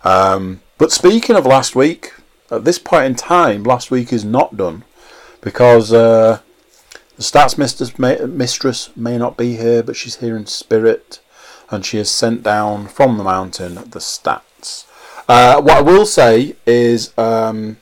Um, 0.04 0.60
but 0.78 0.92
speaking 0.92 1.36
of 1.36 1.46
last 1.46 1.76
week, 1.76 2.12
at 2.50 2.64
this 2.64 2.78
point 2.78 3.06
in 3.06 3.14
time, 3.14 3.62
last 3.62 3.90
week 3.90 4.12
is 4.12 4.24
not 4.24 4.56
done 4.56 4.84
because 5.40 5.92
uh, 5.92 6.40
the 7.16 7.22
stats 7.22 7.56
mistress 7.56 7.98
may, 7.98 8.18
mistress 8.18 8.90
may 8.96 9.16
not 9.16 9.36
be 9.36 9.56
here, 9.56 9.82
but 9.82 9.96
she's 9.96 10.16
here 10.16 10.36
in 10.36 10.46
spirit, 10.46 11.20
and 11.70 11.86
she 11.86 11.98
has 11.98 12.10
sent 12.10 12.42
down 12.42 12.88
from 12.88 13.16
the 13.16 13.24
mountain 13.24 13.76
the 13.76 14.00
stats. 14.00 14.86
Uh, 15.32 15.62
what 15.62 15.78
I 15.78 15.80
will 15.80 16.04
say 16.04 16.56
is, 16.66 17.16
um, 17.16 17.78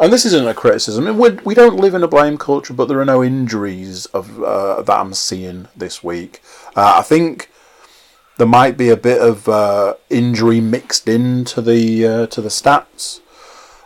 and 0.00 0.10
this 0.10 0.24
isn't 0.24 0.48
a 0.48 0.54
criticism. 0.54 1.18
We, 1.18 1.32
we 1.44 1.54
don't 1.54 1.76
live 1.76 1.92
in 1.92 2.02
a 2.02 2.08
blame 2.08 2.38
culture, 2.38 2.72
but 2.72 2.86
there 2.86 2.98
are 2.98 3.04
no 3.04 3.22
injuries 3.22 4.06
of 4.06 4.42
uh, 4.42 4.80
that 4.80 5.00
I'm 5.00 5.12
seeing 5.12 5.68
this 5.76 6.02
week. 6.02 6.40
Uh, 6.74 6.94
I 6.96 7.02
think 7.02 7.50
there 8.38 8.46
might 8.46 8.78
be 8.78 8.88
a 8.88 8.96
bit 8.96 9.20
of 9.20 9.46
uh, 9.50 9.96
injury 10.08 10.62
mixed 10.62 11.06
into 11.06 11.60
the 11.60 12.06
uh, 12.06 12.26
to 12.28 12.40
the 12.40 12.48
stats, 12.48 13.20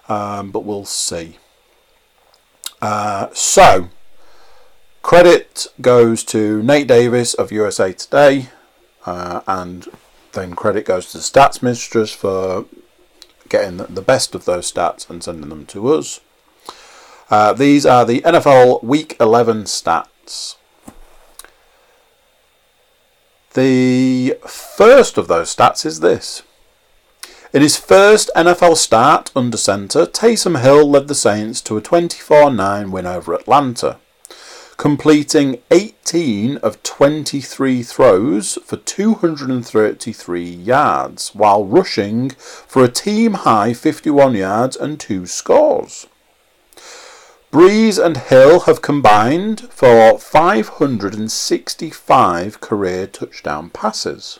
um, 0.08 0.52
but 0.52 0.60
we'll 0.60 0.84
see. 0.84 1.38
So, 3.32 3.88
credit 5.02 5.66
goes 5.80 6.22
to 6.22 6.62
Nate 6.62 6.86
Davis 6.86 7.34
of 7.34 7.50
USA 7.50 7.92
Today, 7.92 8.50
uh, 9.06 9.40
and 9.48 9.88
then 10.34 10.54
credit 10.54 10.84
goes 10.84 11.10
to 11.10 11.18
the 11.18 11.24
Stats 11.24 11.64
Mistress 11.64 12.12
for 12.12 12.66
getting 13.48 13.78
the 13.78 14.02
best 14.02 14.34
of 14.34 14.44
those 14.44 14.70
stats 14.70 15.08
and 15.08 15.22
sending 15.22 15.48
them 15.48 15.66
to 15.66 15.94
us. 15.94 16.20
Uh, 17.30 17.52
these 17.52 17.84
are 17.84 18.04
the 18.04 18.20
NFL 18.22 18.82
Week 18.82 19.16
11 19.20 19.64
stats. 19.64 20.56
The 23.54 24.38
first 24.46 25.18
of 25.18 25.28
those 25.28 25.54
stats 25.54 25.84
is 25.84 26.00
this. 26.00 26.42
In 27.52 27.62
his 27.62 27.76
first 27.76 28.30
NFL 28.36 28.76
start 28.76 29.30
under 29.34 29.56
centre, 29.56 30.04
Taysom 30.06 30.60
Hill 30.60 30.88
led 30.88 31.08
the 31.08 31.14
Saints 31.14 31.60
to 31.62 31.76
a 31.76 31.80
24 31.80 32.50
9 32.50 32.90
win 32.90 33.06
over 33.06 33.34
Atlanta, 33.34 33.98
completing 34.78 35.60
18 35.72 36.56
of 36.58 36.80
23 36.84 37.82
throws 37.82 38.54
for 38.64 38.76
233 38.76 40.44
yards, 40.44 41.34
while 41.34 41.66
rushing 41.66 42.30
for 42.30 42.84
a 42.84 42.88
team 42.88 43.34
high 43.34 43.74
51 43.74 44.36
yards 44.36 44.76
and 44.76 45.00
two 45.00 45.26
scores. 45.26 46.06
Brees 47.50 47.98
and 48.02 48.16
Hill 48.16 48.60
have 48.60 48.80
combined 48.80 49.62
for 49.62 50.16
565 50.16 52.60
career 52.60 53.08
touchdown 53.08 53.70
passes. 53.70 54.38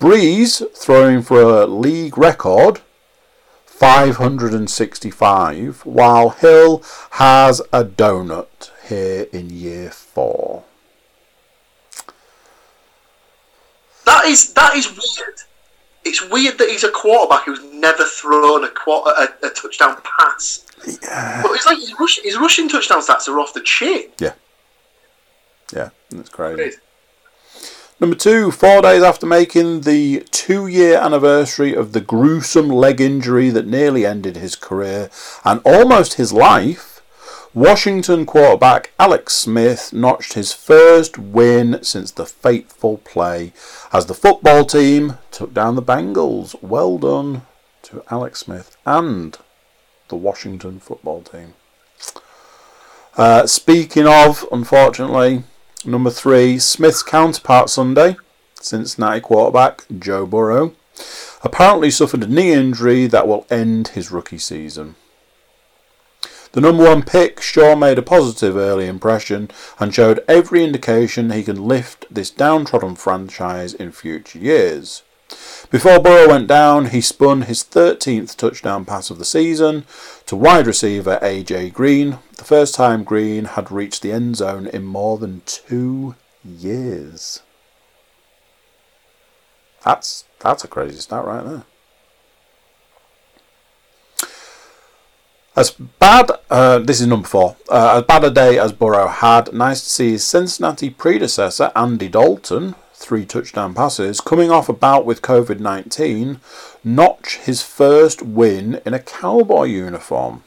Brees 0.00 0.62
throwing 0.74 1.20
for 1.20 1.42
a 1.42 1.66
league 1.66 2.16
record 2.16 2.80
565, 3.66 5.84
while 5.84 6.30
Hill 6.30 6.82
has 7.10 7.60
a 7.74 7.84
donut 7.84 8.70
here 8.88 9.26
in 9.32 9.50
year 9.50 9.90
four. 9.90 10.64
That 14.04 14.24
is 14.26 14.52
that 14.54 14.74
is 14.76 14.88
weird. 14.88 15.40
It's 16.04 16.22
weird 16.30 16.58
that 16.58 16.68
he's 16.68 16.84
a 16.84 16.90
quarterback 16.90 17.44
who's 17.44 17.62
never 17.72 18.04
thrown 18.04 18.64
a 18.64 18.68
quarter 18.68 19.10
a, 19.18 19.46
a 19.46 19.50
touchdown 19.50 19.96
pass. 20.02 20.64
Yeah. 21.02 21.42
But 21.42 21.52
it's 21.52 21.66
like 21.66 21.78
his, 21.78 21.94
rush, 21.98 22.20
his 22.22 22.36
rushing 22.36 22.68
touchdown 22.68 23.00
stats 23.00 23.26
are 23.28 23.40
off 23.40 23.52
the 23.54 23.62
chain. 23.62 24.10
Yeah. 24.20 24.34
Yeah, 25.74 25.90
that's 26.10 26.28
crazy. 26.28 26.56
crazy. 26.56 26.78
Number 27.98 28.14
two, 28.14 28.50
four 28.50 28.82
days 28.82 29.02
after 29.02 29.26
making 29.26 29.80
the 29.80 30.20
two 30.30 30.66
year 30.66 30.98
anniversary 30.98 31.74
of 31.74 31.92
the 31.92 32.00
gruesome 32.00 32.68
leg 32.68 33.00
injury 33.00 33.48
that 33.50 33.66
nearly 33.66 34.04
ended 34.04 34.36
his 34.36 34.54
career 34.54 35.10
and 35.44 35.60
almost 35.64 36.14
his 36.14 36.30
life, 36.30 36.95
Washington 37.56 38.26
quarterback 38.26 38.92
Alex 38.98 39.32
Smith 39.32 39.90
notched 39.90 40.34
his 40.34 40.52
first 40.52 41.16
win 41.16 41.82
since 41.82 42.10
the 42.10 42.26
fateful 42.26 42.98
play 42.98 43.54
as 43.94 44.04
the 44.04 44.12
football 44.12 44.66
team 44.66 45.16
took 45.30 45.54
down 45.54 45.74
the 45.74 45.80
Bengals. 45.82 46.54
Well 46.62 46.98
done 46.98 47.46
to 47.84 48.02
Alex 48.10 48.40
Smith 48.40 48.76
and 48.84 49.38
the 50.08 50.16
Washington 50.16 50.80
football 50.80 51.22
team. 51.22 51.54
Uh, 53.16 53.46
speaking 53.46 54.06
of, 54.06 54.44
unfortunately, 54.52 55.44
number 55.82 56.10
three, 56.10 56.58
Smith's 56.58 57.02
counterpart 57.02 57.70
Sunday, 57.70 58.16
Cincinnati 58.60 59.22
quarterback 59.22 59.86
Joe 59.98 60.26
Burrow, 60.26 60.74
apparently 61.42 61.90
suffered 61.90 62.22
a 62.22 62.26
knee 62.26 62.52
injury 62.52 63.06
that 63.06 63.26
will 63.26 63.46
end 63.48 63.88
his 63.88 64.10
rookie 64.10 64.36
season. 64.36 64.94
The 66.56 66.62
number 66.62 66.84
one 66.84 67.02
pick, 67.02 67.42
Shaw 67.42 67.76
made 67.76 67.98
a 67.98 68.02
positive 68.02 68.56
early 68.56 68.86
impression 68.86 69.50
and 69.78 69.94
showed 69.94 70.24
every 70.26 70.64
indication 70.64 71.30
he 71.30 71.42
can 71.42 71.62
lift 71.62 72.06
this 72.10 72.30
downtrodden 72.30 72.96
franchise 72.96 73.74
in 73.74 73.92
future 73.92 74.38
years. 74.38 75.02
Before 75.70 76.00
Burrow 76.00 76.30
went 76.30 76.48
down, 76.48 76.86
he 76.86 77.02
spun 77.02 77.42
his 77.42 77.62
13th 77.62 78.36
touchdown 78.36 78.86
pass 78.86 79.10
of 79.10 79.18
the 79.18 79.24
season 79.26 79.84
to 80.24 80.34
wide 80.34 80.66
receiver 80.66 81.18
AJ 81.20 81.74
Green, 81.74 82.20
the 82.38 82.44
first 82.44 82.74
time 82.74 83.04
Green 83.04 83.44
had 83.44 83.70
reached 83.70 84.00
the 84.00 84.12
end 84.12 84.36
zone 84.36 84.66
in 84.66 84.82
more 84.82 85.18
than 85.18 85.42
two 85.44 86.14
years. 86.42 87.42
That's 89.84 90.24
that's 90.38 90.64
a 90.64 90.68
crazy 90.68 91.00
stat 91.00 91.22
right 91.22 91.44
there. 91.44 91.64
As 95.56 95.70
bad, 95.70 96.30
uh, 96.50 96.80
this 96.80 97.00
is 97.00 97.06
number 97.06 97.26
four, 97.26 97.56
uh, 97.70 97.96
as 97.96 98.02
bad 98.02 98.24
a 98.24 98.30
day 98.30 98.58
as 98.58 98.74
Burrow 98.74 99.06
had, 99.08 99.54
nice 99.54 99.80
to 99.80 99.88
see 99.88 100.10
his 100.10 100.22
Cincinnati 100.22 100.90
predecessor, 100.90 101.72
Andy 101.74 102.08
Dalton, 102.08 102.74
three 102.92 103.24
touchdown 103.24 103.72
passes, 103.72 104.20
coming 104.20 104.50
off 104.50 104.68
a 104.68 104.74
bout 104.74 105.06
with 105.06 105.22
COVID 105.22 105.58
19, 105.58 106.40
notch 106.84 107.38
his 107.38 107.62
first 107.62 108.20
win 108.20 108.82
in 108.84 108.92
a 108.92 108.98
Cowboy 108.98 109.64
uniform. 109.64 110.44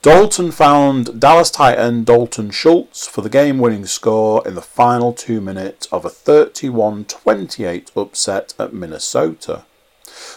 Dalton 0.00 0.50
found 0.50 1.20
Dallas 1.20 1.50
tight 1.50 1.78
end 1.78 2.06
Dalton 2.06 2.50
Schultz 2.50 3.06
for 3.06 3.20
the 3.20 3.28
game 3.28 3.58
winning 3.58 3.84
score 3.84 4.42
in 4.48 4.54
the 4.54 4.62
final 4.62 5.12
two 5.12 5.42
minutes 5.42 5.86
of 5.92 6.06
a 6.06 6.08
31 6.08 7.04
28 7.04 7.90
upset 7.94 8.54
at 8.58 8.72
Minnesota. 8.72 9.65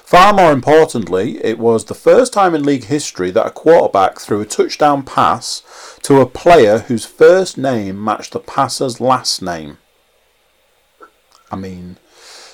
Far 0.10 0.34
more 0.34 0.52
importantly, 0.52 1.44
it 1.44 1.58
was 1.58 1.86
the 1.86 1.94
first 1.94 2.34
time 2.34 2.54
in 2.54 2.64
league 2.64 2.86
history 2.86 3.32
that 3.32 3.46
a 3.46 3.52
quarterback 3.52 4.20
threw 4.20 4.42
a 4.42 4.46
touchdown 4.46 5.04
pass 5.04 5.62
to 6.02 6.20
a 6.20 6.26
player 6.26 6.80
whose 6.80 7.06
first 7.06 7.58
name 7.58 8.04
matched 8.04 8.34
the 8.34 8.40
passer's 8.40 9.00
last 9.00 9.42
name. 9.42 9.78
I 11.52 11.56
mean, 11.56 11.98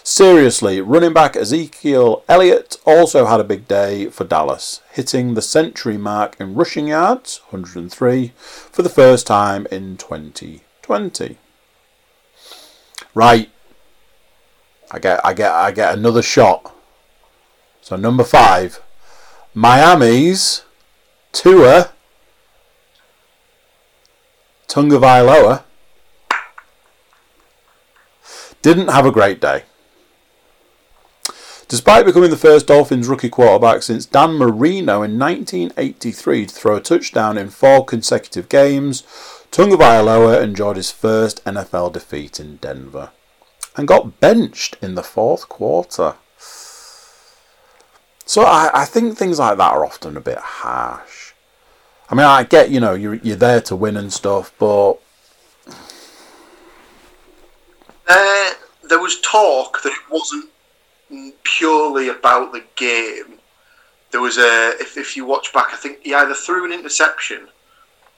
seriously, 0.03 0.81
running 0.81 1.13
back 1.13 1.35
Ezekiel 1.35 2.23
Elliott 2.29 2.77
also 2.85 3.25
had 3.25 3.39
a 3.39 3.45
big 3.45 3.67
day 3.67 4.09
for 4.09 4.23
Dallas, 4.23 4.81
hitting 4.91 5.33
the 5.33 5.41
century 5.41 5.97
mark 5.97 6.35
in 6.39 6.53
rushing 6.53 6.89
yards, 6.89 7.41
103, 7.49 8.33
for 8.35 8.83
the 8.83 8.89
first 8.89 9.25
time 9.25 9.65
in 9.71 9.97
2020. 9.97 11.37
Right. 13.15 13.49
I 14.91 14.99
get 14.99 15.25
I 15.25 15.33
get 15.33 15.51
I 15.51 15.71
get 15.71 15.97
another 15.97 16.21
shot 16.21 16.74
so 17.85 17.95
number 17.95 18.23
five, 18.23 18.81
Miami's 19.53 20.63
Tua 21.31 21.91
Tagovailoa 24.67 25.61
didn't 28.63 28.87
have 28.87 29.05
a 29.05 29.11
great 29.11 29.39
day. 29.39 29.65
Despite 31.67 32.07
becoming 32.07 32.31
the 32.31 32.37
first 32.37 32.65
Dolphins 32.65 33.07
rookie 33.07 33.29
quarterback 33.29 33.83
since 33.83 34.07
Dan 34.07 34.33
Marino 34.33 35.03
in 35.03 35.19
1983 35.19 36.47
to 36.47 36.55
throw 36.55 36.75
a 36.77 36.81
touchdown 36.81 37.37
in 37.37 37.51
four 37.51 37.85
consecutive 37.85 38.49
games, 38.49 39.03
Tagovailoa 39.51 40.41
enjoyed 40.41 40.77
his 40.77 40.89
first 40.89 41.45
NFL 41.45 41.93
defeat 41.93 42.39
in 42.39 42.55
Denver 42.55 43.11
and 43.77 43.87
got 43.87 44.19
benched 44.19 44.75
in 44.81 44.95
the 44.95 45.03
fourth 45.03 45.47
quarter. 45.47 46.15
So 48.25 48.41
I, 48.41 48.71
I 48.73 48.85
think 48.85 49.17
things 49.17 49.39
like 49.39 49.57
that 49.57 49.73
are 49.73 49.85
often 49.85 50.17
a 50.17 50.21
bit 50.21 50.39
harsh. 50.39 51.33
I 52.09 52.15
mean, 52.15 52.25
I 52.25 52.43
get 52.43 52.69
you 52.71 52.79
know 52.79 52.93
you're 52.93 53.15
you're 53.15 53.35
there 53.35 53.61
to 53.61 53.75
win 53.75 53.97
and 53.97 54.11
stuff, 54.11 54.51
but 54.59 54.93
uh, 58.07 58.53
there 58.83 58.99
was 58.99 59.21
talk 59.21 59.81
that 59.83 59.93
it 59.93 60.11
wasn't 60.11 60.49
purely 61.43 62.09
about 62.09 62.51
the 62.51 62.63
game. 62.75 63.39
There 64.11 64.21
was 64.21 64.37
a 64.37 64.73
if, 64.79 64.97
if 64.97 65.15
you 65.15 65.25
watch 65.25 65.53
back, 65.53 65.67
I 65.71 65.77
think 65.77 65.99
he 66.03 66.13
either 66.13 66.33
threw 66.33 66.65
an 66.65 66.71
interception 66.71 67.47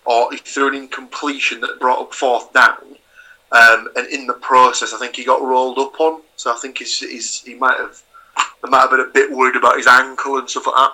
or 0.05 0.31
he 0.31 0.37
threw 0.37 0.69
an 0.69 0.75
incompletion 0.75 1.59
that 1.61 1.79
brought 1.79 1.99
up 1.99 2.13
fourth 2.13 2.53
down. 2.53 2.95
Um, 3.51 3.89
and 3.95 4.07
in 4.07 4.27
the 4.27 4.33
process, 4.33 4.93
I 4.93 4.99
think 4.99 5.15
he 5.15 5.23
got 5.23 5.41
rolled 5.41 5.79
up 5.79 5.99
on. 5.99 6.21
So 6.35 6.53
I 6.53 6.57
think 6.57 6.77
he's, 6.77 6.99
he's 6.99 7.41
he 7.41 7.55
might 7.55 7.77
have 7.77 8.01
they 8.63 8.69
might 8.69 8.81
have 8.81 8.91
been 8.91 8.99
a 9.01 9.05
bit 9.13 9.31
worried 9.31 9.55
about 9.55 9.77
his 9.77 9.87
ankle 9.87 10.37
and 10.37 10.49
stuff 10.49 10.67
like 10.67 10.75
that, 10.75 10.91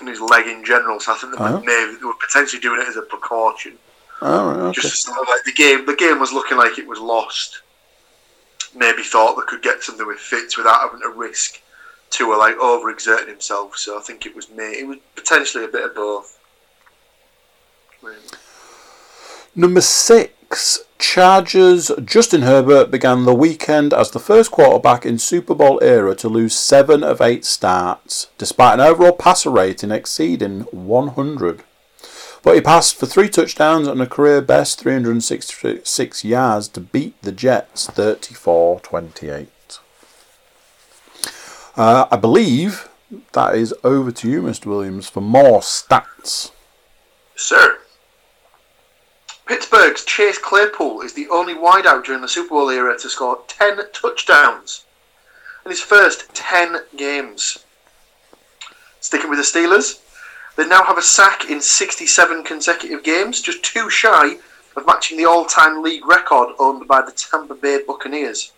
and 0.00 0.08
his 0.08 0.20
leg 0.20 0.46
in 0.46 0.64
general. 0.64 1.00
So 1.00 1.12
I 1.12 1.16
think 1.16 1.36
they, 1.36 1.44
Oh. 1.44 1.60
may, 1.60 1.96
they 1.98 2.04
were 2.04 2.14
potentially 2.14 2.60
doing 2.60 2.80
it 2.80 2.88
as 2.88 2.96
a 2.96 3.02
precaution. 3.02 3.78
All 4.20 4.46
right, 4.48 4.56
okay. 4.56 4.80
Just 4.80 5.04
sort 5.04 5.18
of 5.18 5.28
like 5.28 5.44
the 5.44 5.52
game, 5.52 5.86
the 5.86 5.94
game 5.94 6.18
was 6.18 6.32
looking 6.32 6.56
like 6.56 6.78
it 6.78 6.86
was 6.86 6.98
lost. 6.98 7.60
Maybe 8.74 9.02
thought 9.02 9.36
they 9.36 9.46
could 9.46 9.62
get 9.62 9.82
something 9.82 10.06
with 10.06 10.18
Fitz 10.18 10.56
without 10.56 10.80
having 10.80 11.00
to 11.00 11.08
risk 11.08 11.60
Tua 12.10 12.34
like 12.36 12.56
overexerting 12.56 13.28
himself. 13.28 13.76
So 13.76 13.96
I 13.98 14.02
think 14.02 14.26
it 14.26 14.34
was 14.34 14.50
me. 14.50 14.64
It 14.64 14.86
was 14.86 14.98
potentially 15.14 15.64
a 15.64 15.68
bit 15.68 15.84
of 15.84 15.94
both. 15.94 16.38
Really. 18.02 18.18
Number 19.54 19.80
six, 19.80 20.32
Chargers. 20.98 21.90
Justin 22.04 22.42
Herbert 22.42 22.90
began 22.90 23.24
the 23.24 23.34
weekend 23.34 23.92
as 23.92 24.10
the 24.10 24.18
first 24.18 24.50
quarterback 24.50 25.04
in 25.04 25.18
Super 25.18 25.54
Bowl 25.54 25.78
era 25.82 26.14
to 26.16 26.28
lose 26.28 26.54
seven 26.54 27.02
of 27.02 27.20
eight 27.20 27.44
starts, 27.44 28.28
despite 28.38 28.74
an 28.74 28.80
overall 28.80 29.12
passer 29.12 29.50
rating 29.50 29.90
exceeding 29.90 30.60
100. 30.62 31.62
But 32.42 32.54
he 32.54 32.60
passed 32.60 32.96
for 32.96 33.06
three 33.06 33.28
touchdowns 33.28 33.88
and 33.88 34.00
a 34.00 34.06
career 34.06 34.40
best 34.40 34.80
366 34.80 36.24
yards 36.24 36.68
to 36.68 36.80
beat 36.80 37.20
the 37.22 37.32
Jets 37.32 37.86
34 37.88 38.80
28. 38.80 39.48
Uh, 41.76 42.06
I 42.10 42.16
believe 42.16 42.88
that 43.32 43.54
is 43.54 43.74
over 43.84 44.10
to 44.12 44.28
you, 44.28 44.42
Mr. 44.42 44.66
Williams, 44.66 45.08
for 45.08 45.20
more 45.20 45.60
stats. 45.60 46.50
Sir. 47.36 47.78
Pittsburgh's 49.48 50.04
Chase 50.04 50.36
Claypool 50.36 51.00
is 51.00 51.14
the 51.14 51.26
only 51.30 51.54
wideout 51.54 52.04
during 52.04 52.20
the 52.20 52.28
Super 52.28 52.50
Bowl 52.50 52.68
era 52.68 52.98
to 52.98 53.08
score 53.08 53.40
10 53.48 53.78
touchdowns 53.94 54.84
in 55.64 55.70
his 55.70 55.80
first 55.80 56.28
10 56.34 56.76
games. 56.96 57.64
Sticking 59.00 59.30
with 59.30 59.38
the 59.38 59.42
Steelers, 59.42 60.00
they 60.56 60.68
now 60.68 60.84
have 60.84 60.98
a 60.98 61.02
sack 61.02 61.48
in 61.48 61.62
67 61.62 62.44
consecutive 62.44 63.02
games, 63.02 63.40
just 63.40 63.64
two 63.64 63.88
shy 63.88 64.36
of 64.76 64.84
matching 64.86 65.16
the 65.16 65.24
all 65.24 65.46
time 65.46 65.82
league 65.82 66.04
record 66.04 66.54
owned 66.58 66.86
by 66.86 67.00
the 67.00 67.12
Tampa 67.12 67.54
Bay 67.54 67.80
Buccaneers. 67.86 68.52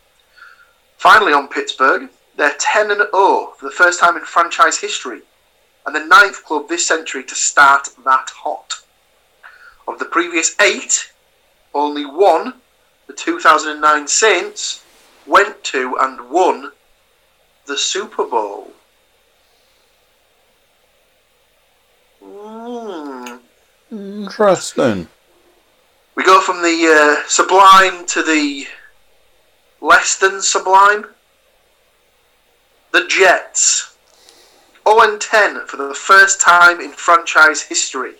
Finally, 0.97 1.33
on 1.33 1.47
Pittsburgh, 1.47 2.11
they're 2.37 2.57
10 2.59 2.91
and 2.91 3.03
0 3.13 3.53
for 3.57 3.65
the 3.65 3.71
first 3.71 4.01
time 4.01 4.17
in 4.17 4.25
franchise 4.25 4.81
history, 4.81 5.23
and 5.87 5.95
the 5.95 6.05
ninth 6.05 6.45
club 6.45 6.69
this 6.69 6.85
century 6.85 7.23
to 7.23 7.37
start 7.37 7.91
that 8.05 8.31
hot. 8.31 8.83
Of 9.91 9.99
the 9.99 10.05
previous 10.05 10.55
eight, 10.61 11.11
only 11.75 12.07
one, 12.07 12.55
the 13.09 13.13
2009 13.13 14.07
Saints, 14.07 14.85
went 15.27 15.65
to 15.65 15.97
and 16.01 16.31
won 16.31 16.71
the 17.67 17.77
Super 17.77 18.25
Bowl. 18.25 18.71
Hmm. 22.23 23.39
Interesting. 23.91 25.09
We 26.15 26.23
go 26.23 26.41
from 26.41 26.63
the 26.63 26.87
uh, 26.87 27.29
sublime 27.29 28.07
to 28.07 28.23
the 28.23 28.69
less 29.81 30.15
than 30.15 30.41
sublime. 30.41 31.05
The 32.93 33.09
Jets. 33.09 33.97
0 34.89 35.19
10 35.19 35.67
for 35.67 35.77
the 35.79 35.95
first 35.95 36.41
time 36.41 36.81
in 36.81 36.93
franchise 36.93 37.63
history. 37.63 38.15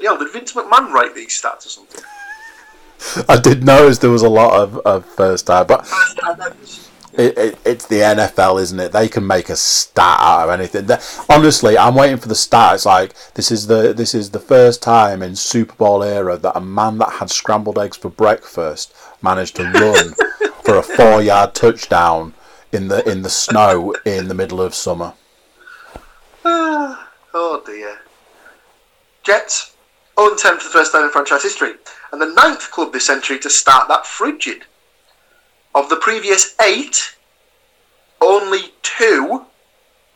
But 0.00 0.06
hell, 0.06 0.18
did 0.18 0.32
Vince 0.32 0.52
McMahon 0.54 0.90
write 0.92 1.14
these 1.14 1.28
stats 1.28 1.66
or 1.66 1.68
something? 1.68 2.02
I 3.28 3.38
did 3.38 3.64
notice 3.64 3.98
there 3.98 4.10
was 4.10 4.22
a 4.22 4.30
lot 4.30 4.58
of, 4.58 4.78
of 4.78 5.04
first 5.04 5.46
time, 5.46 5.66
but 5.66 5.86
it, 7.12 7.36
it, 7.36 7.58
it's 7.66 7.86
the 7.86 7.96
NFL, 7.96 8.62
isn't 8.62 8.80
it? 8.80 8.92
They 8.92 9.08
can 9.08 9.26
make 9.26 9.50
a 9.50 9.56
stat 9.56 10.20
out 10.20 10.44
of 10.44 10.50
anything. 10.58 10.86
The- 10.86 11.24
honestly, 11.28 11.76
I'm 11.76 11.94
waiting 11.94 12.16
for 12.16 12.28
the 12.28 12.34
stat. 12.34 12.76
It's 12.76 12.86
like 12.86 13.14
this 13.34 13.50
is 13.50 13.66
the 13.66 13.92
this 13.92 14.14
is 14.14 14.30
the 14.30 14.40
first 14.40 14.82
time 14.82 15.22
in 15.22 15.36
Super 15.36 15.74
Bowl 15.74 16.02
era 16.02 16.38
that 16.38 16.56
a 16.56 16.60
man 16.60 16.98
that 16.98 17.12
had 17.12 17.30
scrambled 17.30 17.78
eggs 17.78 17.96
for 17.96 18.10
breakfast 18.10 18.94
managed 19.22 19.56
to 19.56 19.64
run 19.64 20.14
for 20.64 20.76
a 20.76 20.82
four 20.82 21.22
yard 21.22 21.54
touchdown 21.54 22.32
in 22.72 22.88
the 22.88 23.06
in 23.06 23.22
the 23.22 23.30
snow 23.30 23.94
in 24.06 24.28
the 24.28 24.34
middle 24.34 24.62
of 24.62 24.74
summer. 24.74 25.12
oh 26.44 27.62
dear. 27.66 27.98
Jets, 29.22 29.69
0 30.20 30.36
10 30.36 30.58
for 30.58 30.64
the 30.64 30.70
first 30.70 30.92
time 30.92 31.04
in 31.04 31.10
franchise 31.10 31.42
history, 31.42 31.72
and 32.12 32.20
the 32.20 32.26
ninth 32.26 32.70
club 32.70 32.92
this 32.92 33.06
century 33.06 33.38
to 33.38 33.48
start 33.48 33.88
that 33.88 34.06
frigid. 34.06 34.64
Of 35.74 35.88
the 35.88 35.96
previous 35.96 36.54
eight, 36.60 37.16
only 38.20 38.74
two 38.82 39.46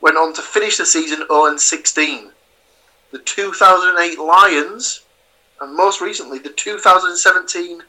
went 0.02 0.18
on 0.18 0.34
to 0.34 0.42
finish 0.42 0.76
the 0.76 0.84
season 0.84 1.26
0 1.28 1.56
16. 1.56 2.30
The 3.12 3.18
2008 3.20 4.18
Lions, 4.18 5.02
and 5.60 5.74
most 5.74 6.00
recently 6.00 6.38
the 6.38 6.50
2017 6.50 7.82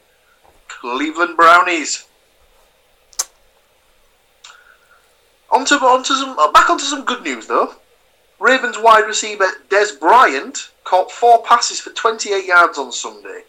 Cleveland 0.68 1.36
Brownies. 1.36 2.06
Onto, 5.50 5.74
onto 5.74 6.14
some, 6.14 6.38
uh, 6.38 6.50
back 6.52 6.70
onto 6.70 6.84
some 6.84 7.04
good 7.04 7.22
news 7.22 7.46
though. 7.46 7.74
Ravens 8.38 8.78
wide 8.78 9.06
receiver 9.06 9.46
Dez 9.68 9.98
Bryant 9.98 10.70
caught 10.84 11.10
four 11.10 11.42
passes 11.42 11.80
for 11.80 11.90
28 11.90 12.44
yards 12.44 12.78
on 12.78 12.92
Sunday. 12.92 13.42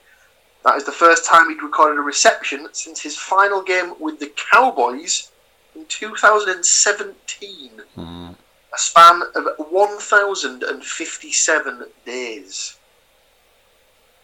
That 0.64 0.76
is 0.76 0.86
the 0.86 0.92
first 0.92 1.26
time 1.26 1.50
he'd 1.50 1.62
recorded 1.62 2.00
a 2.00 2.02
reception 2.02 2.68
since 2.72 3.02
his 3.02 3.16
final 3.18 3.62
game 3.62 3.94
with 4.00 4.20
the 4.20 4.32
Cowboys 4.52 5.30
in 5.76 5.86
2017. 5.86 7.72
A 7.98 8.36
span 8.78 9.22
of 9.36 9.48
1,057 9.70 11.86
days. 12.06 12.78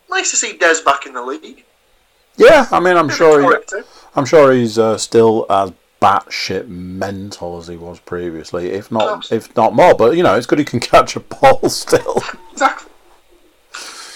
Nice 0.09 0.31
to 0.31 0.35
see 0.35 0.57
Dez 0.57 0.83
back 0.83 1.05
in 1.05 1.13
the 1.13 1.21
league. 1.21 1.63
Yeah, 2.35 2.65
I 2.71 2.79
mean, 2.79 2.97
I'm 2.97 3.05
Bit 3.07 3.21
of 3.21 3.21
a 3.21 3.41
sure 3.41 3.61
he. 3.61 3.67
I'm 4.15 4.25
sure 4.25 4.51
he's 4.51 4.79
uh, 4.79 4.97
still 4.97 5.45
as 5.49 5.71
batshit 6.03 6.67
mental 6.67 7.57
as 7.57 7.67
he 7.67 7.77
was 7.77 7.99
previously, 8.01 8.71
if 8.71 8.91
not 8.91 9.17
Absolutely. 9.17 9.37
if 9.37 9.55
not 9.55 9.73
more. 9.73 9.95
But 9.95 10.17
you 10.17 10.23
know, 10.23 10.35
it's 10.35 10.45
good 10.45 10.59
he 10.59 10.65
can 10.65 10.79
catch 10.93 11.15
a 11.15 11.21
ball 11.21 11.69
still. 11.69 12.21
Exactly. 12.51 12.91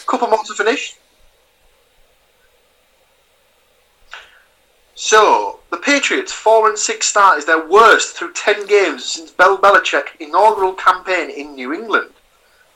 Couple 0.05 0.27
more 0.27 0.43
to 0.43 0.53
finish. 0.53 0.95
So, 4.95 5.59
the 5.69 5.77
Patriots' 5.77 6.31
4 6.33 6.69
and 6.69 6.77
6 6.79 7.05
start 7.05 7.37
is 7.37 7.45
their 7.45 7.67
worst 7.67 8.15
through 8.15 8.33
10 8.33 8.65
games 8.65 9.05
since 9.05 9.29
Bel 9.29 9.57
Belichick's 9.57 10.11
inaugural 10.19 10.73
campaign 10.73 11.29
in 11.29 11.53
New 11.53 11.71
England, 11.71 12.09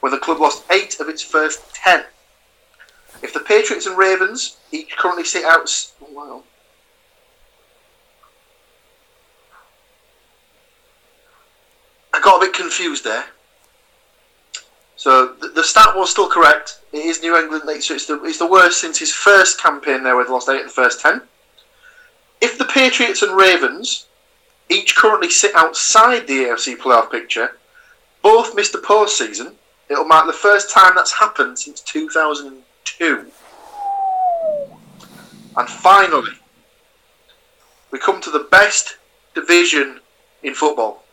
where 0.01 0.11
the 0.11 0.19
club 0.19 0.39
lost 0.39 0.63
8 0.71 0.99
of 0.99 1.09
its 1.09 1.23
first 1.23 1.73
10. 1.73 2.03
If 3.23 3.33
the 3.33 3.39
Patriots 3.39 3.87
and 3.87 3.97
Ravens 3.97 4.57
each 4.71 4.95
currently 4.97 5.23
sit 5.23 5.45
out. 5.45 5.63
s- 5.63 5.93
oh, 6.01 6.07
Wow. 6.13 6.43
I 12.10 12.10
got 12.21 12.41
a 12.41 12.45
bit 12.45 12.53
confused 12.53 13.03
there. 13.03 13.25
So 14.95 15.33
the, 15.41 15.49
the 15.49 15.63
stat 15.63 15.95
was 15.95 16.11
still 16.11 16.29
correct. 16.29 16.79
It 16.93 17.05
is 17.05 17.21
New 17.21 17.35
England. 17.35 17.63
So 17.83 17.95
it's 17.95 18.05
the 18.05 18.21
it's 18.23 18.37
the 18.37 18.47
worst 18.47 18.79
since 18.79 18.99
his 18.99 19.13
first 19.13 19.59
campaign 19.59 20.03
there, 20.03 20.15
where 20.15 20.25
they 20.25 20.31
lost 20.31 20.49
eight 20.49 20.61
of 20.61 20.67
the 20.67 20.73
first 20.73 21.01
ten. 21.01 21.21
If 22.41 22.57
the 22.57 22.65
Patriots 22.65 23.21
and 23.21 23.35
Ravens 23.35 24.05
each 24.69 24.95
currently 24.95 25.29
sit 25.29 25.53
outside 25.55 26.27
the 26.27 26.45
AFC 26.45 26.77
playoff 26.77 27.11
picture, 27.11 27.57
both 28.21 28.55
missed 28.55 28.71
the 28.71 28.79
postseason. 28.79 29.53
It'll 29.89 30.05
mark 30.05 30.25
the 30.25 30.33
first 30.33 30.71
time 30.71 30.93
that's 30.95 31.11
happened 31.11 31.59
since 31.59 31.81
2002. 31.81 33.31
And 35.57 35.69
finally, 35.69 36.31
we 37.91 37.99
come 37.99 38.21
to 38.21 38.31
the 38.31 38.47
best 38.51 38.97
division 39.35 39.99
in 40.43 40.53
football. 40.53 41.03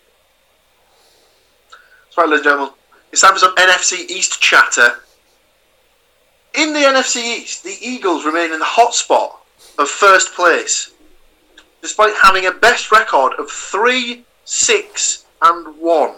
Right, 2.19 2.29
ladies 2.29 2.47
and 2.47 2.51
gentlemen. 2.51 2.75
It's 3.13 3.21
time 3.21 3.35
for 3.35 3.39
some 3.39 3.55
NFC 3.55 4.11
East 4.11 4.41
chatter. 4.41 5.03
In 6.55 6.73
the 6.73 6.81
NFC 6.81 7.23
East, 7.23 7.63
the 7.63 7.77
Eagles 7.81 8.25
remain 8.25 8.53
in 8.53 8.59
the 8.59 8.65
hot 8.65 8.93
spot 8.93 9.43
of 9.79 9.89
first 9.89 10.35
place, 10.35 10.91
despite 11.81 12.17
having 12.21 12.47
a 12.47 12.51
best 12.51 12.91
record 12.91 13.35
of 13.39 13.49
3, 13.49 14.25
6, 14.45 15.27
and 15.43 15.79
1. 15.79 16.15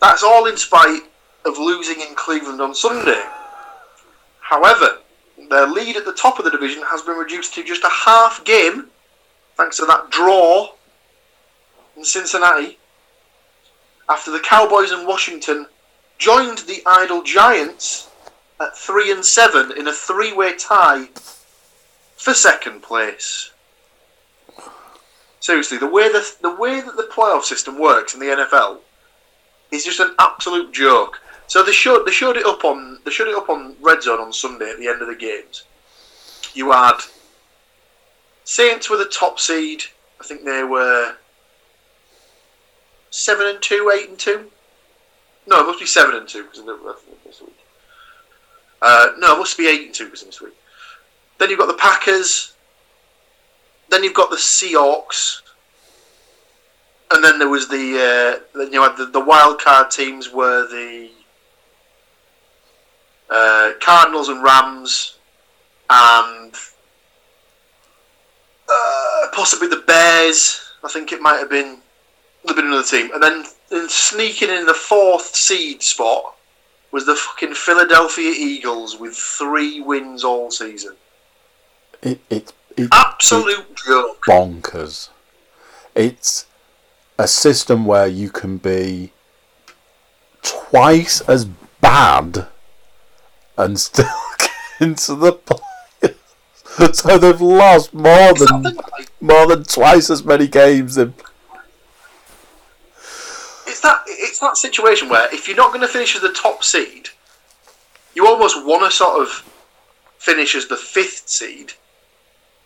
That's 0.00 0.24
all 0.24 0.46
in 0.46 0.56
spite 0.56 1.02
of 1.44 1.58
losing 1.58 2.00
in 2.00 2.16
Cleveland 2.16 2.60
on 2.60 2.74
Sunday. 2.74 3.22
However, 4.40 4.98
their 5.48 5.68
lead 5.68 5.96
at 5.96 6.04
the 6.04 6.14
top 6.14 6.40
of 6.40 6.44
the 6.44 6.50
division 6.50 6.82
has 6.88 7.02
been 7.02 7.16
reduced 7.16 7.54
to 7.54 7.62
just 7.62 7.84
a 7.84 7.88
half 7.88 8.42
game, 8.44 8.88
thanks 9.56 9.76
to 9.76 9.86
that 9.86 10.10
draw 10.10 10.72
in 11.96 12.04
Cincinnati 12.04 12.78
after 14.12 14.30
the 14.30 14.40
Cowboys 14.40 14.90
and 14.90 15.08
Washington 15.08 15.66
joined 16.18 16.58
the 16.58 16.82
idle 16.84 17.22
Giants 17.22 18.10
at 18.60 18.76
three 18.76 19.10
and 19.10 19.24
seven 19.24 19.72
in 19.72 19.88
a 19.88 19.92
three-way 19.92 20.54
tie 20.54 21.06
for 22.16 22.34
second 22.34 22.82
place. 22.82 23.52
Seriously, 25.40 25.78
the 25.78 25.86
way 25.86 26.12
the 26.12 26.22
the 26.42 26.54
way 26.54 26.82
that 26.82 26.96
the 26.96 27.08
playoff 27.10 27.44
system 27.44 27.80
works 27.80 28.12
in 28.12 28.20
the 28.20 28.26
NFL 28.26 28.80
is 29.70 29.82
just 29.82 29.98
an 29.98 30.14
absolute 30.18 30.72
joke. 30.72 31.18
So 31.46 31.62
they 31.62 31.72
showed 31.72 32.04
they 32.06 32.12
showed 32.12 32.36
it 32.36 32.44
up 32.44 32.64
on 32.64 32.98
they 33.04 33.10
showed 33.10 33.28
it 33.28 33.34
up 33.34 33.48
on 33.48 33.76
Red 33.80 34.02
Zone 34.02 34.20
on 34.20 34.32
Sunday 34.32 34.70
at 34.70 34.78
the 34.78 34.88
end 34.88 35.00
of 35.00 35.08
the 35.08 35.16
games. 35.16 35.64
You 36.52 36.70
had 36.70 36.98
Saints 38.44 38.90
were 38.90 38.98
the 38.98 39.06
top 39.06 39.40
seed. 39.40 39.84
I 40.20 40.24
think 40.24 40.44
they 40.44 40.64
were 40.64 41.16
seven 43.12 43.46
and 43.46 43.62
two, 43.62 43.92
eight 43.94 44.08
and 44.08 44.18
two. 44.18 44.50
No, 45.46 45.60
it 45.60 45.66
must 45.66 45.78
be 45.78 45.86
seven 45.86 46.16
and 46.16 46.26
two 46.26 46.44
because 46.44 46.64
this 47.24 47.40
week. 47.40 47.56
Uh, 48.80 49.12
no, 49.18 49.34
it 49.34 49.38
must 49.38 49.56
be 49.56 49.68
eight 49.68 49.86
and 49.86 49.94
two 49.94 50.06
because 50.06 50.24
this 50.24 50.40
week. 50.40 50.54
Then 51.38 51.50
you've 51.50 51.58
got 51.58 51.66
the 51.66 51.74
Packers. 51.74 52.54
Then 53.90 54.02
you've 54.02 54.14
got 54.14 54.30
the 54.30 54.36
Seahawks. 54.36 55.42
And 57.12 57.22
then 57.22 57.38
there 57.38 57.48
was 57.48 57.68
the 57.68 57.76
uh, 57.76 58.58
then 58.58 58.72
you 58.72 58.82
had 58.82 58.96
the, 58.96 59.06
the 59.06 59.20
wild 59.20 59.60
card 59.60 59.90
teams 59.90 60.32
were 60.32 60.66
the 60.66 61.10
uh, 63.28 63.72
Cardinals 63.80 64.30
and 64.30 64.42
Rams, 64.42 65.18
and 65.90 66.54
uh, 68.66 69.26
possibly 69.32 69.68
the 69.68 69.84
Bears. 69.86 70.72
I 70.82 70.88
think 70.88 71.12
it 71.12 71.20
might 71.20 71.36
have 71.36 71.50
been 71.50 71.81
have 72.46 72.56
been 72.56 72.66
another 72.66 72.82
team, 72.82 73.10
and 73.12 73.22
then 73.22 73.44
and 73.70 73.90
sneaking 73.90 74.50
in 74.50 74.66
the 74.66 74.74
fourth 74.74 75.34
seed 75.34 75.82
spot 75.82 76.36
was 76.90 77.06
the 77.06 77.14
fucking 77.14 77.54
Philadelphia 77.54 78.32
Eagles 78.36 78.98
with 78.98 79.14
three 79.14 79.80
wins 79.80 80.24
all 80.24 80.50
season. 80.50 80.96
It 82.02 82.20
it, 82.28 82.52
it 82.76 82.88
absolute 82.92 83.66
it, 83.70 83.76
joke. 83.86 84.24
Bonkers. 84.26 85.08
It's 85.94 86.46
a 87.18 87.28
system 87.28 87.84
where 87.84 88.06
you 88.06 88.30
can 88.30 88.58
be 88.58 89.12
twice 90.42 91.20
as 91.22 91.44
bad 91.80 92.48
and 93.56 93.78
still 93.78 94.06
get 94.38 94.50
into 94.80 95.14
the 95.14 95.32
playoffs. 95.32 96.94
so 96.94 97.18
they've 97.18 97.40
lost 97.40 97.94
more 97.94 98.32
than 98.34 98.78
more 99.20 99.46
than 99.46 99.62
twice 99.64 100.10
as 100.10 100.24
many 100.24 100.48
games 100.48 100.96
in 100.96 101.12
it's 101.12 101.31
that 103.82 104.02
it's 104.06 104.38
that 104.40 104.56
situation 104.56 105.08
where 105.08 105.32
if 105.34 105.46
you're 105.46 105.56
not 105.56 105.68
going 105.68 105.80
to 105.82 105.88
finish 105.88 106.14
as 106.16 106.22
the 106.22 106.32
top 106.32 106.64
seed, 106.64 107.08
you 108.14 108.26
almost 108.26 108.64
want 108.64 108.84
to 108.84 108.96
sort 108.96 109.20
of 109.20 109.28
finish 110.18 110.54
as 110.54 110.66
the 110.66 110.76
fifth 110.76 111.28
seed, 111.28 111.72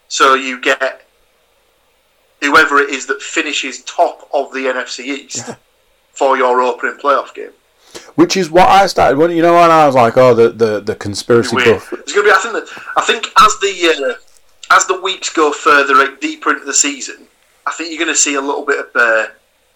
so 0.09 0.35
you 0.35 0.61
get 0.61 1.07
whoever 2.43 2.79
it 2.79 2.91
is 2.91 3.07
that 3.07 3.21
finishes 3.21 3.83
top 3.83 4.29
of 4.33 4.53
the 4.53 4.61
NFC 4.61 5.01
East 5.07 5.49
yeah. 5.49 5.57
for 6.13 6.37
your 6.37 6.61
opening 6.63 6.97
playoff 6.97 7.35
game. 7.35 7.51
Which 8.15 8.37
is 8.37 8.51
what 8.51 8.69
I 8.69 8.87
started 8.87 9.17
when 9.17 9.31
you 9.31 9.43
know 9.43 9.55
when 9.55 9.71
I 9.71 9.87
was 9.87 9.95
like, 9.95 10.17
oh, 10.17 10.35
the 10.35 10.51
the, 10.51 10.81
the 10.81 10.95
conspiracy 10.95 11.57
buff. 11.57 11.93
It's 11.93 12.13
going 12.13 12.27
to 12.27 12.31
be. 12.31 12.31
I 12.31 12.41
think 12.41 12.55
that 12.55 12.83
I 12.97 13.03
think 13.03 13.27
as 13.41 13.59
the 13.61 14.17
uh, 14.19 14.75
as 14.77 14.87
the 14.87 15.01
weeks 15.01 15.31
go 15.31 15.53
further 15.53 16.17
deeper 16.17 16.51
into 16.51 16.65
the 16.65 16.75
season, 16.75 17.27
I 17.67 17.73
think 17.73 17.91
you're 17.91 18.05
going 18.05 18.15
to 18.15 18.21
see 18.21 18.35
a 18.35 18.41
little 18.41 18.65
bit 18.65 18.81
of. 18.81 18.87
Uh, 18.95 19.27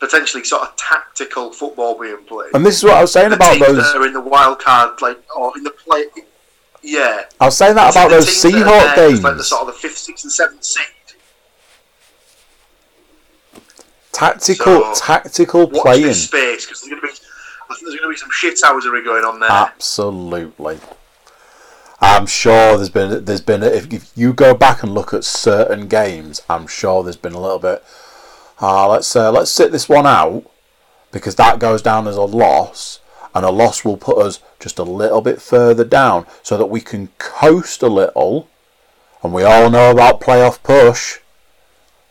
potentially 0.01 0.43
sort 0.43 0.63
of 0.63 0.75
tactical 0.77 1.53
football 1.53 1.99
being 1.99 2.25
played. 2.25 2.51
And 2.55 2.67
this 2.67 2.79
is 2.79 2.85
what 2.85 2.95
I 2.95 3.03
was 3.03 3.13
saying 3.13 3.31
the 3.31 3.37
about 3.37 3.61
those. 3.61 3.77
That 3.77 3.97
are 3.97 4.07
in 4.07 4.15
the 4.15 4.21
wild 4.21 4.59
card, 4.59 5.01
like 5.01 5.23
or 5.37 5.57
in 5.57 5.63
the 5.63 5.71
play. 5.71 6.07
Yeah, 6.83 7.25
I 7.39 7.45
was 7.45 7.57
saying 7.57 7.75
that 7.75 7.93
about 7.93 8.11
those 8.11 8.27
Seahawks 8.27 8.97
games, 8.97 9.23
like 9.23 9.37
the 9.37 9.45
sort 9.45 9.63
of 9.63 9.67
the 9.69 9.73
fifth, 9.75 9.99
sixth, 9.99 10.25
and 10.25 10.33
seventh 10.33 10.65
seed. 10.65 10.87
Tactical, 14.13 14.95
so, 14.95 15.01
tactical 15.01 15.69
playing. 15.69 16.13
space 16.15 16.67
because 16.67 16.81
there's 16.81 16.91
going 16.91 17.01
to 17.01 17.07
be, 17.07 17.13
I 17.13 17.75
think 17.75 17.87
there's 17.87 18.01
going 18.01 18.03
to 18.03 18.09
be 18.09 18.17
some 18.17 18.31
shit 18.33 18.55
shithousery 18.55 19.05
going 19.05 19.25
on 19.25 19.41
there. 19.41 19.51
Absolutely. 19.51 20.79
I'm 22.01 22.27
sure 22.27 22.77
there's 22.77 22.89
been 22.89 23.27
there's 23.27 23.43
been 23.43 23.63
if, 23.63 23.93
if 23.93 24.11
you 24.17 24.33
go 24.33 24.55
back 24.55 24.83
and 24.83 24.93
look 24.93 25.13
at 25.13 25.23
certain 25.23 25.87
games, 25.87 26.41
I'm 26.49 26.67
sure 26.67 27.03
there's 27.03 27.17
been 27.17 27.35
a 27.35 27.41
little 27.41 27.59
bit 27.59 27.85
uh, 28.61 28.89
let's 28.89 29.15
uh, 29.17 29.33
let's 29.33 29.51
sit 29.51 29.73
this 29.73 29.89
one 29.89 30.07
out 30.07 30.45
because 31.13 31.35
that 31.37 31.59
goes 31.59 31.83
down 31.83 32.07
as 32.07 32.17
a 32.17 32.23
loss, 32.23 33.01
and 33.35 33.45
a 33.45 33.51
loss 33.51 33.85
will 33.85 33.97
put 33.97 34.19
us 34.19 34.41
just 34.59 34.79
a 34.79 34.85
little 34.85 35.21
bit 35.21 35.41
further 35.41 35.85
down 35.85 36.27
so 36.43 36.57
that 36.57 36.67
we 36.67 36.81
can 36.81 37.09
coast 37.19 37.83
a 37.83 37.89
little. 37.89 38.49
And 39.23 39.33
we 39.35 39.43
all 39.43 39.71
know 39.71 39.91
about 39.91 40.21
playoff 40.21 40.63
push. 40.63 41.19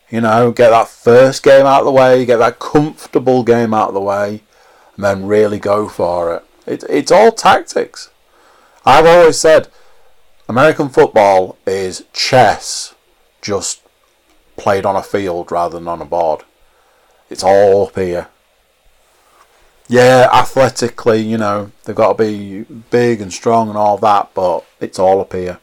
You 0.09 0.21
know, 0.21 0.51
get 0.51 0.71
that 0.71 0.87
first 0.87 1.43
game 1.43 1.65
out 1.65 1.81
of 1.81 1.85
the 1.85 1.91
way, 1.91 2.25
get 2.25 2.37
that 2.37 2.59
comfortable 2.59 3.43
game 3.43 3.73
out 3.73 3.89
of 3.89 3.93
the 3.93 4.01
way, 4.01 4.41
and 4.95 5.05
then 5.05 5.27
really 5.27 5.59
go 5.59 5.87
for 5.87 6.35
it. 6.35 6.43
it 6.65 6.83
it's 6.89 7.11
all 7.11 7.31
tactics. 7.31 8.09
I've 8.85 9.05
always 9.05 9.39
said 9.39 9.67
American 10.47 10.89
football 10.89 11.57
is 11.67 12.05
chess, 12.11 12.95
just 13.39 13.81
played 14.59 14.85
on 14.85 14.95
a 14.95 15.03
field 15.03 15.51
rather 15.51 15.79
than 15.79 15.87
on 15.87 16.01
a 16.01 16.05
board. 16.05 16.43
It's 17.29 17.43
all 17.43 17.87
up 17.87 17.95
here. 17.95 18.27
Yeah, 19.87 20.29
athletically, 20.31 21.21
you 21.21 21.37
know, 21.37 21.71
they've 21.83 21.95
got 21.95 22.17
to 22.17 22.23
be 22.23 22.61
big 22.91 23.21
and 23.21 23.33
strong 23.33 23.69
and 23.69 23.77
all 23.77 23.97
that, 23.97 24.31
but 24.35 24.63
it's 24.79 24.99
all 24.99 25.19
up 25.21 25.33
here. 25.33 25.59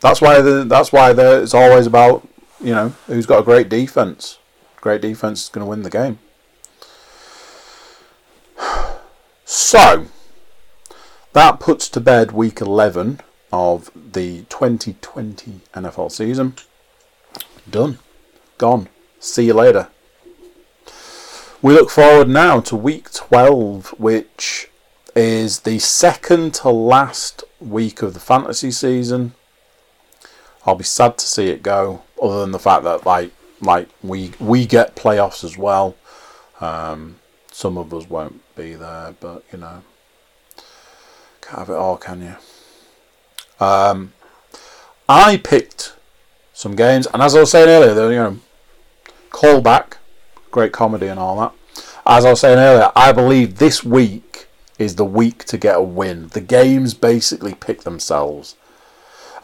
That's 0.00 0.20
why 0.20 0.40
the, 0.40 0.64
that's 0.64 0.92
why 0.92 1.12
the, 1.12 1.42
it's 1.42 1.54
always 1.54 1.86
about 1.86 2.26
you 2.60 2.72
know 2.72 2.94
who's 3.06 3.26
got 3.26 3.40
a 3.40 3.44
great 3.44 3.68
defense. 3.68 4.38
Great 4.80 5.02
defense 5.02 5.44
is 5.44 5.48
going 5.48 5.64
to 5.64 5.70
win 5.70 5.82
the 5.82 5.90
game. 5.90 6.18
So 9.48 10.06
that 11.34 11.60
puts 11.60 11.88
to 11.90 12.00
bed 12.00 12.32
week 12.32 12.60
11 12.60 13.20
of 13.52 13.92
the 13.94 14.42
2020 14.48 15.60
NFL 15.72 16.10
season. 16.10 16.56
Done. 17.70 17.98
Gone. 18.58 18.88
See 19.20 19.46
you 19.46 19.54
later. 19.54 19.88
We 21.62 21.74
look 21.74 21.90
forward 21.90 22.28
now 22.28 22.60
to 22.60 22.76
week 22.76 23.12
12, 23.12 23.94
which 23.98 24.68
is 25.14 25.60
the 25.60 25.78
second 25.78 26.54
to 26.54 26.68
last 26.68 27.44
week 27.60 28.02
of 28.02 28.14
the 28.14 28.20
fantasy 28.20 28.70
season. 28.70 29.34
I'll 30.64 30.74
be 30.74 30.84
sad 30.84 31.18
to 31.18 31.26
see 31.26 31.48
it 31.48 31.62
go, 31.62 32.02
other 32.22 32.40
than 32.40 32.50
the 32.50 32.58
fact 32.58 32.84
that 32.84 33.06
like 33.06 33.32
like 33.60 33.88
we 34.02 34.32
we 34.38 34.66
get 34.66 34.96
playoffs 34.96 35.44
as 35.44 35.56
well. 35.56 35.96
Um, 36.60 37.16
some 37.50 37.78
of 37.78 37.92
us 37.94 38.08
won't 38.08 38.42
be 38.54 38.74
there, 38.74 39.14
but 39.18 39.44
you 39.52 39.58
know, 39.58 39.82
can't 41.40 41.58
have 41.58 41.70
it 41.70 41.74
all, 41.74 41.96
can 41.96 42.22
you? 42.22 43.64
Um, 43.64 44.12
I 45.08 45.38
picked 45.38 45.94
some 46.52 46.76
games, 46.76 47.06
and 47.06 47.22
as 47.22 47.34
I 47.34 47.40
was 47.40 47.50
saying 47.50 47.68
earlier, 47.68 48.10
you 48.10 48.18
know, 48.18 48.38
callback, 49.36 49.98
great 50.50 50.72
comedy 50.72 51.06
and 51.06 51.20
all 51.20 51.38
that. 51.38 51.52
As 52.06 52.24
I 52.24 52.30
was 52.30 52.40
saying 52.40 52.58
earlier, 52.58 52.90
I 52.96 53.12
believe 53.12 53.58
this 53.58 53.84
week 53.84 54.48
is 54.78 54.96
the 54.96 55.04
week 55.04 55.44
to 55.44 55.58
get 55.58 55.76
a 55.76 55.82
win. 55.82 56.28
The 56.28 56.40
games 56.40 56.94
basically 56.94 57.54
pick 57.54 57.82
themselves. 57.82 58.56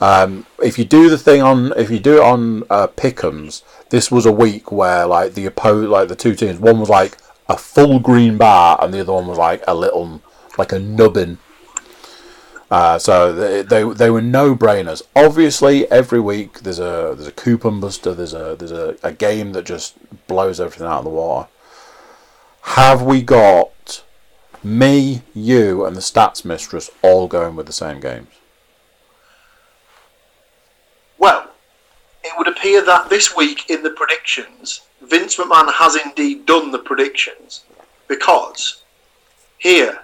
Um, 0.00 0.46
if 0.62 0.78
you 0.78 0.85
do 0.85 1.11
the 1.11 1.18
thing 1.18 1.42
on, 1.42 1.72
if 1.76 1.90
you 1.90 2.00
do 2.00 2.16
it 2.16 2.22
on 2.22 2.64
uh, 2.70 2.87
Pickums, 2.88 3.62
this 3.90 4.10
was 4.10 4.25
a 4.25 4.33
week 4.33 4.73
where 4.73 5.06
like 5.06 5.35
the 5.35 5.46
oppo- 5.48 5.88
like 5.88 6.08
the 6.08 6.16
two 6.16 6.35
teams, 6.35 6.58
one 6.58 6.81
was 6.81 6.88
like 6.88 7.19
a 7.48 7.56
full 7.56 7.98
green 7.98 8.38
bar, 8.38 8.79
and 8.83 8.94
the 8.94 9.00
other 9.00 9.12
one 9.12 9.27
was 9.27 9.38
like 9.38 9.62
a 9.69 9.75
little, 9.75 10.23
like 10.56 10.73
a 10.73 10.79
nubbin 10.79 11.38
uh, 12.73 12.98
so 12.98 13.35
they, 13.35 13.60
they, 13.60 13.85
they 13.92 14.08
were 14.08 14.23
no 14.23 14.56
brainers. 14.56 15.02
Obviously, 15.14 15.87
every 15.90 16.18
week 16.18 16.60
there's 16.60 16.79
a 16.79 17.12
there's 17.14 17.27
a 17.27 17.33
coupon 17.33 17.81
buster. 17.81 18.14
There's 18.14 18.33
a 18.33 18.56
there's 18.58 18.73
a, 18.73 18.96
a 19.02 19.12
game 19.12 19.52
that 19.52 19.66
just 19.66 19.94
blows 20.27 20.58
everything 20.58 20.87
out 20.87 21.00
of 21.00 21.04
the 21.04 21.10
water. 21.10 21.50
Have 22.62 23.02
we 23.02 23.20
got 23.20 24.02
me, 24.64 25.20
you, 25.35 25.85
and 25.85 25.94
the 25.94 26.00
stats 26.00 26.46
mistress 26.46 26.90
all 27.02 27.29
going 27.29 27.56
with 27.56 27.66
the 27.66 27.75
same 27.75 28.00
games? 28.00 28.33
Well, 31.18 31.50
it 32.25 32.33
would 32.38 32.48
appear 32.48 32.83
that 32.87 33.10
this 33.10 33.37
week 33.37 33.68
in 33.68 33.83
the 33.83 33.90
predictions, 33.90 34.81
Vince 35.02 35.37
McMahon 35.37 35.70
has 35.75 35.96
indeed 36.02 36.46
done 36.46 36.70
the 36.70 36.79
predictions 36.79 37.64
because 38.08 38.83
here 39.58 39.98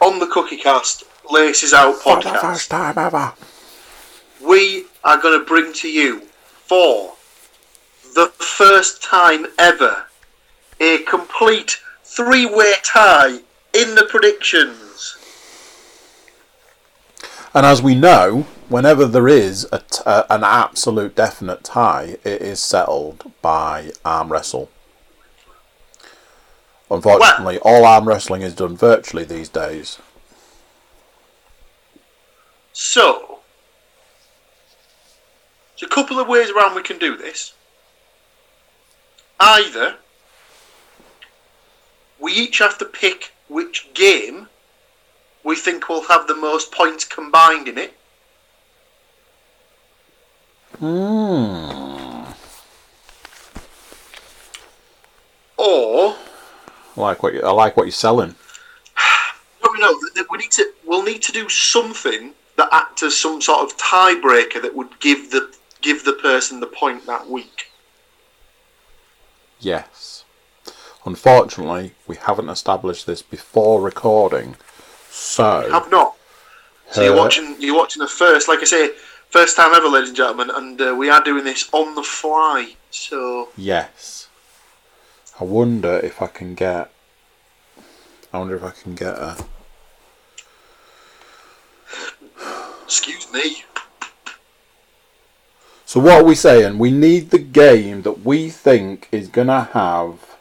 on 0.00 0.18
the 0.18 0.26
Cookie 0.28 0.56
Cast 0.56 1.04
Laces 1.30 1.72
Out 1.72 2.00
podcast. 2.00 2.22
For 2.22 2.32
the 2.32 2.38
first 2.38 2.70
time 2.70 2.98
ever. 2.98 3.32
We 4.44 4.86
are 5.04 5.20
going 5.20 5.38
to 5.38 5.44
bring 5.44 5.72
to 5.74 5.88
you 5.88 6.20
for 6.20 7.14
the 8.14 8.28
first 8.38 9.02
time 9.02 9.46
ever 9.58 10.06
a 10.80 10.98
complete 10.98 11.78
three-way 12.04 12.72
tie 12.82 13.38
in 13.74 13.94
the 13.94 14.06
predictions. 14.08 15.16
And 17.54 17.64
as 17.64 17.82
we 17.82 17.94
know, 17.94 18.46
whenever 18.68 19.06
there 19.06 19.28
is 19.28 19.66
a 19.72 19.78
t- 19.78 20.02
uh, 20.04 20.24
an 20.28 20.44
absolute 20.44 21.14
definite 21.14 21.64
tie, 21.64 22.16
it 22.22 22.42
is 22.42 22.60
settled 22.60 23.32
by 23.40 23.92
arm 24.04 24.30
wrestle. 24.30 24.70
Unfortunately, 26.90 27.58
all 27.60 27.84
arm 27.84 28.06
wrestling 28.06 28.42
is 28.42 28.54
done 28.54 28.76
virtually 28.76 29.24
these 29.24 29.48
days. 29.48 29.98
So, 32.78 33.38
there's 35.72 35.90
a 35.90 35.94
couple 35.94 36.20
of 36.20 36.28
ways 36.28 36.50
around 36.50 36.74
we 36.74 36.82
can 36.82 36.98
do 36.98 37.16
this. 37.16 37.54
Either 39.40 39.96
we 42.20 42.34
each 42.34 42.58
have 42.58 42.76
to 42.76 42.84
pick 42.84 43.32
which 43.48 43.88
game 43.94 44.48
we 45.42 45.56
think 45.56 45.88
will 45.88 46.06
have 46.08 46.26
the 46.26 46.34
most 46.34 46.70
points 46.70 47.06
combined 47.06 47.66
in 47.66 47.78
it. 47.78 47.94
Hmm. 50.78 52.24
Or 55.56 56.14
I 56.94 57.00
like 57.00 57.22
what 57.22 57.32
you, 57.32 57.40
I 57.40 57.52
like 57.52 57.74
what 57.78 57.84
you're 57.84 57.92
selling. 57.92 58.34
no, 59.64 59.72
no, 59.78 59.98
we 60.30 60.36
need 60.36 60.50
to. 60.50 60.70
We'll 60.84 61.04
need 61.04 61.22
to 61.22 61.32
do 61.32 61.48
something 61.48 62.34
that 62.56 62.68
act 62.72 63.02
as 63.02 63.16
some 63.16 63.40
sort 63.40 63.60
of 63.60 63.76
tiebreaker 63.76 64.60
that 64.62 64.74
would 64.74 64.98
give 65.00 65.30
the 65.30 65.54
give 65.82 66.04
the 66.04 66.14
person 66.14 66.60
the 66.60 66.66
point 66.66 67.06
that 67.06 67.28
week. 67.28 67.70
Yes. 69.60 70.24
Unfortunately, 71.04 71.92
we 72.06 72.16
haven't 72.16 72.48
established 72.48 73.06
this 73.06 73.22
before 73.22 73.80
recording, 73.80 74.56
so 75.08 75.68
Have 75.70 75.90
not. 75.90 76.16
So 76.90 77.02
you're 77.02 77.16
watching. 77.16 77.56
You're 77.60 77.76
watching 77.76 78.00
the 78.00 78.08
first, 78.08 78.48
like 78.48 78.60
I 78.60 78.64
say, 78.64 78.90
first 79.30 79.56
time 79.56 79.74
ever, 79.74 79.88
ladies 79.88 80.10
and 80.10 80.16
gentlemen, 80.16 80.50
and 80.50 80.80
uh, 80.80 80.94
we 80.96 81.08
are 81.10 81.22
doing 81.22 81.44
this 81.44 81.68
on 81.72 81.94
the 81.94 82.02
fly. 82.02 82.74
So 82.90 83.48
yes. 83.56 84.28
I 85.40 85.44
wonder 85.44 85.98
if 85.98 86.22
I 86.22 86.28
can 86.28 86.54
get. 86.54 86.90
I 88.32 88.38
wonder 88.38 88.56
if 88.56 88.64
I 88.64 88.70
can 88.70 88.94
get 88.94 89.14
a. 89.14 89.36
excuse 92.86 93.30
me. 93.32 93.64
So 95.84 96.00
what 96.00 96.22
are 96.22 96.24
we 96.24 96.34
saying? 96.36 96.78
We 96.78 96.90
need 96.92 97.30
the 97.30 97.38
game 97.38 98.02
that 98.02 98.24
we 98.24 98.48
think 98.48 99.08
is 99.10 99.26
gonna 99.28 99.64
have. 99.72 100.36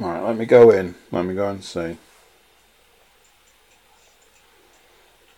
All 0.00 0.10
right, 0.10 0.22
let 0.22 0.36
me 0.36 0.46
go 0.46 0.70
in. 0.70 0.96
Let 1.12 1.24
me 1.24 1.34
go 1.34 1.48
and 1.48 1.62
see. 1.64 1.96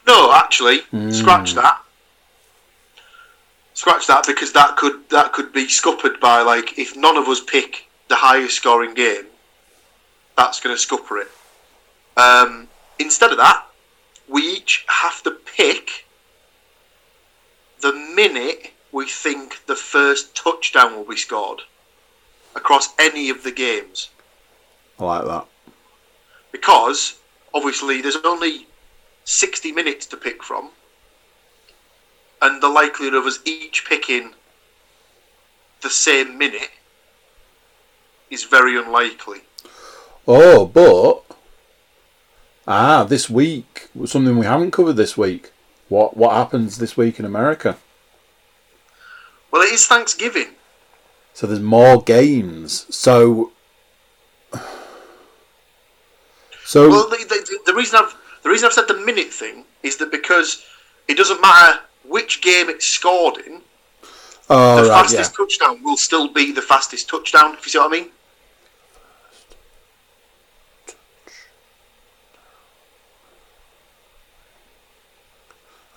No, 0.06 0.32
actually, 0.32 0.80
Mm. 0.92 1.12
scratch 1.12 1.54
that. 1.54 1.82
Scratch 3.74 4.06
that 4.06 4.26
because 4.26 4.52
that 4.52 4.76
could 4.76 5.06
that 5.10 5.32
could 5.34 5.52
be 5.52 5.68
scuppered 5.68 6.18
by 6.18 6.40
like 6.40 6.78
if 6.78 6.96
none 6.96 7.18
of 7.18 7.28
us 7.28 7.40
pick 7.40 7.90
the 8.08 8.16
highest 8.16 8.56
scoring 8.56 8.94
game, 8.94 9.26
that's 10.36 10.60
going 10.60 10.74
to 10.74 10.80
scupper 10.80 11.18
it. 11.18 11.28
Um, 12.16 12.68
instead 12.98 13.32
of 13.32 13.38
that, 13.38 13.65
we 14.28 14.42
each 14.42 14.84
have 14.88 15.22
to 15.22 15.30
pick 15.30 16.06
the 17.80 17.92
minute 17.92 18.72
we 18.92 19.06
think 19.06 19.66
the 19.66 19.76
first 19.76 20.34
touchdown 20.34 20.96
will 20.96 21.04
be 21.04 21.16
scored 21.16 21.62
across 22.54 22.88
any 22.98 23.28
of 23.30 23.42
the 23.42 23.52
games 23.52 24.08
I 24.98 25.04
like 25.04 25.24
that. 25.26 25.46
because 26.52 27.18
obviously 27.52 28.00
there's 28.00 28.16
only 28.24 28.66
60 29.24 29.72
minutes 29.72 30.06
to 30.06 30.16
pick 30.16 30.42
from, 30.42 30.70
and 32.40 32.62
the 32.62 32.68
likelihood 32.68 33.14
of 33.14 33.26
us 33.26 33.40
each 33.44 33.84
picking 33.88 34.34
the 35.82 35.90
same 35.90 36.38
minute 36.38 36.70
is 38.30 38.44
very 38.44 38.78
unlikely. 38.78 39.40
Oh, 40.28 40.66
but 40.66 41.24
ah, 42.66 43.04
this 43.04 43.30
week 43.30 43.88
something 44.06 44.38
we 44.38 44.46
haven't 44.46 44.70
covered 44.72 44.94
this 44.94 45.16
week. 45.16 45.52
What 45.88 46.16
what 46.16 46.32
happens 46.32 46.78
this 46.78 46.96
week 46.96 47.18
in 47.18 47.24
America? 47.24 47.76
Well, 49.50 49.62
it 49.62 49.72
is 49.72 49.86
Thanksgiving. 49.86 50.48
So 51.32 51.46
there's 51.46 51.60
more 51.60 52.02
games. 52.02 52.86
So 52.94 53.52
so 56.64 56.88
Well, 56.88 57.08
the, 57.08 57.16
the, 57.16 57.58
the 57.66 57.74
reason 57.74 58.00
I've 58.02 58.14
the 58.42 58.50
reason 58.50 58.66
I've 58.66 58.72
said 58.72 58.88
the 58.88 58.94
minute 58.94 59.28
thing 59.28 59.64
is 59.82 59.96
that 59.98 60.10
because 60.10 60.64
it 61.08 61.16
doesn't 61.16 61.40
matter 61.40 61.80
which 62.04 62.42
game 62.42 62.68
it's 62.68 62.86
scored 62.86 63.38
in, 63.46 63.60
oh 64.50 64.76
the 64.76 64.82
right, 64.82 64.88
yeah. 64.88 65.02
fastest 65.02 65.34
touchdown 65.36 65.82
will 65.82 65.96
still 65.96 66.32
be 66.32 66.52
the 66.52 66.62
fastest 66.62 67.08
touchdown. 67.08 67.54
If 67.54 67.66
you 67.66 67.70
see 67.70 67.78
what 67.78 67.92
I 67.92 68.00
mean. 68.00 68.10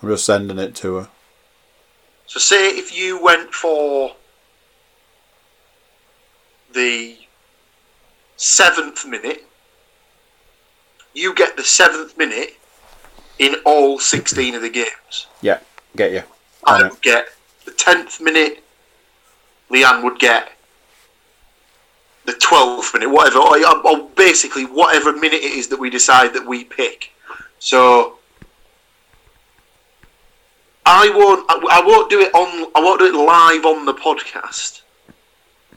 I'm 0.02 0.08
just 0.08 0.24
sending 0.24 0.58
it 0.58 0.74
to 0.76 0.96
her. 0.96 1.08
So, 2.26 2.38
say 2.38 2.68
if 2.68 2.96
you 2.96 3.22
went 3.22 3.52
for 3.52 4.14
the 6.72 7.18
seventh 8.36 9.06
minute, 9.06 9.44
you 11.12 11.34
get 11.34 11.56
the 11.56 11.64
seventh 11.64 12.16
minute 12.16 12.56
in 13.38 13.56
all 13.64 13.98
16 13.98 14.54
of 14.54 14.62
the 14.62 14.70
games. 14.70 15.26
Yeah, 15.42 15.58
get 15.96 16.12
you. 16.12 16.22
I 16.64 16.88
would 16.88 17.02
get 17.02 17.26
the 17.64 17.72
10th 17.72 18.20
minute, 18.20 18.62
Leanne 19.70 20.04
would 20.04 20.18
get 20.18 20.52
the 22.26 22.32
12th 22.32 22.94
minute, 22.94 23.10
whatever, 23.10 23.38
or, 23.38 23.86
or 23.86 24.08
basically 24.10 24.64
whatever 24.64 25.12
minute 25.12 25.42
it 25.42 25.52
is 25.52 25.68
that 25.68 25.80
we 25.80 25.90
decide 25.90 26.32
that 26.34 26.46
we 26.46 26.64
pick. 26.64 27.10
So. 27.58 28.19
I 30.92 31.08
won't. 31.08 31.46
I 31.48 31.80
won't 31.86 32.10
do 32.10 32.20
it 32.20 32.34
on. 32.34 32.70
I 32.74 32.80
won't 32.80 32.98
do 32.98 33.06
it 33.06 33.14
live 33.14 33.64
on 33.64 33.86
the 33.86 33.94
podcast. 33.94 34.82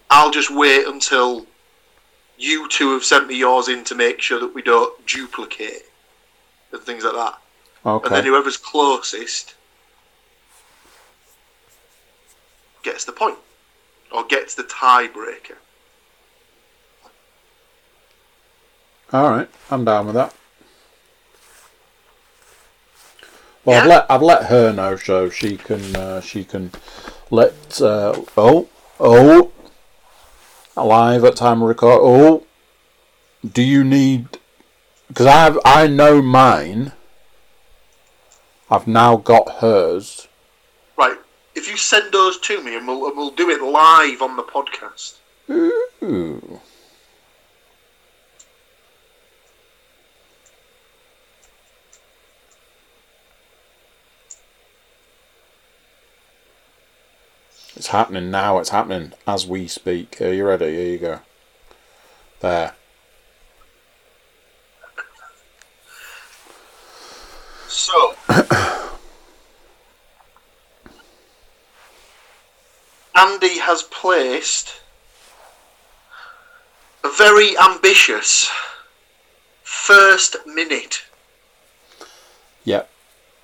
I'll 0.09 0.31
just 0.31 0.49
wait 0.49 0.87
until 0.87 1.45
you 2.39 2.67
two 2.67 2.93
have 2.93 3.03
sent 3.03 3.27
me 3.27 3.37
yours 3.37 3.67
in 3.67 3.83
to 3.85 3.95
make 3.95 4.21
sure 4.21 4.39
that 4.39 4.55
we 4.55 4.63
don't 4.63 5.05
duplicate 5.05 5.83
and 6.71 6.81
things 6.81 7.03
like 7.03 7.13
that. 7.13 7.37
Okay. 7.85 8.07
And 8.07 8.15
then 8.15 8.25
whoever's 8.25 8.57
closest 8.57 9.53
gets 12.81 13.05
the 13.05 13.11
point 13.11 13.37
or 14.11 14.25
gets 14.25 14.55
the 14.55 14.63
tiebreaker. 14.63 15.57
All 19.11 19.29
right, 19.29 19.49
I'm 19.69 19.85
down 19.85 20.07
with 20.07 20.15
that. 20.15 20.33
Well, 23.65 23.81
I've 23.81 23.87
let 23.87 24.05
I've 24.09 24.21
let 24.21 24.45
her 24.45 24.73
know 24.73 24.95
so 24.97 25.29
she 25.29 25.57
can 25.57 25.95
uh, 25.95 26.21
she 26.21 26.43
can 26.43 26.71
let 27.31 27.81
uh, 27.81 28.21
oh 28.35 28.67
oh 28.99 29.51
live 30.75 31.23
at 31.23 31.35
time 31.35 31.61
of 31.61 31.69
record. 31.69 31.99
Oh, 32.01 32.45
do 33.49 33.61
you 33.61 33.83
need? 33.83 34.37
Because 35.07 35.27
I 35.27 35.83
I 35.83 35.87
know 35.87 36.21
mine. 36.21 36.91
I've 38.69 38.87
now 38.87 39.17
got 39.17 39.57
hers. 39.61 40.27
Right. 40.97 41.17
If 41.53 41.69
you 41.69 41.77
send 41.77 42.11
those 42.11 42.39
to 42.39 42.63
me 42.63 42.75
and 42.75 42.87
we'll, 42.87 43.05
and 43.07 43.15
we'll 43.15 43.29
do 43.29 43.49
it 43.49 43.61
live 43.61 44.21
on 44.21 44.35
the 44.35 44.43
podcast. 44.43 45.17
Ooh. 45.49 46.59
It's 57.75 57.87
happening 57.87 58.29
now. 58.29 58.59
It's 58.59 58.69
happening 58.69 59.13
as 59.25 59.47
we 59.47 59.67
speak. 59.67 60.21
Are 60.21 60.31
you 60.31 60.45
ready? 60.45 60.75
Here 60.75 60.91
you 60.91 60.99
go. 60.99 61.19
There. 62.39 62.75
So. 67.67 68.15
Andy 73.15 73.57
has 73.59 73.83
placed 73.83 74.81
a 77.03 77.09
very 77.09 77.57
ambitious 77.57 78.51
first 79.63 80.35
minute. 80.45 81.03
Yep. 82.65 82.89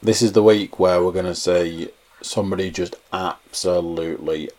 This 0.01 0.21
is 0.21 0.33
the 0.33 0.43
week 0.43 0.79
where 0.79 1.03
we're 1.03 1.11
going 1.11 1.25
to 1.25 1.35
see 1.35 1.89
somebody 2.21 2.71
just 2.71 2.95
absolutely 3.11 4.49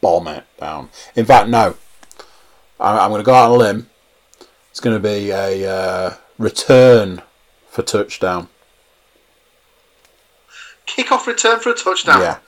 bomb 0.00 0.28
it 0.28 0.44
down. 0.58 0.90
In 1.14 1.24
fact, 1.24 1.48
no. 1.48 1.76
I, 2.78 2.98
I'm 2.98 3.10
going 3.10 3.20
to 3.20 3.24
go 3.24 3.34
out 3.34 3.50
on 3.50 3.56
a 3.56 3.58
limb. 3.58 3.90
It's 4.70 4.80
going 4.80 4.96
to 4.96 5.02
be 5.02 5.30
a 5.30 5.70
uh, 5.70 6.14
return 6.38 7.22
for 7.68 7.82
touchdown. 7.82 8.48
Kick-off 10.86 11.26
return 11.26 11.60
for 11.60 11.70
a 11.70 11.74
touchdown. 11.74 12.20
Yeah. 12.20 12.38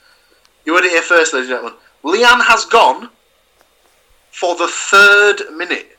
You 0.65 0.75
heard 0.75 0.85
it 0.85 0.91
here 0.91 1.01
first, 1.01 1.33
ladies 1.33 1.49
and 1.49 1.57
gentlemen. 1.57 1.79
Leanne 2.03 2.43
has 2.45 2.65
gone 2.65 3.09
for 4.31 4.55
the 4.55 4.67
third 4.67 5.41
minute. 5.55 5.97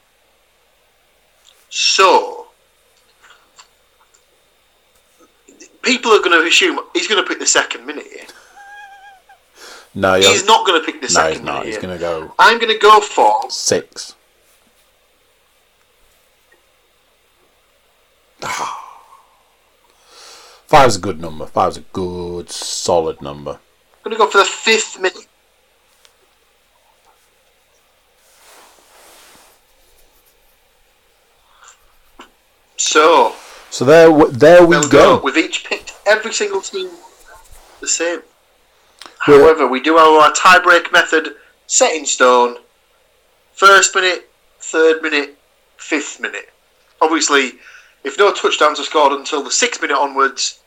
So, 1.71 2.44
people 5.85 6.11
are 6.13 6.19
going 6.19 6.41
to 6.41 6.47
assume 6.47 6.79
he's 6.95 7.07
going 7.09 7.23
to 7.23 7.29
pick 7.29 7.39
the 7.39 7.47
second 7.47 7.87
minute 7.87 8.07
here. 8.07 8.27
No, 9.95 10.17
you're, 10.17 10.33
He's 10.33 10.45
not 10.45 10.67
going 10.67 10.81
to 10.81 10.85
pick 10.85 11.01
the 11.01 11.07
no, 11.07 11.13
second 11.13 11.33
he's 11.33 11.43
not. 11.43 11.61
minute 11.61 11.67
He's 11.67 11.79
going 11.79 11.95
to 11.97 12.01
go 12.01 12.35
I'm 12.39 12.59
going 12.59 12.73
to 12.73 12.79
go 12.79 13.01
for 13.01 13.49
six. 13.51 14.17
Five's 20.67 20.97
a 20.97 21.01
good 21.01 21.21
number. 21.21 21.47
Five's 21.47 21.77
a 21.77 21.83
good, 21.93 22.51
solid 22.51 23.23
number. 23.23 23.53
I'm 23.53 24.11
going 24.11 24.17
to 24.17 24.19
go 24.19 24.29
for 24.29 24.39
the 24.39 24.45
fifth 24.45 24.99
minute. 25.01 25.29
So, 32.77 33.35
So 33.75 33.85
there, 33.85 34.09
there 34.27 34.61
we 34.65 34.77
we'll 34.77 34.89
go. 34.89 35.21
We've 35.21 35.37
each 35.37 35.65
picked 35.65 35.95
every 36.07 36.33
single 36.33 36.61
team 36.61 36.91
the 37.81 37.89
same. 37.89 38.21
However, 39.19 39.67
we 39.67 39.81
do 39.81 39.97
our 39.97 40.31
tiebreak 40.31 40.93
method 40.93 41.35
set 41.67 41.93
in 41.93 42.07
stone. 42.07 42.59
First 43.53 43.93
minute, 43.97 44.31
third 44.61 45.03
minute, 45.03 45.37
fifth 45.77 46.21
minute. 46.21 46.51
Obviously, 47.03 47.55
if 48.05 48.17
no 48.17 48.33
touchdowns 48.33 48.79
are 48.79 48.85
scored 48.85 49.13
until 49.13 49.43
the 49.43 49.51
sixth 49.51 49.83
minute 49.83 49.99
onwards, 49.99 50.61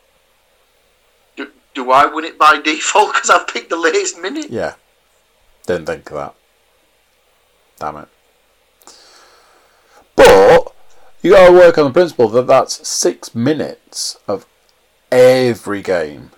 do, 1.38 1.50
do 1.74 1.90
I 1.94 2.08
win 2.08 2.26
it 2.26 2.38
by 2.38 2.60
default 2.60 3.14
because 3.14 3.30
I've 3.30 3.48
picked 3.48 3.70
the 3.70 3.78
latest 3.78 4.20
minute? 4.20 4.50
Yeah. 4.50 4.74
Didn't 5.66 5.86
think 5.86 6.12
of 6.12 6.18
that. 6.18 6.36
Damn 7.80 8.04
it. 8.04 8.10
But 10.18 10.67
you 11.22 11.32
got 11.32 11.48
to 11.48 11.54
work 11.54 11.78
on 11.78 11.86
the 11.86 11.92
principle 11.92 12.28
that 12.30 12.48
that's 12.48 12.88
six 12.88 13.34
minutes 13.36 14.18
of 14.28 14.46
every 15.12 15.82
game 15.82 16.32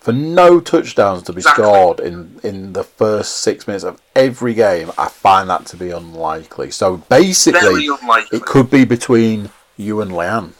for 0.00 0.12
no 0.12 0.60
touchdowns 0.60 1.22
to 1.24 1.32
be 1.32 1.38
Exactly. 1.38 1.64
scored 1.64 2.00
in 2.00 2.38
in 2.42 2.72
the 2.74 2.84
first 2.84 3.38
six 3.38 3.66
minutes 3.66 3.84
of 3.84 4.00
every 4.14 4.54
game. 4.54 4.92
I 4.98 5.08
find 5.08 5.48
that 5.50 5.66
to 5.66 5.76
be 5.76 5.90
unlikely. 5.90 6.70
So 6.70 6.98
basically, 7.08 7.86
unlikely. 7.88 8.38
it 8.38 8.44
could 8.44 8.70
be 8.70 8.84
between 8.84 9.50
you 9.76 10.00
and 10.00 10.10
Leanne, 10.12 10.52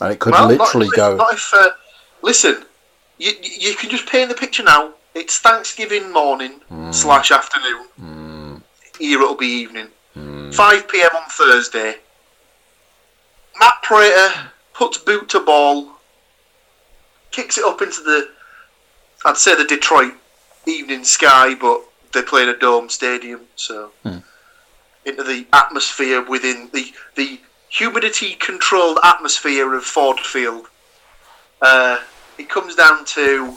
and 0.00 0.12
it 0.12 0.18
could 0.18 0.32
Well, 0.32 0.48
literally 0.48 0.86
not, 0.88 0.92
if- 0.92 0.96
go. 0.96 1.16
Not 1.16 1.34
if. 1.34 1.54
Uh, 1.54 1.70
listen, 2.22 2.64
you 3.18 3.32
you 3.40 3.74
can 3.76 3.88
just 3.90 4.06
paint 4.06 4.28
the 4.28 4.34
picture 4.34 4.62
now. 4.64 4.94
It's 5.14 5.38
Thanksgiving 5.38 6.10
morning 6.12 6.60
Hmm. 6.68 6.90
slash 6.90 7.30
afternoon. 7.30 8.62
Here 8.98 9.20
it'll 9.20 9.34
be 9.34 9.46
evening. 9.46 9.88
Hmm. 10.14 10.50
5 10.50 10.88
p.m. 10.88 11.10
on 11.16 11.28
Thursday. 11.30 11.96
Matt 13.58 13.74
Prater 13.82 14.50
puts 14.74 14.98
boot 14.98 15.28
to 15.30 15.40
ball, 15.40 15.92
kicks 17.30 17.58
it 17.58 17.64
up 17.64 17.82
into 17.82 18.02
the, 18.02 18.28
I'd 19.24 19.36
say 19.36 19.54
the 19.54 19.64
Detroit 19.64 20.14
evening 20.66 21.04
sky, 21.04 21.54
but 21.54 21.82
they 22.12 22.22
play 22.22 22.42
in 22.42 22.48
a 22.48 22.56
dome 22.56 22.88
stadium, 22.88 23.42
so 23.56 23.90
Hmm. 24.02 24.18
into 25.04 25.22
the 25.22 25.46
atmosphere 25.52 26.22
within 26.22 26.70
the 26.72 26.92
the 27.14 27.40
humidity 27.68 28.34
controlled 28.34 28.98
atmosphere 29.02 29.74
of 29.74 29.84
Ford 29.84 30.20
Field. 30.20 30.66
Uh, 31.60 32.00
it 32.38 32.48
comes 32.50 32.74
down 32.74 33.04
to. 33.06 33.56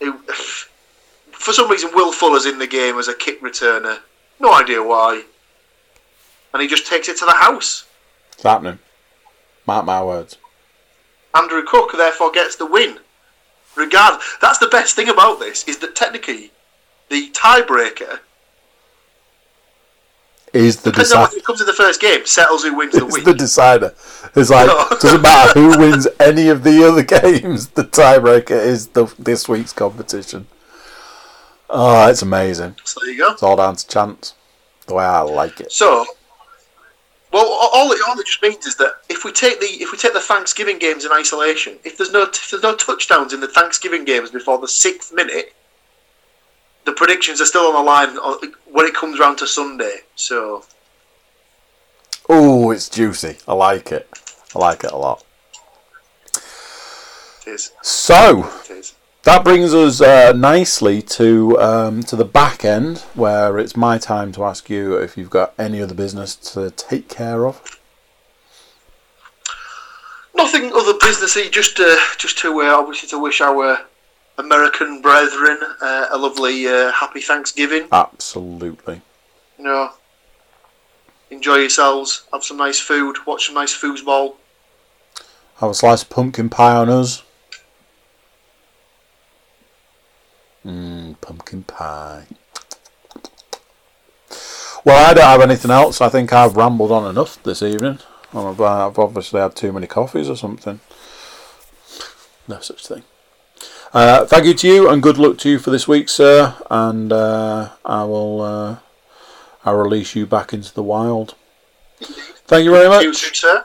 it- 0.00 0.14
for 1.32 1.52
some 1.52 1.70
reason, 1.70 1.90
Will 1.94 2.12
Fuller's 2.12 2.46
in 2.46 2.58
the 2.58 2.66
game 2.66 2.98
as 2.98 3.08
a 3.08 3.14
kick 3.14 3.40
returner. 3.42 4.00
No 4.40 4.52
idea 4.54 4.82
why. 4.82 5.22
And 6.52 6.62
he 6.62 6.68
just 6.68 6.86
takes 6.86 7.08
it 7.08 7.16
to 7.18 7.24
the 7.24 7.32
house. 7.34 7.84
It's 8.32 8.42
happening. 8.42 8.78
Mark 9.66 9.84
my 9.84 10.02
words. 10.02 10.38
Andrew 11.34 11.62
Cook 11.66 11.92
therefore 11.92 12.30
gets 12.32 12.56
the 12.56 12.66
win. 12.66 12.98
Regard 13.76 14.20
that's 14.40 14.58
the 14.58 14.66
best 14.68 14.96
thing 14.96 15.08
about 15.08 15.38
this 15.38 15.62
is 15.68 15.78
that 15.78 15.94
technically 15.94 16.50
the 17.10 17.30
tiebreaker, 17.30 18.20
Is 20.52 20.78
the 20.80 20.90
depending 20.90 21.16
on 21.16 21.24
decider. 21.24 21.36
it 21.38 21.44
comes 21.44 21.60
in 21.60 21.66
the 21.66 21.72
first 21.74 22.00
game, 22.00 22.24
settles 22.26 22.64
who 22.64 22.74
wins 22.74 22.92
the 22.94 23.04
It's 23.06 23.14
week. 23.14 23.24
the 23.24 23.34
decider. 23.34 23.94
It's 24.34 24.50
like 24.50 24.66
No. 24.68 24.88
doesn't 24.98 25.22
matter 25.22 25.52
who 25.60 25.78
wins 25.78 26.08
any 26.18 26.48
of 26.48 26.64
the 26.64 26.82
other 26.88 27.02
games. 27.20 27.68
The 27.68 27.84
tiebreaker 27.84 28.50
is 28.58 28.88
the 28.88 29.12
this 29.18 29.48
week's 29.48 29.72
competition. 29.72 30.46
Oh, 31.70 32.08
it's 32.08 32.22
amazing. 32.22 32.76
So 32.84 33.00
there 33.00 33.10
you 33.10 33.18
go. 33.18 33.32
It's 33.32 33.42
all 33.42 33.56
down 33.56 33.76
to 33.76 33.86
chance. 33.86 34.34
The 34.86 34.94
way 34.94 35.04
I 35.04 35.20
like 35.20 35.60
it. 35.60 35.70
So, 35.70 36.06
well, 37.30 37.44
all 37.46 37.92
it, 37.92 38.00
all 38.08 38.18
it 38.18 38.24
just 38.26 38.42
means 38.42 38.64
is 38.66 38.76
that 38.76 38.94
if 39.10 39.22
we 39.24 39.32
take 39.32 39.60
the 39.60 39.66
if 39.66 39.92
we 39.92 39.98
take 39.98 40.14
the 40.14 40.20
Thanksgiving 40.20 40.78
games 40.78 41.04
in 41.04 41.12
isolation, 41.12 41.76
if 41.84 41.98
there's 41.98 42.10
no 42.12 42.22
if 42.22 42.50
there's 42.50 42.62
no 42.62 42.74
touchdowns 42.74 43.34
in 43.34 43.40
the 43.40 43.48
Thanksgiving 43.48 44.04
games 44.06 44.30
before 44.30 44.58
the 44.58 44.66
sixth 44.68 45.12
minute, 45.12 45.52
the 46.86 46.92
predictions 46.92 47.40
are 47.42 47.46
still 47.46 47.66
on 47.66 47.74
the 47.74 47.82
line 47.82 48.16
uh, 48.22 48.36
when 48.72 48.86
it 48.86 48.94
comes 48.94 49.18
round 49.18 49.36
to 49.38 49.46
Sunday. 49.46 49.98
So, 50.16 50.64
Oh, 52.30 52.70
it's 52.70 52.88
juicy. 52.88 53.36
I 53.46 53.52
like 53.54 53.92
it. 53.92 54.08
I 54.54 54.58
like 54.58 54.84
it 54.84 54.92
a 54.92 54.96
lot. 54.96 55.22
it 56.34 57.50
is. 57.50 57.72
So 57.82 58.48
It 58.64 58.70
is. 58.70 58.94
That 59.28 59.44
brings 59.44 59.74
us 59.74 60.00
uh, 60.00 60.32
nicely 60.32 61.02
to 61.02 61.60
um, 61.60 62.02
to 62.02 62.16
the 62.16 62.24
back 62.24 62.64
end, 62.64 63.00
where 63.12 63.58
it's 63.58 63.76
my 63.76 63.98
time 63.98 64.32
to 64.32 64.42
ask 64.42 64.70
you 64.70 64.96
if 64.96 65.18
you've 65.18 65.28
got 65.28 65.52
any 65.58 65.82
other 65.82 65.94
business 65.94 66.34
to 66.34 66.70
take 66.70 67.10
care 67.10 67.46
of. 67.46 67.78
Nothing 70.34 70.72
other 70.72 70.94
businessy, 70.94 71.52
just 71.52 71.78
uh, 71.78 71.98
just 72.16 72.38
to 72.38 72.58
uh, 72.62 72.74
obviously 72.74 73.06
to 73.10 73.18
wish 73.18 73.42
our 73.42 73.80
American 74.38 75.02
brethren 75.02 75.58
uh, 75.82 76.06
a 76.10 76.16
lovely, 76.16 76.66
uh, 76.66 76.90
happy 76.92 77.20
Thanksgiving. 77.20 77.86
Absolutely. 77.92 79.02
You 79.58 79.64
know, 79.64 79.90
enjoy 81.30 81.56
yourselves, 81.56 82.24
have 82.32 82.44
some 82.44 82.56
nice 82.56 82.80
food, 82.80 83.18
watch 83.26 83.44
some 83.44 83.56
nice 83.56 83.78
foosball. 83.78 84.36
Have 85.56 85.70
a 85.70 85.74
slice 85.74 86.02
of 86.02 86.08
pumpkin 86.08 86.48
pie 86.48 86.76
on 86.76 86.88
us. 86.88 87.24
Pumpkin 91.62 91.64
pie. 91.64 92.26
Well, 94.84 95.10
I 95.10 95.14
don't 95.14 95.24
have 95.24 95.42
anything 95.42 95.70
else. 95.70 96.00
I 96.00 96.08
think 96.08 96.32
I've 96.32 96.56
rambled 96.56 96.92
on 96.92 97.08
enough 97.10 97.42
this 97.42 97.62
evening. 97.62 97.98
I've, 98.32 98.60
I've 98.60 98.98
obviously 98.98 99.40
had 99.40 99.56
too 99.56 99.72
many 99.72 99.86
coffees 99.86 100.30
or 100.30 100.36
something. 100.36 100.80
No 102.46 102.60
such 102.60 102.86
thing. 102.86 103.02
Uh, 103.92 104.24
thank 104.26 104.44
you 104.44 104.54
to 104.54 104.68
you 104.68 104.88
and 104.88 105.02
good 105.02 105.18
luck 105.18 105.38
to 105.38 105.50
you 105.50 105.58
for 105.58 105.70
this 105.70 105.88
week, 105.88 106.08
sir. 106.08 106.54
And 106.70 107.12
uh, 107.12 107.70
I 107.84 108.04
will 108.04 108.40
uh, 108.40 108.76
I'll 109.64 109.76
release 109.76 110.14
you 110.14 110.26
back 110.26 110.52
into 110.52 110.72
the 110.72 110.82
wild. 110.82 111.34
Thank 112.46 112.64
you 112.64 112.70
very 112.70 112.88
much. 112.88 113.02
You 113.02 113.12
too, 113.12 113.34
sir. 113.34 113.64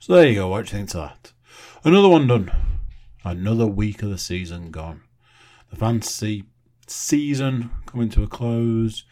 So 0.00 0.14
there 0.14 0.28
you 0.28 0.34
go. 0.34 0.48
What 0.48 0.66
do 0.66 0.72
you 0.72 0.78
think 0.78 0.90
to 0.90 0.96
that? 0.98 1.32
Another 1.84 2.08
one 2.08 2.26
done. 2.26 2.69
Another 3.24 3.66
week 3.66 4.02
of 4.02 4.10
the 4.10 4.18
season 4.18 4.70
gone. 4.70 5.02
The 5.70 5.76
fantasy 5.76 6.44
season 6.86 7.70
coming 7.86 8.08
to 8.10 8.22
a 8.22 8.26
close. 8.26 9.04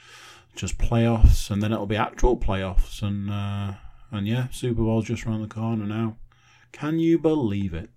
Just 0.57 0.79
playoffs, 0.79 1.51
and 1.51 1.63
then 1.63 1.73
it'll 1.73 1.87
be 1.87 1.97
actual 1.97 2.37
playoffs, 2.37 3.01
and 3.01 3.31
uh, 3.31 3.75
and 4.11 4.27
yeah, 4.27 4.49
Super 4.51 4.83
Bowl's 4.83 5.05
just 5.05 5.25
around 5.25 5.43
the 5.43 5.49
corner 5.49 5.85
now. 5.85 6.17
Can 6.73 6.99
you 6.99 7.19
believe 7.19 7.75
it? 7.75 7.91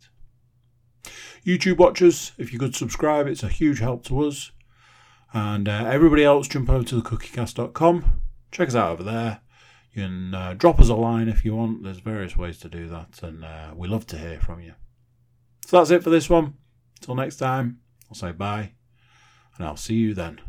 YouTube 1.45 1.77
watchers, 1.77 2.33
if 2.37 2.53
you 2.53 2.59
could 2.59 2.75
subscribe, 2.75 3.27
it's 3.27 3.43
a 3.43 3.49
huge 3.49 3.79
help 3.79 4.03
to 4.05 4.27
us. 4.27 4.51
And 5.33 5.67
uh, 5.67 5.85
everybody 5.87 6.23
else, 6.23 6.47
jump 6.47 6.69
over 6.69 6.83
to 6.85 7.01
thecookiecast.com. 7.01 8.21
Check 8.51 8.67
us 8.67 8.75
out 8.75 8.91
over 8.91 9.03
there. 9.03 9.41
You 9.93 10.03
can 10.03 10.35
uh, 10.35 10.53
drop 10.53 10.79
us 10.79 10.89
a 10.89 10.95
line 10.95 11.29
if 11.29 11.43
you 11.43 11.55
want. 11.55 11.83
There's 11.83 11.99
various 11.99 12.37
ways 12.37 12.59
to 12.59 12.69
do 12.69 12.87
that, 12.89 13.21
and 13.23 13.43
uh, 13.43 13.71
we 13.75 13.87
love 13.87 14.05
to 14.07 14.17
hear 14.17 14.39
from 14.39 14.61
you. 14.61 14.73
So 15.65 15.77
that's 15.77 15.91
it 15.91 16.03
for 16.03 16.09
this 16.09 16.29
one. 16.29 16.55
Until 16.99 17.15
next 17.15 17.37
time, 17.37 17.79
I'll 18.09 18.15
say 18.15 18.31
bye, 18.31 18.73
and 19.57 19.65
I'll 19.65 19.77
see 19.77 19.95
you 19.95 20.13
then. 20.13 20.41